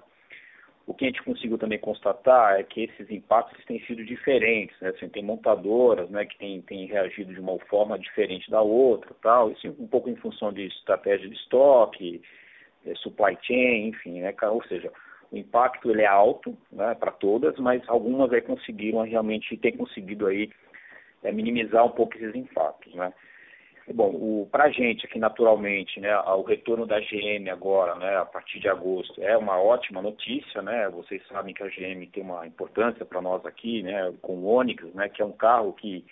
O 0.87 0.93
que 0.93 1.03
a 1.03 1.07
gente 1.09 1.21
conseguiu 1.21 1.57
também 1.57 1.77
constatar 1.77 2.57
é 2.57 2.63
que 2.63 2.85
esses 2.85 3.11
impactos 3.11 3.63
têm 3.65 3.77
sido 3.81 4.05
diferentes, 4.05 4.79
né, 4.79 4.89
assim, 4.89 5.09
tem 5.09 5.21
montadoras, 5.21 6.09
né, 6.09 6.25
que 6.25 6.37
têm, 6.37 6.61
têm 6.61 6.85
reagido 6.85 7.33
de 7.33 7.41
uma 7.41 7.59
forma 7.67 7.99
diferente 7.99 8.49
da 8.49 8.61
outra, 8.61 9.13
tal, 9.21 9.51
isso 9.51 9.67
um 9.77 9.85
pouco 9.85 10.09
em 10.09 10.15
função 10.15 10.53
de 10.53 10.65
estratégia 10.65 11.27
de 11.27 11.35
estoque, 11.35 12.21
eh, 12.85 12.95
supply 12.95 13.37
chain, 13.41 13.89
enfim, 13.89 14.21
né, 14.21 14.33
ou 14.43 14.63
seja, 14.63 14.89
o 15.29 15.37
impacto 15.37 15.91
ele 15.91 16.03
é 16.03 16.07
alto 16.07 16.57
né, 16.71 16.95
para 16.95 17.11
todas, 17.11 17.57
mas 17.59 17.83
algumas 17.89 18.31
aí 18.31 18.41
conseguiram 18.41 19.01
realmente 19.01 19.57
ter 19.57 19.73
conseguido 19.73 20.25
aí 20.25 20.49
é, 21.21 21.33
minimizar 21.33 21.85
um 21.85 21.91
pouco 21.91 22.15
esses 22.15 22.33
impactos, 22.33 22.95
né. 22.95 23.11
Bom, 23.93 24.45
para 24.51 24.65
a 24.65 24.69
gente 24.69 25.05
aqui 25.05 25.17
naturalmente, 25.17 25.97
né, 26.01 26.13
o 26.19 26.41
retorno 26.41 26.85
da 26.85 26.99
GM 26.99 27.49
agora, 27.49 27.95
né, 27.95 28.17
a 28.17 28.25
partir 28.25 28.59
de 28.59 28.67
agosto, 28.67 29.21
é 29.23 29.37
uma 29.37 29.57
ótima 29.61 30.01
notícia, 30.01 30.61
né. 30.61 30.89
Vocês 30.89 31.25
sabem 31.27 31.53
que 31.53 31.63
a 31.63 31.67
GM 31.67 32.05
tem 32.11 32.21
uma 32.21 32.45
importância 32.45 33.05
para 33.05 33.21
nós 33.21 33.45
aqui, 33.45 33.81
né, 33.83 34.13
com 34.21 34.33
o 34.33 34.45
Onix, 34.47 34.83
né, 34.93 35.07
que 35.07 35.21
é 35.21 35.25
um 35.25 35.31
carro 35.31 35.71
que 35.71 36.03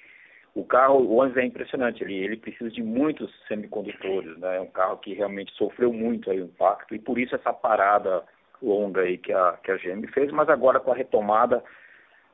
o 0.54 0.64
carro, 0.64 1.00
o 1.00 1.18
Onix 1.18 1.36
é 1.36 1.44
impressionante, 1.44 2.02
ele, 2.02 2.16
ele 2.16 2.38
precisa 2.38 2.72
de 2.72 2.82
muitos 2.82 3.30
semicondutores, 3.46 4.38
né, 4.38 4.56
é 4.56 4.62
um 4.62 4.72
carro 4.72 4.98
que 5.00 5.14
realmente 5.14 5.54
sofreu 5.56 5.92
muito 5.92 6.32
aí 6.32 6.42
o 6.42 6.46
impacto 6.46 6.96
e 6.96 7.00
por 7.00 7.20
isso 7.20 7.36
essa 7.36 7.52
parada 7.52 8.24
longa 8.62 9.02
aí 9.02 9.18
que 9.18 9.34
a, 9.34 9.60
que 9.62 9.70
a 9.70 9.76
GM 9.76 10.08
fez, 10.14 10.32
mas 10.32 10.48
agora 10.48 10.80
com 10.80 10.94
a 10.94 10.96
retomada, 10.96 11.62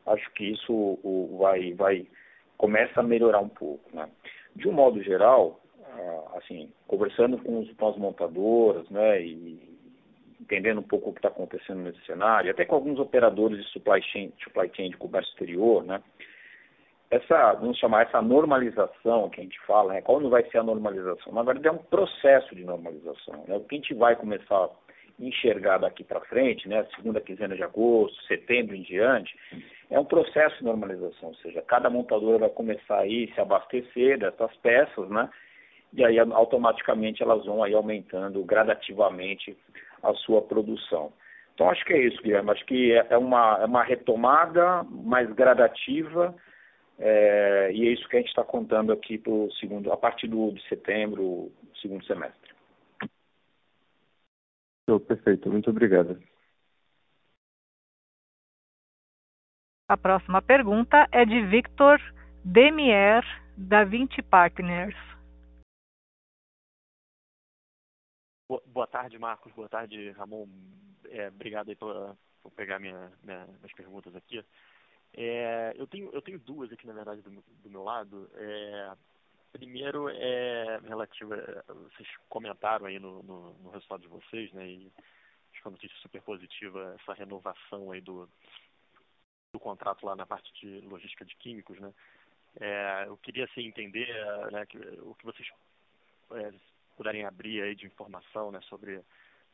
acho 0.05 0.31
que 0.33 0.51
isso 0.51 0.71
o, 0.71 1.37
vai, 1.39 1.73
vai, 1.73 2.05
começa 2.57 2.99
a 2.99 3.03
melhorar 3.03 3.39
um 3.39 3.49
pouco, 3.49 3.89
né. 3.91 4.07
De 4.55 4.67
um 4.67 4.71
modo 4.71 5.01
geral, 5.01 5.59
ah, 5.85 6.37
assim, 6.37 6.71
conversando 6.87 7.37
com, 7.37 7.59
os, 7.59 7.69
as 7.69 7.97
montadoras, 7.97 8.89
né, 8.89 9.21
e 9.21 9.71
entendendo 10.39 10.79
um 10.79 10.83
pouco 10.83 11.09
o 11.09 11.13
que 11.13 11.19
está 11.19 11.29
acontecendo 11.29 11.81
nesse 11.81 12.03
cenário, 12.05 12.51
até 12.51 12.65
com 12.65 12.75
alguns 12.75 12.99
operadores 12.99 13.63
de 13.63 13.71
supply 13.71 14.01
chain, 14.01 14.33
supply 14.43 14.69
chain 14.75 14.89
de 14.89 14.97
comércio 14.97 15.31
exterior, 15.31 15.83
né, 15.83 16.01
essa, 17.11 17.53
vamos 17.53 17.77
chamar 17.77 18.03
essa 18.03 18.21
normalização 18.21 19.29
que 19.29 19.41
a 19.41 19.43
gente 19.43 19.59
fala, 19.67 19.93
né, 19.93 20.01
qual 20.01 20.21
não 20.21 20.29
vai 20.29 20.49
ser 20.49 20.59
a 20.59 20.63
normalização? 20.63 21.33
Na 21.33 21.43
verdade, 21.43 21.67
é 21.67 21.71
um 21.71 21.77
processo 21.77 22.55
de 22.55 22.63
normalização. 22.63 23.43
Né? 23.47 23.57
O 23.57 23.59
que 23.65 23.75
a 23.75 23.79
gente 23.79 23.93
vai 23.93 24.15
começar 24.15 24.69
enxergar 25.27 25.77
daqui 25.77 26.03
para 26.03 26.21
frente, 26.21 26.67
né, 26.67 26.85
segunda 26.95 27.21
quinzena 27.21 27.55
de 27.55 27.63
agosto, 27.63 28.21
setembro 28.23 28.75
em 28.75 28.81
diante, 28.81 29.37
é 29.89 29.99
um 29.99 30.05
processo 30.05 30.57
de 30.57 30.63
normalização, 30.63 31.29
ou 31.29 31.35
seja, 31.35 31.61
cada 31.61 31.89
montadora 31.89 32.39
vai 32.39 32.49
começar 32.49 32.99
aí 32.99 33.29
a 33.31 33.35
se 33.35 33.41
abastecer 33.41 34.17
dessas 34.17 34.55
peças, 34.57 35.09
né, 35.09 35.29
e 35.93 36.03
aí 36.03 36.17
automaticamente 36.19 37.21
elas 37.21 37.45
vão 37.45 37.63
aí 37.63 37.73
aumentando 37.73 38.43
gradativamente 38.43 39.57
a 40.01 40.13
sua 40.13 40.41
produção. 40.41 41.11
Então 41.53 41.69
acho 41.69 41.83
que 41.85 41.93
é 41.93 41.99
isso, 41.99 42.21
Guilherme, 42.21 42.51
acho 42.51 42.65
que 42.65 42.93
é, 42.93 43.07
é 43.09 43.17
uma, 43.17 43.59
é 43.61 43.65
uma 43.65 43.83
retomada 43.83 44.83
mais 44.89 45.31
gradativa 45.33 46.33
é, 46.97 47.71
e 47.73 47.87
é 47.87 47.91
isso 47.91 48.07
que 48.07 48.15
a 48.15 48.19
gente 48.19 48.29
está 48.29 48.43
contando 48.43 48.91
aqui 48.93 49.17
pro 49.17 49.49
segundo, 49.59 49.91
a 49.91 49.97
partir 49.97 50.27
do, 50.27 50.51
de 50.51 50.61
setembro, 50.67 51.51
segundo 51.81 52.05
semestre. 52.05 52.40
Perfeito, 55.07 55.49
muito 55.49 55.69
obrigado. 55.69 56.21
A 59.87 59.97
próxima 59.97 60.41
pergunta 60.41 61.07
é 61.11 61.25
de 61.25 61.45
Victor 61.47 61.99
Demier, 62.45 63.23
da 63.57 63.83
20 63.83 64.21
Partners. 64.21 64.95
Boa 68.65 68.87
tarde, 68.87 69.17
Marcos. 69.19 69.53
Boa 69.53 69.69
tarde, 69.69 70.11
Ramon. 70.11 70.47
É, 71.09 71.27
obrigado 71.27 71.69
aí 71.69 71.75
por, 71.75 72.17
por 72.41 72.51
pegar 72.51 72.79
minha, 72.79 73.11
minha, 73.23 73.45
minhas 73.45 73.73
perguntas 73.73 74.15
aqui. 74.15 74.43
É, 75.13 75.73
eu, 75.75 75.85
tenho, 75.87 76.09
eu 76.13 76.21
tenho 76.21 76.39
duas 76.39 76.71
aqui, 76.71 76.87
na 76.87 76.93
verdade, 76.93 77.21
do, 77.21 77.29
do 77.31 77.69
meu 77.69 77.83
lado. 77.83 78.29
É, 78.35 78.91
Primeiro 79.51 80.09
é 80.09 80.79
relativa, 80.87 81.63
vocês 81.67 82.07
comentaram 82.29 82.85
aí 82.85 82.99
no, 82.99 83.21
no, 83.23 83.53
no 83.55 83.69
resultado 83.71 84.01
de 84.01 84.07
vocês, 84.07 84.51
né? 84.53 84.65
E 84.65 84.91
acho 85.51 85.61
que 85.61 85.67
é 85.67 85.69
uma 85.69 85.71
notícia 85.71 85.97
super 85.97 86.21
positiva 86.21 86.95
essa 86.99 87.13
renovação 87.13 87.91
aí 87.91 87.99
do, 87.99 88.29
do 89.53 89.59
contrato 89.59 90.05
lá 90.05 90.15
na 90.15 90.25
parte 90.25 90.51
de 90.53 90.79
logística 90.87 91.25
de 91.25 91.35
químicos, 91.35 91.79
né? 91.79 91.93
É, 92.59 93.05
eu 93.07 93.17
queria 93.17 93.45
assim, 93.45 93.65
entender 93.65 94.07
né, 94.51 94.65
que, 94.65 94.77
o 94.77 95.15
que 95.15 95.25
vocês 95.25 95.47
é, 96.31 96.53
puderem 96.97 97.25
abrir 97.25 97.61
aí 97.61 97.75
de 97.75 97.85
informação 97.85 98.51
né, 98.51 98.59
sobre 98.63 99.01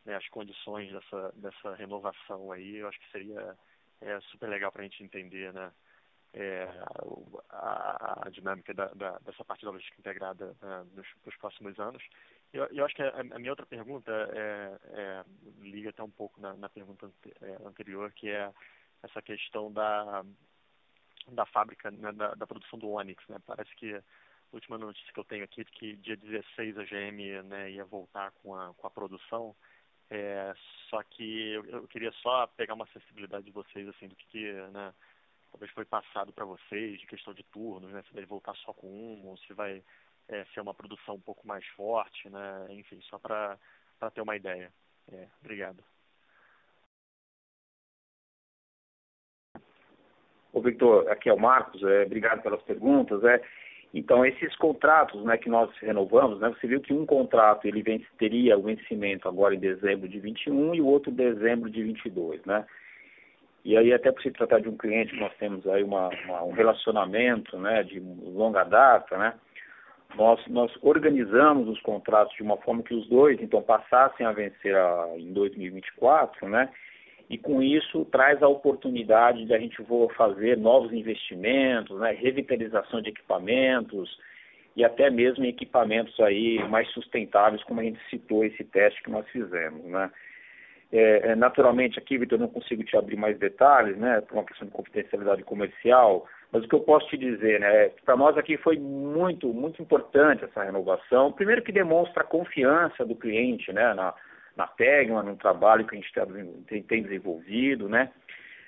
né, 0.05 0.15
as 0.15 0.27
condições 0.29 0.91
dessa, 0.91 1.31
dessa 1.35 1.75
renovação 1.75 2.51
aí, 2.51 2.77
eu 2.77 2.87
acho 2.87 2.99
que 2.99 3.11
seria 3.11 3.57
é, 4.01 4.19
super 4.21 4.49
legal 4.49 4.71
para 4.71 4.81
a 4.81 4.83
gente 4.83 5.03
entender, 5.03 5.53
né? 5.53 5.71
É, 6.33 6.67
a, 7.49 8.23
a, 8.25 8.29
dinâmica 8.29 8.73
da, 8.73 8.87
da, 8.87 9.17
dessa 9.19 9.43
parte 9.43 9.65
da 9.65 9.71
logística 9.71 9.99
integrada 9.99 10.55
uh, 10.61 10.95
nos, 10.95 11.07
nos, 11.25 11.35
próximos 11.37 11.79
anos. 11.79 12.03
Eu, 12.53 12.65
eu 12.65 12.85
acho 12.85 12.95
que 12.95 13.01
a, 13.01 13.19
a, 13.19 13.39
minha 13.39 13.51
outra 13.51 13.65
pergunta 13.65 14.11
é, 14.11 14.77
é, 14.91 15.25
liga 15.61 15.89
até 15.89 16.03
um 16.03 16.11
pouco 16.11 16.39
na, 16.39 16.53
na 16.55 16.69
pergunta 16.69 17.05
ante, 17.05 17.33
é, 17.41 17.67
anterior, 17.67 18.11
que 18.11 18.29
é 18.29 18.51
essa 19.03 19.21
questão 19.21 19.71
da, 19.71 20.23
da 21.31 21.45
fábrica, 21.45 21.91
né, 21.91 22.11
da, 22.11 22.33
da, 22.35 22.47
produção 22.47 22.77
do 22.77 22.89
Onix. 22.89 23.23
Né? 23.27 23.37
Parece 23.45 23.73
que 23.75 24.01
última 24.51 24.77
notícia 24.77 25.11
que 25.13 25.19
eu 25.19 25.25
tenho 25.25 25.43
aqui 25.43 25.65
que 25.65 25.95
dia 25.97 26.15
16 26.15 26.77
a 26.77 26.83
GM 26.83 27.43
né, 27.43 27.71
ia 27.71 27.85
voltar 27.85 28.31
com 28.43 28.55
a, 28.55 28.73
com 28.73 28.87
a 28.87 28.91
produção. 28.91 29.55
É, 30.09 30.53
só 30.89 31.03
que 31.03 31.51
eu, 31.51 31.65
eu, 31.65 31.87
queria 31.87 32.11
só 32.21 32.47
pegar 32.47 32.75
uma 32.75 32.87
sensibilidade 32.87 33.45
de 33.45 33.51
vocês, 33.51 33.87
assim, 33.89 34.07
do 34.07 34.15
que, 34.15 34.25
que 34.27 34.53
né, 34.71 34.93
talvez 35.51 35.71
foi 35.71 35.85
passado 35.85 36.31
para 36.33 36.45
vocês, 36.45 36.99
de 36.99 37.07
questão 37.07 37.33
de 37.33 37.43
turnos, 37.43 37.91
né, 37.91 38.03
se 38.07 38.13
vai 38.13 38.25
voltar 38.25 38.55
só 38.57 38.73
com 38.73 38.87
um, 38.87 39.27
ou 39.27 39.37
se 39.37 39.53
vai 39.53 39.83
é, 40.27 40.45
ser 40.53 40.61
uma 40.61 40.73
produção 40.73 41.15
um 41.15 41.21
pouco 41.21 41.47
mais 41.47 41.65
forte, 41.67 42.29
né, 42.29 42.67
enfim, 42.69 42.99
só 43.03 43.17
para 43.17 43.57
ter 44.13 44.21
uma 44.21 44.35
ideia. 44.35 44.71
É, 45.11 45.27
obrigado. 45.41 45.83
Ô, 50.51 50.61
Victor, 50.61 51.09
aqui 51.09 51.29
é 51.29 51.33
o 51.33 51.39
Marcos, 51.39 51.83
é, 51.83 52.03
obrigado 52.03 52.41
pelas 52.41 52.61
perguntas. 52.63 53.23
É, 53.23 53.41
então, 53.93 54.25
esses 54.25 54.55
contratos 54.57 55.23
né, 55.23 55.37
que 55.37 55.49
nós 55.49 55.75
renovamos, 55.77 56.39
né, 56.39 56.49
você 56.49 56.67
viu 56.67 56.81
que 56.81 56.93
um 56.93 57.05
contrato 57.05 57.65
ele 57.65 57.81
vence, 57.81 58.05
teria 58.17 58.57
o 58.57 58.63
vencimento 58.63 59.27
agora 59.27 59.55
em 59.55 59.59
dezembro 59.59 60.07
de 60.07 60.19
21 60.19 60.75
e 60.75 60.81
o 60.81 60.85
outro 60.87 61.11
em 61.11 61.15
dezembro 61.15 61.69
de 61.69 61.83
22, 61.83 62.43
né? 62.45 62.65
E 63.67 63.75
aí, 63.75 63.91
até 63.91 64.13
por 64.13 64.21
se 64.21 64.31
tratar 64.31 64.61
de 64.61 64.69
um 64.69 64.77
cliente 64.77 65.11
que 65.11 65.19
nós 65.19 65.35
temos 65.35 65.67
aí 65.67 65.83
uma, 65.83 66.07
uma, 66.23 66.43
um 66.45 66.53
relacionamento 66.53 67.57
né, 67.59 67.83
de 67.83 67.99
longa 67.99 68.63
data, 68.63 69.17
né? 69.17 69.33
Nós, 70.15 70.39
nós 70.47 70.71
organizamos 70.81 71.67
os 71.67 71.81
contratos 71.81 72.33
de 72.37 72.43
uma 72.43 72.55
forma 72.55 72.81
que 72.81 72.93
os 72.93 73.05
dois, 73.09 73.41
então, 73.41 73.61
passassem 73.61 74.25
a 74.25 74.31
vencer 74.31 74.73
a, 74.73 75.09
em 75.17 75.33
2024, 75.33 76.47
né? 76.47 76.69
e 77.29 77.37
com 77.37 77.61
isso 77.61 78.05
traz 78.05 78.41
a 78.41 78.47
oportunidade 78.47 79.43
de 79.43 79.53
a 79.53 79.59
gente 79.59 79.77
fazer 80.15 80.57
novos 80.57 80.93
investimentos, 80.93 81.99
né, 81.99 82.11
revitalização 82.13 83.01
de 83.01 83.09
equipamentos 83.09 84.17
e 84.77 84.85
até 84.85 85.09
mesmo 85.09 85.43
equipamentos 85.43 86.17
aí 86.21 86.57
mais 86.69 86.89
sustentáveis, 86.91 87.61
como 87.65 87.81
a 87.81 87.83
gente 87.83 87.99
citou 88.09 88.45
esse 88.45 88.63
teste 88.63 89.03
que 89.03 89.11
nós 89.11 89.27
fizemos, 89.27 89.83
né. 89.87 90.09
É, 90.91 91.31
é 91.31 91.35
naturalmente 91.35 91.99
aqui, 91.99 92.17
Vitor, 92.17 92.37
eu 92.37 92.43
não 92.43 92.47
consigo 92.47 92.83
te 92.83 92.95
abrir 92.95 93.17
mais 93.17 93.37
detalhes, 93.37 93.97
né, 93.97 94.21
por 94.21 94.35
uma 94.35 94.45
questão 94.45 94.67
de 94.67 94.73
confidencialidade 94.73 95.43
comercial, 95.43 96.25
mas 96.51 96.63
o 96.63 96.67
que 96.67 96.75
eu 96.75 96.79
posso 96.79 97.07
te 97.07 97.17
dizer, 97.17 97.59
né, 97.59 97.89
para 98.05 98.15
nós 98.15 98.37
aqui 98.37 98.55
foi 98.57 98.77
muito, 98.77 99.53
muito 99.53 99.81
importante 99.81 100.45
essa 100.45 100.63
renovação. 100.63 101.33
Primeiro 101.33 101.61
que 101.61 101.73
demonstra 101.73 102.23
a 102.23 102.27
confiança 102.27 103.05
do 103.05 103.15
cliente, 103.15 103.73
né, 103.73 103.93
na, 103.93 104.13
na 104.55 104.65
Tegma, 104.65 105.21
no 105.21 105.35
trabalho 105.35 105.85
que 105.85 105.95
a 105.95 105.99
gente 105.99 106.13
tá, 106.13 106.25
tem, 106.67 106.81
tem 106.83 107.03
desenvolvido, 107.03 107.89
né? 107.89 108.09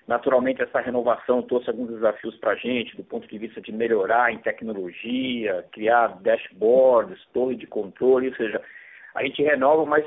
Naturalmente, 0.05 0.61
essa 0.63 0.79
renovação 0.79 1.43
trouxe 1.43 1.69
alguns 1.69 1.89
desafios 1.89 2.35
para 2.37 2.53
a 2.53 2.55
gente, 2.55 2.97
do 2.97 3.03
ponto 3.03 3.27
de 3.27 3.37
vista 3.37 3.61
de 3.61 3.71
melhorar 3.71 4.33
em 4.33 4.39
tecnologia, 4.39 5.63
criar 5.71 6.19
dashboards, 6.21 7.23
torre 7.31 7.55
de 7.55 7.67
controle, 7.67 8.29
ou 8.29 8.35
seja, 8.35 8.59
a 9.13 9.23
gente 9.23 9.43
renova, 9.43 9.85
mas 9.85 10.03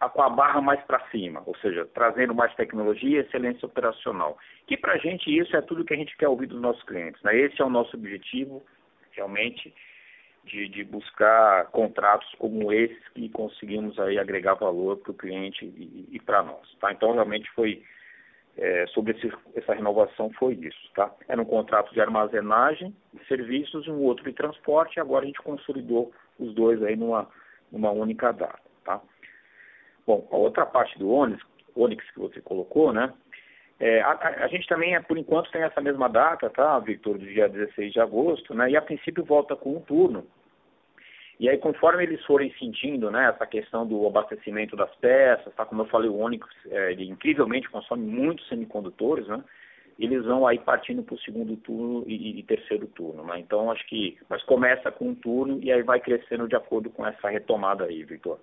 com 0.00 0.22
a 0.22 0.28
barra 0.28 0.60
mais 0.60 0.80
para 0.82 1.00
cima, 1.10 1.42
ou 1.46 1.56
seja, 1.56 1.86
trazendo 1.94 2.34
mais 2.34 2.54
tecnologia 2.54 3.18
e 3.18 3.20
excelência 3.20 3.66
operacional. 3.66 4.38
Que 4.66 4.76
para 4.76 4.94
a 4.94 4.98
gente 4.98 5.34
isso 5.34 5.56
é 5.56 5.62
tudo 5.62 5.84
que 5.84 5.94
a 5.94 5.96
gente 5.96 6.16
quer 6.16 6.28
ouvir 6.28 6.46
dos 6.46 6.60
nossos 6.60 6.82
clientes. 6.84 7.20
Né? 7.22 7.36
Esse 7.36 7.60
é 7.62 7.64
o 7.64 7.70
nosso 7.70 7.96
objetivo, 7.96 8.64
realmente, 9.12 9.74
de, 10.44 10.68
de, 10.68 10.84
buscar 10.84 11.66
contratos 11.66 12.28
como 12.38 12.72
esses 12.72 13.08
que 13.08 13.28
conseguimos 13.30 13.98
aí 13.98 14.18
agregar 14.18 14.54
valor 14.54 14.98
para 14.98 15.10
o 15.10 15.14
cliente 15.14 15.64
e, 15.64 16.08
e 16.12 16.20
para 16.20 16.42
nós. 16.42 16.72
Tá? 16.78 16.92
Então, 16.92 17.12
realmente 17.12 17.50
foi, 17.52 17.82
é, 18.56 18.86
sobre 18.88 19.12
esse, 19.12 19.32
essa 19.56 19.74
renovação 19.74 20.30
foi 20.38 20.54
isso. 20.54 20.92
Tá? 20.94 21.10
Era 21.26 21.40
um 21.40 21.46
contrato 21.46 21.92
de 21.92 22.00
armazenagem 22.00 22.94
de 23.12 23.26
serviços 23.26 23.86
e 23.86 23.90
um 23.90 24.02
outro 24.02 24.24
de 24.24 24.34
transporte, 24.34 24.96
e 24.96 25.00
agora 25.00 25.24
a 25.24 25.26
gente 25.26 25.42
consolidou 25.42 26.12
os 26.38 26.54
dois 26.54 26.82
aí 26.82 26.94
numa, 26.96 27.28
numa 27.72 27.90
única 27.90 28.30
data. 28.30 28.65
Bom, 30.06 30.26
a 30.30 30.36
outra 30.36 30.64
parte 30.64 30.98
do 30.98 31.10
Onix, 31.10 31.42
Onix 31.74 32.08
que 32.12 32.20
você 32.20 32.40
colocou, 32.40 32.92
né? 32.92 33.12
É, 33.78 34.00
a, 34.00 34.44
a, 34.44 34.48
gente 34.48 34.66
também, 34.66 35.00
por 35.02 35.18
enquanto, 35.18 35.50
tem 35.50 35.62
essa 35.62 35.80
mesma 35.80 36.08
data, 36.08 36.48
tá, 36.48 36.78
Victor, 36.78 37.18
do 37.18 37.26
dia 37.26 37.48
16 37.48 37.92
de 37.92 38.00
agosto, 38.00 38.54
né? 38.54 38.70
E 38.70 38.76
a 38.76 38.82
princípio 38.82 39.24
volta 39.24 39.54
com 39.54 39.76
um 39.76 39.80
turno. 39.80 40.26
E 41.38 41.50
aí, 41.50 41.58
conforme 41.58 42.02
eles 42.02 42.24
forem 42.24 42.50
sentindo, 42.58 43.10
né, 43.10 43.28
essa 43.28 43.46
questão 43.46 43.86
do 43.86 44.06
abastecimento 44.06 44.74
das 44.74 44.94
peças, 44.96 45.54
tá? 45.54 45.66
Como 45.66 45.82
eu 45.82 45.86
falei, 45.86 46.08
o 46.08 46.16
Onix, 46.16 46.46
é, 46.70 46.92
ele 46.92 47.10
incrivelmente 47.10 47.68
consome 47.68 48.06
muitos 48.06 48.48
semicondutores, 48.48 49.26
né? 49.28 49.44
Eles 49.98 50.24
vão 50.24 50.46
aí 50.46 50.58
partindo 50.58 51.02
para 51.02 51.14
o 51.14 51.20
segundo 51.20 51.56
turno 51.56 52.04
e, 52.06 52.38
e, 52.38 52.42
terceiro 52.42 52.86
turno, 52.86 53.24
né? 53.24 53.38
Então, 53.38 53.70
acho 53.70 53.86
que, 53.86 54.16
mas 54.30 54.42
começa 54.44 54.90
com 54.90 55.08
um 55.08 55.14
turno 55.14 55.58
e 55.62 55.70
aí 55.70 55.82
vai 55.82 56.00
crescendo 56.00 56.48
de 56.48 56.56
acordo 56.56 56.88
com 56.88 57.06
essa 57.06 57.28
retomada 57.28 57.84
aí, 57.84 58.02
Victor. 58.04 58.38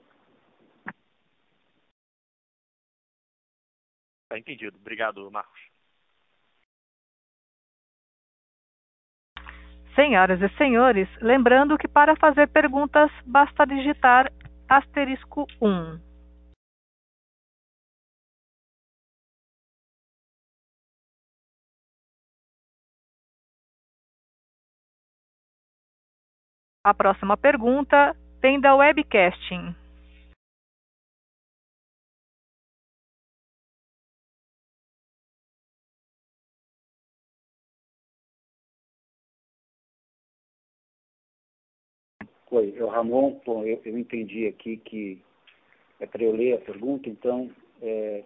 Tá 4.33 4.39
entendido. 4.39 4.79
Obrigado, 4.79 5.29
Marcos. 5.29 5.61
Senhoras 9.93 10.41
e 10.41 10.49
senhores, 10.57 11.07
lembrando 11.21 11.77
que 11.77 11.87
para 11.87 12.15
fazer 12.15 12.47
perguntas 12.47 13.11
basta 13.27 13.63
digitar 13.63 14.33
asterisco 14.67 15.45
1. 15.61 15.99
A 26.83 26.93
próxima 26.95 27.37
pergunta 27.37 28.17
vem 28.41 28.59
da 28.59 28.75
webcasting. 28.75 29.82
Foi, 42.53 42.71
o 42.79 42.85
Ramon, 42.85 43.41
bom, 43.43 43.65
eu, 43.65 43.81
eu 43.83 43.97
entendi 43.97 44.45
aqui 44.45 44.77
que 44.77 45.19
é 45.99 46.05
para 46.05 46.21
eu 46.21 46.35
ler 46.35 46.53
a 46.53 46.57
pergunta, 46.59 47.09
então, 47.09 47.49
é, 47.81 48.23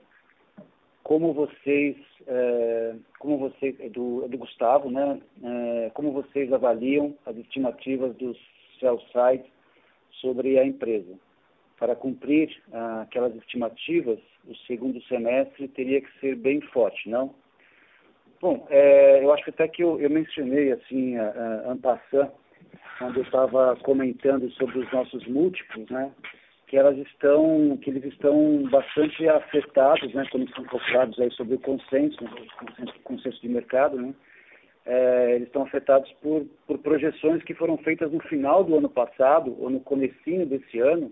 como 1.02 1.32
vocês, 1.32 1.96
é, 2.28 2.96
como 3.20 3.38
vocês, 3.38 3.80
é 3.80 3.88
do, 3.88 4.26
é 4.26 4.28
do 4.28 4.38
Gustavo, 4.38 4.92
né, 4.92 5.22
é, 5.42 5.92
como 5.94 6.12
vocês 6.12 6.52
avaliam 6.52 7.16
as 7.26 7.38
estimativas 7.38 8.14
dos 8.18 8.38
sell 8.82 9.00
sites 9.14 9.50
sobre 10.20 10.60
a 10.60 10.66
empresa? 10.66 11.18
Para 11.80 11.96
cumprir 11.96 12.54
ah, 12.74 13.04
aquelas 13.04 13.34
estimativas, 13.34 14.20
o 14.46 14.54
segundo 14.68 15.02
semestre 15.04 15.70
teria 15.70 16.02
que 16.02 16.20
ser 16.20 16.36
bem 16.36 16.60
forte, 16.60 17.08
não? 17.10 17.34
Bom, 18.42 18.68
é, 18.70 19.24
eu 19.24 19.32
acho 19.32 19.50
até 19.50 19.70
que 19.70 19.86
eu, 19.86 20.02
eu 20.02 20.10
mencionei, 20.10 20.74
assim, 20.74 21.16
a, 21.16 21.70
a, 21.70 21.72
en 21.72 21.78
quando 22.98 23.18
eu 23.18 23.24
estava 23.24 23.76
comentando 23.78 24.50
sobre 24.52 24.80
os 24.80 24.92
nossos 24.92 25.26
múltiplos, 25.28 25.90
né, 25.90 26.12
que 26.68 26.78
elas 26.78 26.98
estão, 26.98 27.78
que 27.82 27.90
eles 27.90 28.04
estão 28.06 28.64
bastante 28.70 29.28
afetados, 29.28 30.14
né, 30.14 30.26
quando 30.32 30.50
são 30.54 30.64
calculados 30.66 31.20
aí 31.20 31.32
sobre 31.32 31.56
o 31.56 31.60
consenso, 31.60 32.18
consenso, 32.60 33.00
consenso 33.04 33.42
de 33.42 33.50
mercado, 33.50 33.98
né, 33.98 34.14
é, 34.86 35.36
eles 35.36 35.48
estão 35.48 35.64
afetados 35.64 36.12
por, 36.22 36.46
por 36.66 36.78
projeções 36.80 37.44
que 37.44 37.54
foram 37.54 37.78
feitas 37.78 38.12
no 38.12 38.22
final 38.22 38.64
do 38.64 38.78
ano 38.78 38.90
passado 38.90 39.56
ou 39.60 39.70
no 39.70 39.82
comecinho 39.82 40.46
desse 40.46 40.80
ano 40.80 41.12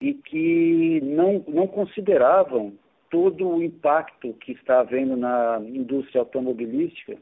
e 0.00 0.14
que 0.14 1.00
não, 1.02 1.44
não 1.48 1.66
consideravam 1.66 2.74
todo 3.10 3.48
o 3.48 3.62
impacto 3.62 4.34
que 4.34 4.52
está 4.52 4.80
havendo 4.80 5.16
na 5.16 5.60
indústria 5.64 6.20
automobilística 6.20 7.16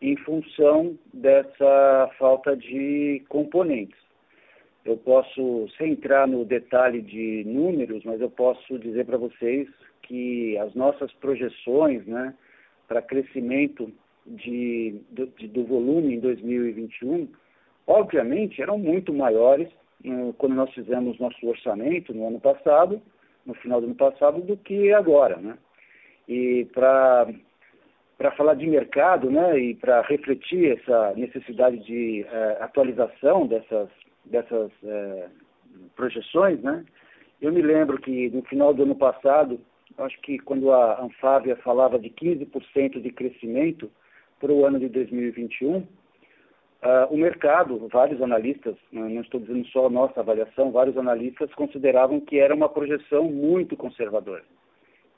em 0.00 0.16
função 0.16 0.98
dessa 1.12 2.10
falta 2.18 2.56
de 2.56 3.22
componentes. 3.28 3.98
Eu 4.84 4.96
posso, 4.96 5.68
sem 5.76 5.92
entrar 5.92 6.26
no 6.26 6.44
detalhe 6.44 7.02
de 7.02 7.44
números, 7.44 8.02
mas 8.04 8.20
eu 8.20 8.30
posso 8.30 8.78
dizer 8.78 9.04
para 9.04 9.18
vocês 9.18 9.68
que 10.02 10.56
as 10.58 10.74
nossas 10.74 11.12
projeções 11.14 12.06
né, 12.06 12.34
para 12.88 13.02
crescimento 13.02 13.92
de, 14.26 15.00
de, 15.12 15.48
do 15.48 15.64
volume 15.64 16.14
em 16.14 16.20
2021, 16.20 17.28
obviamente, 17.86 18.62
eram 18.62 18.78
muito 18.78 19.12
maiores 19.12 19.68
no, 20.02 20.32
quando 20.32 20.54
nós 20.54 20.72
fizemos 20.72 21.18
nosso 21.18 21.46
orçamento 21.46 22.14
no 22.14 22.26
ano 22.26 22.40
passado, 22.40 23.02
no 23.44 23.54
final 23.54 23.80
do 23.80 23.86
ano 23.86 23.94
passado, 23.94 24.40
do 24.40 24.56
que 24.56 24.92
agora. 24.92 25.36
Né? 25.36 25.58
E 26.26 26.66
para 26.72 27.28
para 28.20 28.32
falar 28.32 28.52
de 28.52 28.66
mercado 28.66 29.30
né, 29.30 29.58
e 29.58 29.74
para 29.74 30.02
refletir 30.02 30.78
essa 30.78 31.14
necessidade 31.16 31.78
de 31.78 32.22
eh, 32.30 32.58
atualização 32.60 33.46
dessas, 33.46 33.88
dessas 34.26 34.70
eh, 34.84 35.28
projeções, 35.96 36.60
né, 36.60 36.84
eu 37.40 37.50
me 37.50 37.62
lembro 37.62 37.98
que 37.98 38.28
no 38.28 38.42
final 38.42 38.74
do 38.74 38.82
ano 38.82 38.94
passado, 38.94 39.58
acho 39.96 40.20
que 40.20 40.38
quando 40.38 40.70
a 40.70 41.02
Anfávia 41.02 41.56
falava 41.64 41.98
de 41.98 42.10
15% 42.10 43.00
de 43.00 43.10
crescimento 43.10 43.90
para 44.38 44.52
o 44.52 44.66
ano 44.66 44.78
de 44.78 44.88
2021, 44.90 45.86
Uh, 46.82 47.04
o 47.12 47.18
mercado, 47.18 47.86
vários 47.92 48.22
analistas, 48.22 48.74
não 48.90 49.20
estou 49.20 49.38
dizendo 49.38 49.66
só 49.66 49.84
a 49.84 49.90
nossa 49.90 50.20
avaliação, 50.20 50.72
vários 50.72 50.96
analistas 50.96 51.52
consideravam 51.52 52.22
que 52.22 52.38
era 52.38 52.54
uma 52.54 52.70
projeção 52.70 53.24
muito 53.24 53.76
conservadora. 53.76 54.42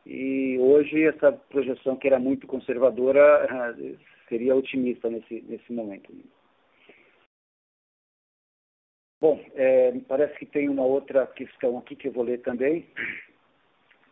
E 0.04 0.58
hoje 0.58 1.04
essa 1.04 1.32
projeção 1.32 1.96
que 1.96 2.06
era 2.06 2.18
muito 2.18 2.46
conservadora 2.46 3.76
seria 4.28 4.56
otimista 4.56 5.08
nesse, 5.08 5.42
nesse 5.42 5.72
momento. 5.72 6.12
Bom, 9.20 9.40
é, 9.54 9.92
parece 10.08 10.36
que 10.38 10.46
tem 10.46 10.68
uma 10.68 10.84
outra 10.84 11.26
questão 11.28 11.78
aqui 11.78 11.94
que 11.94 12.08
eu 12.08 12.12
vou 12.12 12.24
ler 12.24 12.40
também. 12.40 12.88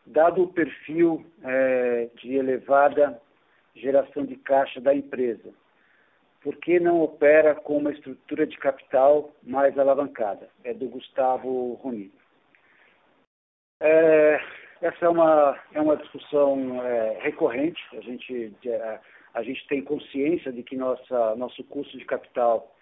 Dado 0.06 0.44
o 0.44 0.52
perfil 0.52 1.26
é, 1.42 2.08
de 2.14 2.34
elevada 2.34 3.20
geração 3.74 4.24
de 4.24 4.36
caixa 4.36 4.80
da 4.80 4.94
empresa, 4.94 5.52
por 6.42 6.56
que 6.56 6.80
não 6.80 7.02
opera 7.02 7.54
com 7.54 7.78
uma 7.78 7.92
estrutura 7.92 8.46
de 8.46 8.56
capital 8.58 9.34
mais 9.42 9.78
alavancada? 9.78 10.48
É 10.64 10.72
do 10.72 10.88
Gustavo 10.88 11.74
Roni. 11.74 12.12
É, 13.80 14.40
essa 14.80 15.06
é 15.06 15.08
uma, 15.08 15.58
é 15.72 15.80
uma 15.80 15.96
discussão 15.96 16.82
é, 16.84 17.18
recorrente. 17.20 17.80
A 17.92 18.00
gente, 18.00 18.52
a, 18.66 19.00
a, 19.34 19.42
gente 19.42 19.66
tem 19.68 19.82
consciência 19.82 20.52
de 20.52 20.62
que 20.62 20.76
nossa, 20.76 21.34
nosso 21.36 21.62
custo 21.64 21.98
de 21.98 22.04
capital 22.04 22.74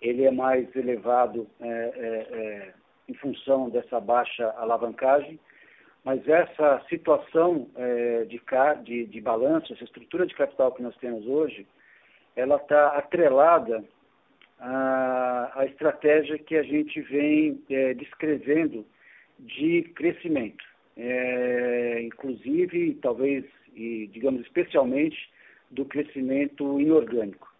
ele 0.00 0.24
é 0.24 0.30
mais 0.30 0.74
elevado 0.74 1.46
é, 1.60 1.66
é, 1.68 2.38
é 2.38 2.74
em 3.08 3.14
função 3.14 3.70
dessa 3.70 4.00
baixa 4.00 4.50
alavancagem, 4.56 5.38
mas 6.04 6.26
essa 6.28 6.84
situação 6.88 7.68
é, 7.76 8.24
de, 8.24 8.40
de, 8.82 9.06
de 9.06 9.20
balanço, 9.20 9.72
essa 9.72 9.84
estrutura 9.84 10.26
de 10.26 10.34
capital 10.34 10.72
que 10.72 10.82
nós 10.82 10.96
temos 10.96 11.26
hoje, 11.26 11.66
ela 12.34 12.56
está 12.56 12.88
atrelada 12.96 13.84
à, 14.58 15.52
à, 15.54 15.66
estratégia 15.66 16.38
que 16.38 16.56
a 16.56 16.62
gente 16.62 17.00
vem 17.02 17.62
é, 17.70 17.94
descrevendo 17.94 18.84
de 19.38 19.82
crescimento. 19.94 20.64
É, 20.96 22.00
inclusive, 22.02 22.94
talvez, 23.02 23.44
e 23.74 24.08
digamos 24.12 24.40
especialmente, 24.42 25.16
do 25.70 25.84
crescimento 25.84 26.80
inorgânico. 26.80 27.52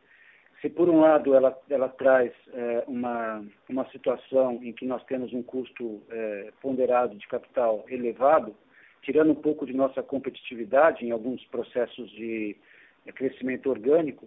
Se 0.61 0.71
por 0.71 0.89
um 0.89 1.01
lado 1.01 1.35
ela, 1.35 1.57
ela 1.69 1.89
traz 1.89 2.33
é, 2.53 2.85
uma, 2.87 3.45
uma 3.69 3.89
situação 3.91 4.59
em 4.63 4.73
que 4.73 4.87
nós 4.87 5.05
temos 5.05 5.33
um 5.33 5.43
custo 5.43 6.03
é, 6.09 6.51
ponderado 6.63 7.15
de 7.15 7.27
capital 7.29 7.85
elevado, 7.89 8.55
tirando 9.03 9.33
um 9.33 9.35
pouco 9.35 9.67
de 9.67 9.75
nossa 9.75 10.03
competitividade 10.03 11.05
em 11.05 11.11
alguns 11.11 11.45
processos 11.47 12.11
de 12.13 12.57
é, 13.07 13.13
crescimento 13.13 13.69
orgânico, 13.69 14.27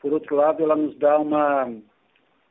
por 0.00 0.12
outro 0.12 0.36
lado, 0.36 0.62
ela 0.62 0.76
nos 0.76 0.96
dá 0.96 1.18
uma, 1.18 1.72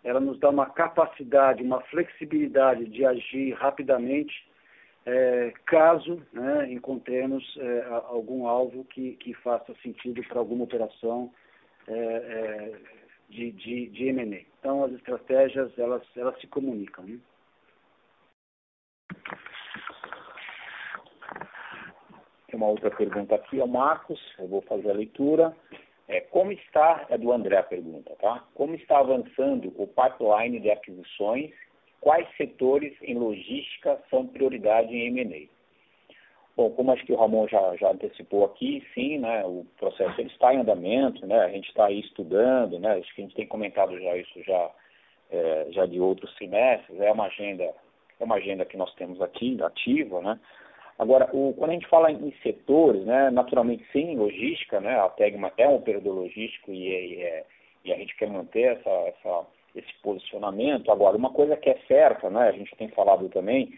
ela 0.03 0.19
nos 0.19 0.39
dá 0.39 0.49
uma 0.49 0.67
capacidade, 0.67 1.63
uma 1.63 1.81
flexibilidade 1.81 2.85
de 2.85 3.05
agir 3.05 3.53
rapidamente 3.53 4.48
é, 5.09 5.53
caso 5.65 6.21
né, 6.31 6.71
encontremos 6.71 7.43
é, 7.57 7.85
algum 8.07 8.47
alvo 8.47 8.85
que, 8.85 9.15
que 9.15 9.33
faça 9.33 9.73
sentido 9.81 10.23
para 10.27 10.37
alguma 10.37 10.65
operação 10.65 11.33
é, 11.87 11.93
é 11.93 12.79
de, 13.29 13.51
de, 13.51 13.89
de 13.89 14.07
M&A. 14.09 14.41
Então, 14.59 14.83
as 14.83 14.91
estratégias, 14.93 15.71
elas, 15.77 16.03
elas 16.15 16.39
se 16.39 16.47
comunicam. 16.47 17.05
Né? 17.05 17.19
Tem 22.47 22.55
uma 22.55 22.67
outra 22.67 22.91
pergunta 22.91 23.35
aqui, 23.35 23.59
é 23.59 23.63
o 23.63 23.67
Marcos, 23.67 24.19
eu 24.37 24.47
vou 24.47 24.61
fazer 24.61 24.89
a 24.89 24.93
leitura. 24.93 25.55
É, 26.07 26.21
como 26.21 26.51
está, 26.51 27.05
é 27.09 27.17
do 27.17 27.31
André 27.31 27.57
a 27.57 27.63
pergunta, 27.63 28.15
tá? 28.19 28.43
Como 28.55 28.73
está 28.73 28.97
avançando 28.97 29.71
o 29.77 29.87
pipeline 29.87 30.59
de 30.59 30.71
aquisições? 30.71 31.51
Quais 32.01 32.27
setores 32.37 32.93
em 33.01 33.15
logística 33.15 33.99
são 34.09 34.27
prioridade 34.27 34.95
em 34.95 35.07
M&A? 35.07 35.47
Bom, 36.55 36.69
como 36.71 36.91
acho 36.91 37.05
que 37.05 37.13
o 37.13 37.15
Ramon 37.15 37.47
já, 37.47 37.75
já 37.77 37.91
antecipou 37.91 38.45
aqui, 38.45 38.85
sim, 38.93 39.17
né, 39.17 39.45
o 39.45 39.65
processo 39.77 40.19
ele 40.19 40.29
está 40.29 40.53
em 40.53 40.57
andamento, 40.57 41.25
né, 41.25 41.39
a 41.39 41.49
gente 41.49 41.69
está 41.69 41.85
aí 41.85 42.01
estudando, 42.01 42.77
né, 42.79 42.97
acho 42.97 43.15
que 43.15 43.21
a 43.21 43.25
gente 43.25 43.35
tem 43.35 43.47
comentado 43.47 43.97
já 43.97 44.17
isso 44.17 44.43
já, 44.43 44.71
é, 45.31 45.67
já 45.69 45.85
de 45.85 46.01
outros 46.01 46.35
semestres, 46.37 46.99
é 46.99 47.09
uma 47.11 47.27
agenda, 47.27 47.63
é 47.63 48.23
uma 48.23 48.35
agenda 48.35 48.65
que 48.65 48.75
nós 48.75 48.93
temos 48.95 49.21
aqui, 49.21 49.57
ativa, 49.63 50.21
né, 50.21 50.37
Agora, 50.99 51.29
o, 51.31 51.53
quando 51.53 51.71
a 51.71 51.73
gente 51.75 51.87
fala 51.87 52.11
em 52.11 52.33
setores, 52.43 53.05
né, 53.05 53.29
naturalmente 53.29 53.85
sim, 53.93 54.17
logística, 54.17 54.81
né, 54.81 54.99
a 54.99 55.07
Tegma 55.07 55.49
é 55.57 55.65
um 55.65 55.75
operador 55.75 56.13
logístico 56.13 56.73
e, 56.73 56.89
e, 56.89 57.21
é, 57.23 57.45
e 57.85 57.93
a 57.93 57.95
gente 57.95 58.13
quer 58.17 58.29
manter 58.29 58.77
essa, 58.77 58.89
essa, 58.89 59.47
esse 59.75 59.93
posicionamento. 60.01 60.91
Agora, 60.91 61.17
uma 61.17 61.31
coisa 61.31 61.55
que 61.55 61.69
é 61.69 61.77
certa, 61.87 62.29
né, 62.29 62.49
a 62.49 62.51
gente 62.51 62.75
tem 62.75 62.87
falado 62.89 63.29
também, 63.29 63.73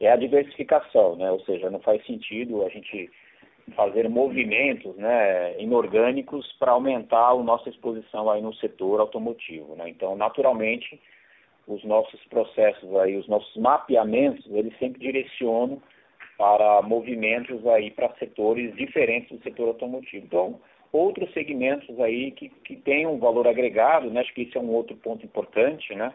é 0.00 0.10
a 0.10 0.16
diversificação, 0.16 1.16
né, 1.16 1.30
ou 1.30 1.40
seja, 1.40 1.70
não 1.70 1.80
faz 1.80 2.04
sentido 2.06 2.64
a 2.64 2.68
gente 2.68 3.10
fazer 3.74 4.08
movimentos 4.08 4.94
né, 4.96 5.60
inorgânicos 5.60 6.52
para 6.58 6.72
aumentar 6.72 7.30
a 7.30 7.42
nossa 7.42 7.70
exposição 7.70 8.30
aí 8.30 8.42
no 8.42 8.54
setor 8.54 9.00
automotivo. 9.00 9.74
Né? 9.74 9.88
Então, 9.88 10.14
naturalmente, 10.16 11.00
os 11.66 11.82
nossos 11.84 12.22
processos 12.26 12.94
aí, 12.96 13.16
os 13.16 13.26
nossos 13.26 13.56
mapeamentos, 13.56 14.44
eles 14.50 14.76
sempre 14.78 15.00
direcionam 15.00 15.80
para 16.36 16.82
movimentos 16.82 17.66
aí 17.66 17.90
para 17.90 18.14
setores 18.16 18.74
diferentes 18.76 19.30
do 19.30 19.42
setor 19.42 19.68
automotivo. 19.68 20.26
Então, 20.26 20.60
outros 20.94 21.32
segmentos 21.32 21.98
aí 22.00 22.30
que, 22.30 22.48
que 22.48 22.76
têm 22.76 23.06
um 23.06 23.18
valor 23.18 23.48
agregado, 23.48 24.08
né? 24.10 24.20
acho 24.20 24.32
que 24.32 24.42
isso 24.42 24.56
é 24.56 24.60
um 24.60 24.70
outro 24.70 24.96
ponto 24.96 25.26
importante, 25.26 25.94
né? 25.94 26.12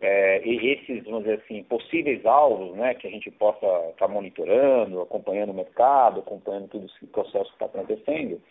É, 0.00 0.44
e 0.44 0.72
esses, 0.72 1.04
vamos 1.04 1.20
dizer 1.22 1.40
assim, 1.44 1.62
possíveis 1.62 2.26
alvos, 2.26 2.74
né, 2.74 2.92
que 2.92 3.06
a 3.06 3.10
gente 3.10 3.30
possa 3.30 3.64
estar 3.90 3.92
tá 3.98 4.08
monitorando, 4.08 5.00
acompanhando 5.00 5.50
o 5.50 5.54
mercado, 5.54 6.18
acompanhando 6.18 6.66
todo 6.66 6.86
esse 6.86 7.06
processo 7.06 7.48
que 7.50 7.64
está 7.64 7.66
acontecendo, 7.66 8.42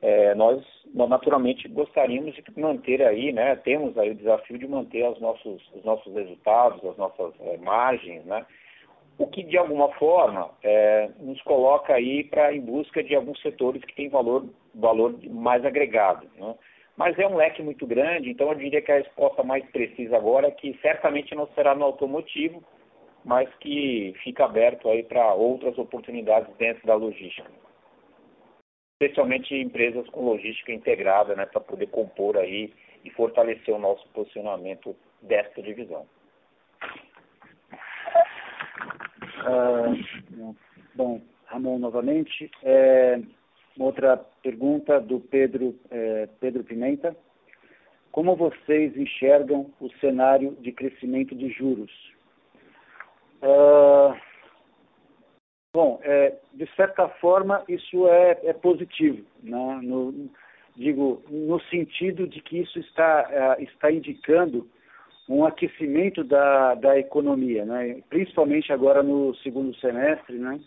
é, 0.00 0.34
nós, 0.34 0.64
nós, 0.94 1.10
naturalmente 1.10 1.68
gostaríamos 1.68 2.34
de 2.34 2.42
manter 2.58 3.02
aí, 3.02 3.30
né, 3.30 3.56
temos 3.56 3.98
aí 3.98 4.12
o 4.12 4.14
desafio 4.14 4.56
de 4.56 4.66
manter 4.66 5.06
os 5.06 5.20
nossos, 5.20 5.62
os 5.74 5.84
nossos 5.84 6.14
resultados, 6.14 6.82
as 6.82 6.96
nossas 6.96 7.34
é, 7.40 7.58
margens, 7.58 8.24
né, 8.24 8.46
o 9.18 9.26
que 9.26 9.42
de 9.42 9.58
alguma 9.58 9.90
forma 9.96 10.50
é, 10.62 11.10
nos 11.18 11.42
coloca 11.42 11.92
aí 11.92 12.24
para 12.24 12.54
em 12.54 12.60
busca 12.62 13.04
de 13.04 13.14
alguns 13.14 13.38
setores 13.42 13.84
que 13.84 13.94
têm 13.94 14.08
valor, 14.08 14.46
valor 14.74 15.18
mais 15.28 15.64
agregado. 15.64 16.28
Né? 16.36 16.54
Mas 16.96 17.18
é 17.18 17.26
um 17.26 17.36
leque 17.36 17.62
muito 17.62 17.86
grande, 17.86 18.30
então 18.30 18.48
eu 18.48 18.54
diria 18.54 18.82
que 18.82 18.92
a 18.92 18.98
resposta 18.98 19.42
mais 19.42 19.64
precisa 19.70 20.16
agora 20.16 20.48
é 20.48 20.50
que 20.50 20.78
certamente 20.82 21.34
não 21.34 21.46
será 21.54 21.74
no 21.74 21.84
automotivo, 21.84 22.62
mas 23.24 23.48
que 23.56 24.14
fica 24.22 24.44
aberto 24.44 24.88
aí 24.88 25.02
para 25.02 25.34
outras 25.34 25.76
oportunidades 25.78 26.54
dentro 26.56 26.86
da 26.86 26.94
logística. 26.94 27.50
Especialmente 29.00 29.54
empresas 29.54 30.06
com 30.10 30.24
logística 30.24 30.72
integrada, 30.72 31.34
né, 31.34 31.46
para 31.46 31.60
poder 31.60 31.86
compor 31.86 32.36
aí 32.36 32.72
e 33.02 33.10
fortalecer 33.10 33.74
o 33.74 33.78
nosso 33.78 34.06
posicionamento 34.10 34.94
desta 35.22 35.62
divisão. 35.62 36.06
Ah, 39.46 39.94
bom, 40.94 41.20
Ramon, 41.46 41.78
novamente. 41.78 42.50
É, 42.62 43.20
outra 43.84 44.16
pergunta 44.42 45.00
do 45.00 45.20
Pedro, 45.20 45.74
é, 45.90 46.28
Pedro 46.40 46.64
Pimenta. 46.64 47.16
Como 48.12 48.36
vocês 48.36 48.96
enxergam 48.96 49.70
o 49.80 49.88
cenário 50.00 50.56
de 50.60 50.72
crescimento 50.72 51.34
de 51.34 51.48
juros? 51.50 51.90
Ah, 53.42 54.16
bom, 55.72 56.00
é, 56.02 56.36
de 56.52 56.66
certa 56.74 57.08
forma, 57.08 57.62
isso 57.68 58.08
é, 58.08 58.38
é 58.44 58.52
positivo, 58.52 59.24
né? 59.42 59.80
no, 59.82 60.28
digo, 60.76 61.22
no 61.30 61.60
sentido 61.62 62.26
de 62.26 62.40
que 62.40 62.58
isso 62.58 62.78
está, 62.80 63.56
é, 63.58 63.62
está 63.62 63.90
indicando 63.90 64.68
um 65.28 65.44
aquecimento 65.44 66.24
da, 66.24 66.74
da 66.74 66.98
economia, 66.98 67.64
né? 67.64 68.02
principalmente 68.10 68.72
agora 68.72 69.02
no 69.02 69.34
segundo 69.36 69.74
semestre. 69.76 70.36
Né? 70.36 70.60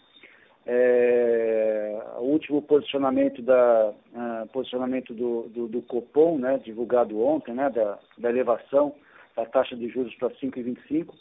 É, 0.66 2.02
o 2.18 2.24
último 2.24 2.62
posicionamento, 2.62 3.42
da, 3.42 3.92
uh, 4.14 4.48
posicionamento 4.50 5.14
do, 5.14 5.50
do, 5.50 5.68
do, 5.68 5.82
Copom, 5.82 6.38
né? 6.38 6.60
divulgado 6.64 7.22
ontem, 7.22 7.54
né? 7.54 7.70
da, 7.70 8.00
da 8.18 8.30
elevação 8.30 8.96
da 9.36 9.46
taxa 9.46 9.76
de 9.76 9.90
juros 9.90 10.16
para 10.16 10.30
5,25, 10.30 11.14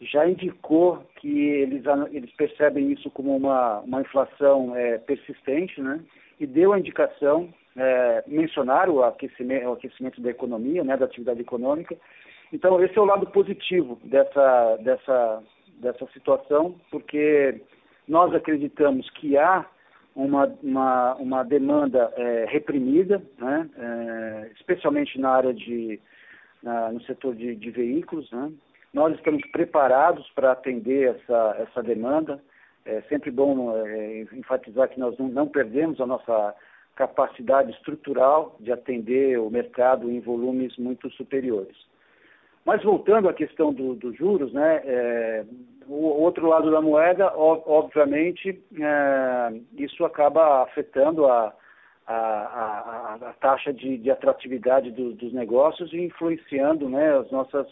já 0.00 0.26
indicou 0.26 1.04
que 1.16 1.28
eles, 1.28 1.82
eles 2.10 2.32
percebem 2.32 2.90
isso 2.90 3.10
como 3.10 3.36
uma, 3.36 3.80
uma 3.80 4.00
inflação 4.00 4.74
é, 4.74 4.96
persistente, 4.98 5.80
né? 5.80 6.00
e 6.38 6.46
deu 6.46 6.72
a 6.72 6.78
indicação, 6.78 7.52
é, 7.76 8.24
mencionar 8.26 8.88
o 8.88 9.02
aquecimento, 9.02 9.66
o 9.66 9.72
aquecimento 9.72 10.22
da 10.22 10.30
economia, 10.30 10.82
né? 10.82 10.96
da 10.96 11.04
atividade 11.04 11.40
econômica, 11.40 11.96
então, 12.52 12.82
esse 12.82 12.98
é 12.98 13.00
o 13.00 13.04
lado 13.04 13.26
positivo 13.26 13.98
dessa, 14.04 14.76
dessa, 14.76 15.42
dessa 15.80 16.06
situação, 16.12 16.74
porque 16.90 17.60
nós 18.10 18.34
acreditamos 18.34 19.08
que 19.10 19.38
há 19.38 19.64
uma, 20.16 20.46
uma, 20.64 21.14
uma 21.14 21.42
demanda 21.44 22.12
é, 22.16 22.44
reprimida, 22.48 23.22
né, 23.38 23.70
é, 23.78 24.50
especialmente 24.56 25.18
na 25.20 25.30
área 25.30 25.54
de, 25.54 26.00
uh, 26.64 26.92
no 26.92 27.00
setor 27.02 27.36
de, 27.36 27.54
de 27.54 27.70
veículos. 27.70 28.28
Né? 28.32 28.50
Nós 28.92 29.14
estamos 29.14 29.46
preparados 29.52 30.28
para 30.34 30.50
atender 30.50 31.14
essa, 31.14 31.56
essa 31.60 31.82
demanda. 31.84 32.42
É 32.84 33.00
sempre 33.02 33.30
bom 33.30 33.76
é, 33.86 34.22
enfatizar 34.32 34.88
que 34.88 34.98
nós 34.98 35.16
não, 35.16 35.28
não 35.28 35.46
perdemos 35.46 36.00
a 36.00 36.06
nossa 36.06 36.54
capacidade 36.96 37.70
estrutural 37.70 38.56
de 38.58 38.72
atender 38.72 39.38
o 39.38 39.48
mercado 39.48 40.10
em 40.10 40.18
volumes 40.18 40.76
muito 40.76 41.08
superiores. 41.10 41.76
Mas 42.64 42.82
voltando 42.82 43.28
à 43.28 43.32
questão 43.32 43.72
dos 43.72 43.98
do 43.98 44.12
juros, 44.12 44.52
né, 44.52 44.82
é, 44.84 45.44
o 45.90 46.22
outro 46.22 46.46
lado 46.46 46.70
da 46.70 46.80
moeda, 46.80 47.32
obviamente, 47.36 48.62
é, 48.80 49.60
isso 49.76 50.04
acaba 50.04 50.62
afetando 50.62 51.26
a, 51.26 51.52
a, 52.06 52.14
a, 52.14 53.14
a 53.14 53.32
taxa 53.40 53.72
de, 53.72 53.98
de 53.98 54.08
atratividade 54.08 54.92
do, 54.92 55.14
dos 55.14 55.32
negócios 55.32 55.92
e 55.92 55.98
influenciando 55.98 56.88
né, 56.88 57.18
as, 57.18 57.28
nossas, 57.32 57.66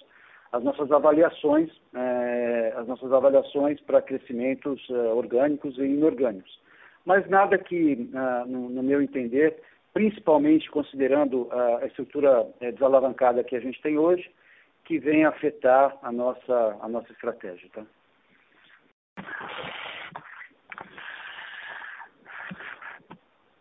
as 0.51 0.65
nossas 0.65 0.91
avaliações, 0.91 1.71
é, 1.95 2.75
as 2.77 2.89
nossas 2.89 3.13
avaliações 3.13 3.81
para 3.83 4.03
crescimentos 4.03 4.85
é, 4.91 4.95
orgânicos 4.95 5.79
e 5.79 5.83
inorgânicos. 5.83 6.59
Mas 7.05 7.29
nada 7.31 7.57
que, 7.57 8.11
ah, 8.15 8.45
no, 8.49 8.69
no, 8.69 8.83
meu 8.83 9.01
entender, 9.01 9.63
principalmente 9.95 10.69
considerando 10.71 11.49
a 11.53 11.87
estrutura 11.87 12.47
é, 12.61 12.73
desalavancada 12.73 13.45
que 13.45 13.55
a 13.55 13.61
gente 13.61 13.81
tem 13.81 13.97
hoje, 13.97 14.29
que 14.85 14.99
venha 14.99 15.29
afetar 15.29 15.97
a 16.03 16.11
nossa, 16.11 16.77
a 16.81 16.89
nossa 16.89 17.13
estratégia. 17.13 17.69
Tá? 17.73 17.83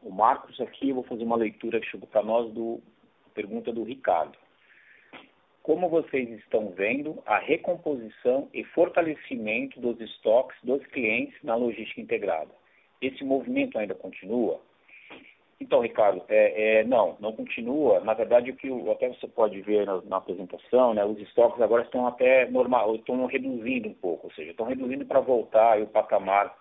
O 0.02 0.12
Marcos 0.12 0.60
aqui, 0.62 0.90
eu 0.90 0.96
vou 0.96 1.04
fazer 1.04 1.24
uma 1.24 1.36
leitura 1.36 1.80
que 1.80 1.88
chegou 1.88 2.08
para 2.08 2.24
nós 2.24 2.52
do 2.54 2.82
pergunta 3.34 3.72
do 3.72 3.84
Ricardo. 3.84 4.38
Como 5.62 5.90
vocês 5.90 6.30
estão 6.40 6.72
vendo 6.72 7.22
a 7.26 7.38
recomposição 7.38 8.50
e 8.54 8.64
fortalecimento 8.64 9.80
dos 9.82 10.00
estoques 10.00 10.58
dos 10.64 10.86
clientes 10.88 11.38
na 11.44 11.56
logística 11.56 12.00
integrada? 12.00 12.52
Esse 13.02 13.24
movimento 13.24 13.78
ainda 13.78 13.94
continua? 13.94 14.62
Então, 15.60 15.82
Ricardo, 15.82 16.24
é, 16.30 16.80
é, 16.80 16.84
não, 16.84 17.18
não 17.20 17.34
continua. 17.34 18.00
Na 18.02 18.14
verdade, 18.14 18.52
o 18.52 18.56
que 18.56 18.70
até 18.92 19.08
você 19.10 19.28
pode 19.28 19.60
ver 19.62 19.86
na, 19.88 20.02
na, 20.04 20.18
apresentação, 20.18 20.94
né, 20.94 21.04
os 21.04 21.20
estoques 21.20 21.60
agora 21.62 21.84
estão 21.84 22.06
até 22.06 22.50
normal, 22.50 22.96
estão 22.96 23.26
reduzindo 23.26 23.90
um 23.90 23.94
pouco, 23.94 24.28
ou 24.28 24.34
seja, 24.34 24.52
estão 24.52 24.68
reduzindo 24.68 25.06
para 25.06 25.20
voltar 25.20 25.82
o 25.82 25.88
patamar 25.88 26.56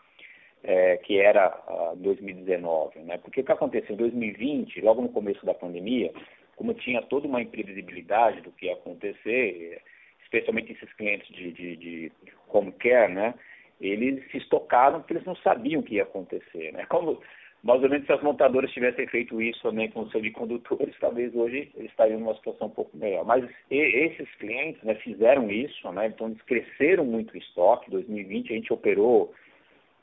é, 0.62 0.96
que 0.96 1.20
era 1.20 1.48
uh, 1.68 1.96
2019. 1.96 3.00
Né? 3.00 3.18
Porque 3.18 3.42
o 3.42 3.44
que 3.44 3.52
aconteceu 3.52 3.94
em 3.94 3.98
2020, 3.98 4.80
logo 4.80 5.02
no 5.02 5.10
começo 5.10 5.44
da 5.44 5.52
pandemia, 5.52 6.10
como 6.56 6.72
tinha 6.72 7.02
toda 7.02 7.28
uma 7.28 7.42
imprevisibilidade 7.42 8.40
do 8.40 8.50
que 8.50 8.66
ia 8.66 8.72
acontecer, 8.72 9.82
especialmente 10.22 10.72
esses 10.72 10.90
clientes 10.94 11.28
de, 11.28 11.52
de, 11.52 11.76
de 11.76 12.12
home 12.48 12.72
care, 12.72 13.12
né? 13.12 13.34
eles 13.80 14.28
se 14.30 14.38
estocaram 14.38 15.00
porque 15.00 15.12
eles 15.12 15.26
não 15.26 15.36
sabiam 15.36 15.80
o 15.80 15.84
que 15.84 15.96
ia 15.96 16.02
acontecer. 16.02 16.72
Né? 16.72 16.86
Como 16.86 17.20
mais 17.62 17.82
ou 17.82 17.88
menos 17.88 18.06
se 18.06 18.12
as 18.12 18.22
montadoras 18.22 18.70
tivessem 18.70 19.06
feito 19.08 19.40
isso 19.40 19.60
também 19.62 19.90
com 19.90 20.02
os 20.02 20.12
semicondutores, 20.12 20.94
talvez 21.00 21.34
hoje 21.34 21.70
eles 21.74 21.90
estariam 21.90 22.20
numa 22.20 22.34
situação 22.34 22.68
um 22.68 22.70
pouco 22.70 22.96
melhor. 22.96 23.24
Mas 23.24 23.44
esses 23.70 24.28
clientes 24.36 24.82
né, 24.82 24.94
fizeram 24.96 25.50
isso, 25.50 25.90
né, 25.92 26.06
então 26.08 26.28
eles 26.28 26.42
cresceram 26.42 27.04
muito 27.04 27.34
o 27.34 27.38
estoque. 27.38 27.88
Em 27.88 27.92
2020 27.92 28.52
a 28.52 28.56
gente 28.56 28.72
operou, 28.72 29.34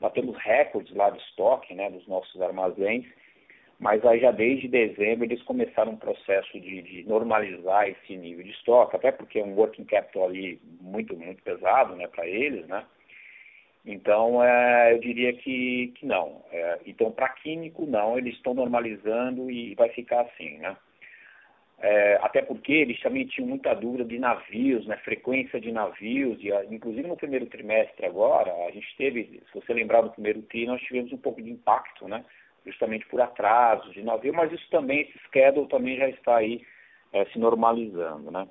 batemos 0.00 0.36
recordes 0.36 0.94
lá 0.94 1.10
de 1.10 1.18
estoque 1.18 1.74
né, 1.74 1.90
dos 1.90 2.06
nossos 2.06 2.40
armazéns, 2.42 3.06
mas 3.78 4.04
aí 4.04 4.20
já 4.20 4.30
desde 4.30 4.68
dezembro 4.68 5.24
eles 5.24 5.42
começaram 5.42 5.92
um 5.92 5.96
processo 5.96 6.60
de, 6.60 6.82
de 6.82 7.04
normalizar 7.08 7.88
esse 7.88 8.16
nível 8.16 8.44
de 8.44 8.50
estoque, 8.50 8.96
até 8.96 9.10
porque 9.10 9.38
é 9.38 9.44
um 9.44 9.54
working 9.54 9.84
capital 9.84 10.26
ali 10.26 10.60
muito, 10.80 11.16
muito 11.16 11.42
pesado 11.42 11.96
né, 11.96 12.06
para 12.08 12.26
eles, 12.26 12.66
né? 12.66 12.84
Então, 13.84 14.42
é, 14.42 14.94
eu 14.94 14.98
diria 14.98 15.32
que, 15.34 15.92
que 15.96 16.06
não. 16.06 16.42
É, 16.50 16.80
então, 16.86 17.12
para 17.12 17.28
químico, 17.28 17.84
não, 17.86 18.16
eles 18.16 18.34
estão 18.34 18.54
normalizando 18.54 19.50
e 19.50 19.74
vai 19.74 19.90
ficar 19.90 20.22
assim, 20.22 20.58
né? 20.58 20.76
É, 21.78 22.18
até 22.22 22.40
porque 22.40 22.72
eles 22.72 22.98
também 23.00 23.26
tinham 23.26 23.48
muita 23.48 23.74
dúvida 23.74 24.04
de 24.04 24.18
navios, 24.18 24.86
né, 24.86 24.96
frequência 24.98 25.60
de 25.60 25.70
navios, 25.70 26.38
e 26.40 26.48
inclusive 26.74 27.06
no 27.06 27.16
primeiro 27.16 27.46
trimestre 27.46 28.06
agora, 28.06 28.50
a 28.66 28.70
gente 28.70 28.86
teve, 28.96 29.42
se 29.44 29.54
você 29.60 29.74
lembrar 29.74 30.00
do 30.00 30.10
primeiro 30.10 30.40
TRI, 30.42 30.66
nós 30.66 30.80
tivemos 30.80 31.12
um 31.12 31.18
pouco 31.18 31.42
de 31.42 31.50
impacto, 31.50 32.08
né, 32.08 32.24
justamente 32.64 33.04
por 33.06 33.20
atrasos 33.20 33.92
de 33.92 34.02
navio, 34.02 34.32
mas 34.32 34.50
isso 34.52 34.66
também, 34.70 35.02
esse 35.02 35.18
schedule 35.26 35.68
também 35.68 35.98
já 35.98 36.08
está 36.08 36.36
aí 36.36 36.64
é, 37.12 37.24
se 37.26 37.38
normalizando, 37.38 38.30
né. 38.30 38.48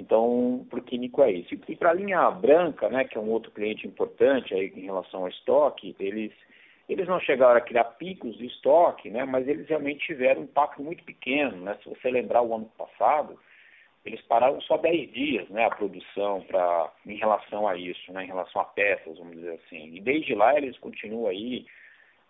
Então, 0.00 0.66
para 0.70 0.78
o 0.78 0.82
químico 0.82 1.22
é 1.22 1.30
isso. 1.30 1.54
E 1.68 1.76
para 1.76 1.90
a 1.90 1.94
linha 1.94 2.30
branca, 2.30 2.88
né, 2.88 3.04
que 3.04 3.18
é 3.18 3.20
um 3.20 3.30
outro 3.30 3.50
cliente 3.50 3.86
importante 3.86 4.54
aí 4.54 4.72
em 4.74 4.86
relação 4.86 5.20
ao 5.20 5.28
estoque, 5.28 5.94
eles, 6.00 6.32
eles 6.88 7.06
não 7.06 7.20
chegaram 7.20 7.58
a 7.58 7.60
criar 7.60 7.84
picos 7.84 8.36
de 8.38 8.46
estoque, 8.46 9.10
né, 9.10 9.24
mas 9.24 9.46
eles 9.46 9.68
realmente 9.68 10.06
tiveram 10.06 10.40
um 10.40 10.44
impacto 10.44 10.82
muito 10.82 11.04
pequeno. 11.04 11.56
Né? 11.58 11.76
Se 11.82 11.88
você 11.90 12.10
lembrar 12.10 12.40
o 12.40 12.54
ano 12.54 12.70
passado, 12.78 13.38
eles 14.04 14.22
pararam 14.22 14.58
só 14.62 14.78
10 14.78 15.12
dias 15.12 15.48
né, 15.50 15.66
a 15.66 15.70
produção 15.70 16.40
pra, 16.48 16.90
em 17.06 17.16
relação 17.16 17.68
a 17.68 17.76
isso, 17.76 18.10
né, 18.12 18.24
em 18.24 18.28
relação 18.28 18.62
a 18.62 18.64
peças, 18.64 19.18
vamos 19.18 19.36
dizer 19.36 19.60
assim. 19.64 19.94
E 19.94 20.00
desde 20.00 20.34
lá 20.34 20.56
eles 20.56 20.78
continuam 20.78 21.26
aí 21.26 21.66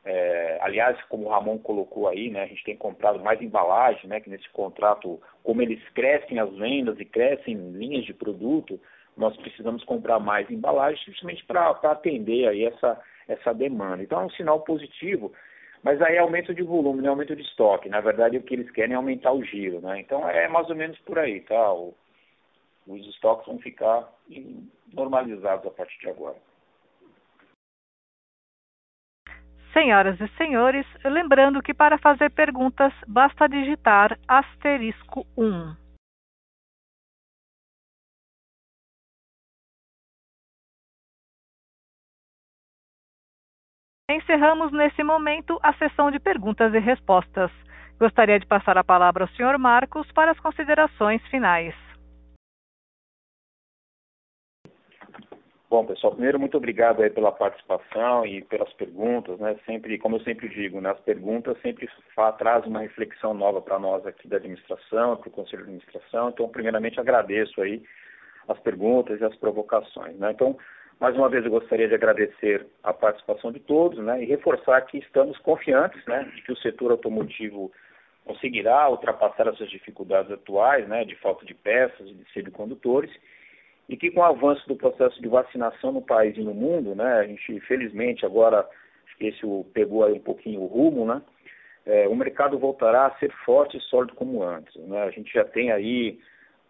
é, 0.04 0.58
aliás, 0.62 1.00
como 1.04 1.26
o 1.26 1.28
Ramon 1.28 1.58
colocou 1.58 2.08
aí, 2.08 2.30
né, 2.30 2.42
a 2.42 2.46
gente 2.46 2.64
tem 2.64 2.76
comprado 2.76 3.20
mais 3.20 3.40
embalagem, 3.40 4.08
né, 4.08 4.20
que 4.20 4.30
nesse 4.30 4.48
contrato, 4.50 5.20
como 5.42 5.60
eles 5.60 5.82
crescem 5.90 6.38
as 6.38 6.50
vendas 6.54 6.98
e 6.98 7.04
crescem 7.04 7.54
linhas 7.72 8.04
de 8.04 8.14
produto, 8.14 8.80
nós 9.16 9.36
precisamos 9.36 9.84
comprar 9.84 10.18
mais 10.18 10.50
embalagem 10.50 11.02
justamente 11.04 11.44
para 11.44 11.70
atender 11.70 12.48
aí 12.48 12.64
essa, 12.64 12.98
essa 13.28 13.52
demanda. 13.52 14.02
Então 14.02 14.20
é 14.20 14.24
um 14.24 14.30
sinal 14.30 14.60
positivo, 14.60 15.32
mas 15.82 16.00
aí 16.00 16.16
é 16.16 16.18
aumento 16.18 16.54
de 16.54 16.62
volume, 16.62 17.04
é 17.04 17.08
aumento 17.08 17.36
de 17.36 17.42
estoque. 17.42 17.88
Na 17.88 18.00
verdade, 18.00 18.38
o 18.38 18.42
que 18.42 18.54
eles 18.54 18.70
querem 18.70 18.94
é 18.94 18.96
aumentar 18.96 19.32
o 19.32 19.44
giro. 19.44 19.80
Né? 19.80 20.00
Então 20.00 20.26
é 20.28 20.48
mais 20.48 20.68
ou 20.70 20.76
menos 20.76 20.98
por 21.00 21.18
aí, 21.18 21.40
tá? 21.40 21.72
O, 21.72 21.94
os 22.86 23.06
estoques 23.08 23.46
vão 23.46 23.58
ficar 23.58 24.10
normalizados 24.92 25.66
a 25.66 25.70
partir 25.70 25.98
de 26.00 26.08
agora. 26.08 26.36
Senhoras 29.72 30.20
e 30.20 30.28
senhores, 30.36 30.86
lembrando 31.04 31.62
que 31.62 31.72
para 31.72 31.96
fazer 31.98 32.30
perguntas 32.30 32.92
basta 33.06 33.48
digitar 33.48 34.18
asterisco 34.26 35.24
1. 35.36 35.76
Encerramos 44.10 44.72
nesse 44.72 45.04
momento 45.04 45.60
a 45.62 45.72
sessão 45.74 46.10
de 46.10 46.18
perguntas 46.18 46.74
e 46.74 46.80
respostas. 46.80 47.52
Gostaria 47.96 48.40
de 48.40 48.46
passar 48.46 48.76
a 48.76 48.82
palavra 48.82 49.22
ao 49.22 49.28
Sr. 49.28 49.56
Marcos 49.56 50.10
para 50.10 50.32
as 50.32 50.40
considerações 50.40 51.24
finais. 51.28 51.89
Bom, 55.70 55.86
pessoal, 55.86 56.12
primeiro, 56.12 56.36
muito 56.40 56.56
obrigado 56.56 57.00
aí 57.00 57.10
pela 57.10 57.30
participação 57.30 58.26
e 58.26 58.42
pelas 58.42 58.72
perguntas, 58.72 59.38
né? 59.38 59.56
Sempre, 59.64 59.96
como 59.98 60.16
eu 60.16 60.20
sempre 60.22 60.48
digo, 60.48 60.80
né, 60.80 60.90
as 60.90 60.98
perguntas 60.98 61.56
sempre 61.62 61.88
trazem 62.38 62.68
uma 62.68 62.80
reflexão 62.80 63.32
nova 63.32 63.62
para 63.62 63.78
nós 63.78 64.04
aqui 64.04 64.26
da 64.26 64.38
administração, 64.38 65.16
para 65.16 65.28
o 65.28 65.30
Conselho 65.30 65.62
de 65.62 65.68
Administração. 65.68 66.30
Então, 66.30 66.48
primeiramente, 66.48 66.98
agradeço 66.98 67.62
aí 67.62 67.84
as 68.48 68.58
perguntas 68.58 69.20
e 69.20 69.24
as 69.24 69.36
provocações, 69.36 70.18
né? 70.18 70.32
Então, 70.32 70.58
mais 70.98 71.14
uma 71.14 71.28
vez, 71.28 71.44
eu 71.44 71.52
gostaria 71.52 71.86
de 71.86 71.94
agradecer 71.94 72.66
a 72.82 72.92
participação 72.92 73.52
de 73.52 73.60
todos, 73.60 73.96
né? 74.00 74.24
E 74.24 74.26
reforçar 74.26 74.80
que 74.86 74.98
estamos 74.98 75.38
confiantes, 75.38 76.04
né? 76.04 76.24
De 76.34 76.42
que 76.42 76.50
o 76.50 76.58
setor 76.58 76.90
automotivo 76.90 77.70
conseguirá 78.24 78.90
ultrapassar 78.90 79.46
essas 79.46 79.70
dificuldades 79.70 80.32
atuais, 80.32 80.88
né? 80.88 81.04
De 81.04 81.14
falta 81.14 81.46
de 81.46 81.54
peças 81.54 82.08
e 82.08 82.14
de 82.14 82.28
semicondutores 82.32 83.12
e 83.90 83.96
que 83.96 84.10
com 84.12 84.20
o 84.20 84.24
avanço 84.24 84.66
do 84.68 84.76
processo 84.76 85.20
de 85.20 85.28
vacinação 85.28 85.90
no 85.90 86.00
país 86.00 86.36
e 86.36 86.40
no 86.40 86.54
mundo, 86.54 86.94
né, 86.94 87.14
a 87.14 87.26
gente 87.26 87.58
felizmente 87.60 88.24
agora 88.24 88.66
esse 89.20 89.40
pegou 89.74 90.04
aí 90.04 90.14
um 90.14 90.20
pouquinho 90.20 90.62
o 90.62 90.66
rumo, 90.66 91.04
né, 91.04 91.20
é, 91.84 92.08
o 92.08 92.14
mercado 92.14 92.56
voltará 92.56 93.06
a 93.06 93.18
ser 93.18 93.32
forte 93.44 93.76
e 93.76 93.80
sólido 93.80 94.14
como 94.14 94.42
antes. 94.44 94.74
Né? 94.76 95.02
A 95.02 95.10
gente 95.10 95.30
já 95.32 95.44
tem 95.44 95.72
aí 95.72 96.18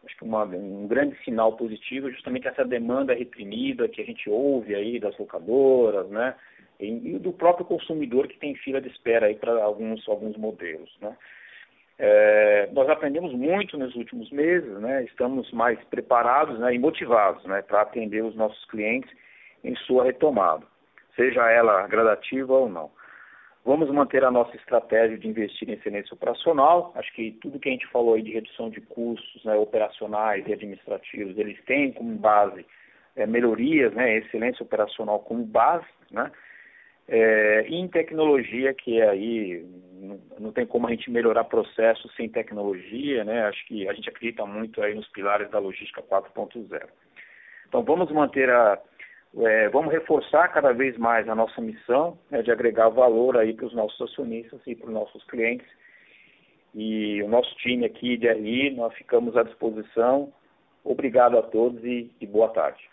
acho 0.05 0.17
que 0.17 0.25
uma, 0.25 0.45
um 0.45 0.89
grande 0.89 1.15
sinal 1.23 1.57
positivo 1.59 2.11
justamente 2.11 2.49
essa 2.49 2.65
demanda 2.65 3.13
reprimida 3.13 3.87
que 3.87 4.01
a 4.01 4.05
gente 4.05 4.29
ouve 4.31 4.75
aí 4.75 4.99
das 4.99 5.17
locadoras, 5.19 6.09
né, 6.09 6.35
e, 6.81 6.87
e 6.87 7.19
do 7.19 7.35
próprio 7.35 7.67
consumidor 7.67 8.29
que 8.29 8.39
tem 8.39 8.55
fila 8.55 8.81
de 8.81 8.89
espera 8.89 9.27
aí 9.27 9.35
para 9.35 9.63
alguns 9.63 10.09
alguns 10.09 10.39
modelos, 10.39 10.91
né. 11.03 11.15
É, 12.03 12.67
nós 12.73 12.89
aprendemos 12.89 13.31
muito 13.35 13.77
nos 13.77 13.95
últimos 13.95 14.31
meses, 14.31 14.73
né? 14.81 15.05
estamos 15.05 15.53
mais 15.53 15.79
preparados 15.85 16.59
né? 16.59 16.75
e 16.75 16.79
motivados 16.79 17.45
né? 17.45 17.61
para 17.61 17.83
atender 17.83 18.25
os 18.25 18.35
nossos 18.35 18.65
clientes 18.65 19.11
em 19.63 19.77
sua 19.77 20.05
retomada, 20.05 20.65
seja 21.15 21.51
ela 21.51 21.87
gradativa 21.89 22.55
ou 22.55 22.71
não. 22.71 22.91
Vamos 23.67 23.91
manter 23.91 24.25
a 24.25 24.31
nossa 24.31 24.57
estratégia 24.57 25.19
de 25.19 25.29
investir 25.29 25.69
em 25.69 25.75
excelência 25.75 26.15
operacional. 26.15 26.91
Acho 26.95 27.13
que 27.13 27.33
tudo 27.43 27.59
que 27.59 27.69
a 27.69 27.73
gente 27.73 27.87
falou 27.89 28.15
aí 28.15 28.23
de 28.23 28.33
redução 28.33 28.71
de 28.71 28.81
custos 28.81 29.45
né, 29.45 29.55
operacionais 29.57 30.47
e 30.47 30.55
administrativos, 30.55 31.37
eles 31.37 31.63
têm 31.67 31.93
como 31.93 32.17
base 32.17 32.65
é, 33.15 33.27
melhorias, 33.27 33.93
né, 33.93 34.17
excelência 34.17 34.63
operacional 34.63 35.19
como 35.19 35.45
base, 35.45 35.85
né? 36.11 36.33
É, 37.13 37.67
e 37.69 37.75
em 37.75 37.89
tecnologia, 37.89 38.73
que 38.73 39.01
é 39.01 39.09
aí 39.09 39.67
não, 40.01 40.21
não, 40.39 40.53
tem 40.53 40.65
como 40.65 40.87
a 40.87 40.91
gente 40.91 41.11
melhorar 41.11 41.43
processos 41.43 42.15
sem 42.15 42.29
tecnologia, 42.29 43.25
né? 43.25 43.47
Acho 43.47 43.67
que 43.67 43.89
a 43.89 43.93
gente 43.93 44.09
acredita 44.09 44.47
muito 44.47 44.81
aí 44.81 44.95
nos 44.95 45.09
pilares 45.09 45.51
da 45.51 45.59
logística 45.59 46.01
4.0. 46.01 46.89
Então 47.67 47.83
vamos 47.83 48.13
manter 48.13 48.49
a, 48.49 48.81
é, 49.39 49.69
vamos 49.71 49.93
reforçar 49.93 50.47
cada 50.49 50.73
vez 50.73 50.97
mais 50.97 51.29
a 51.29 51.35
nossa 51.35 51.61
missão 51.61 52.17
né, 52.31 52.43
de 52.43 52.53
agregar 52.53 52.89
valor 52.91 53.37
aí 53.37 53.55
para 53.55 53.67
os 53.67 53.75
nossos 53.75 54.01
acionistas 54.01 54.61
e 54.65 54.77
para 54.77 54.87
os 54.87 54.95
nossos 54.95 55.25
clientes. 55.25 55.67
E 56.73 57.21
o 57.25 57.29
nosso 57.29 57.53
time 57.57 57.85
aqui 57.85 58.17
de 58.17 58.33
RI, 58.33 58.71
nós 58.71 58.95
ficamos 58.95 59.37
à 59.37 59.43
disposição. 59.43 60.33
Obrigado 60.85 61.37
a 61.37 61.43
todos 61.43 61.83
e, 61.85 62.09
e 62.21 62.27
boa 62.27 62.51
tarde. 62.51 62.89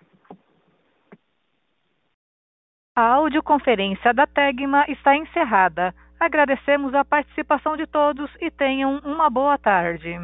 A 2.97 3.13
audioconferência 3.13 4.11
da 4.11 4.25
Tegma 4.25 4.83
está 4.87 5.15
encerrada. 5.15 5.93
Agradecemos 6.19 6.95
a 6.95 7.05
participação 7.05 7.77
de 7.77 7.85
todos 7.85 8.27
e 8.41 8.49
tenham 8.49 8.97
uma 9.05 9.29
boa 9.29 9.55
tarde. 9.55 10.19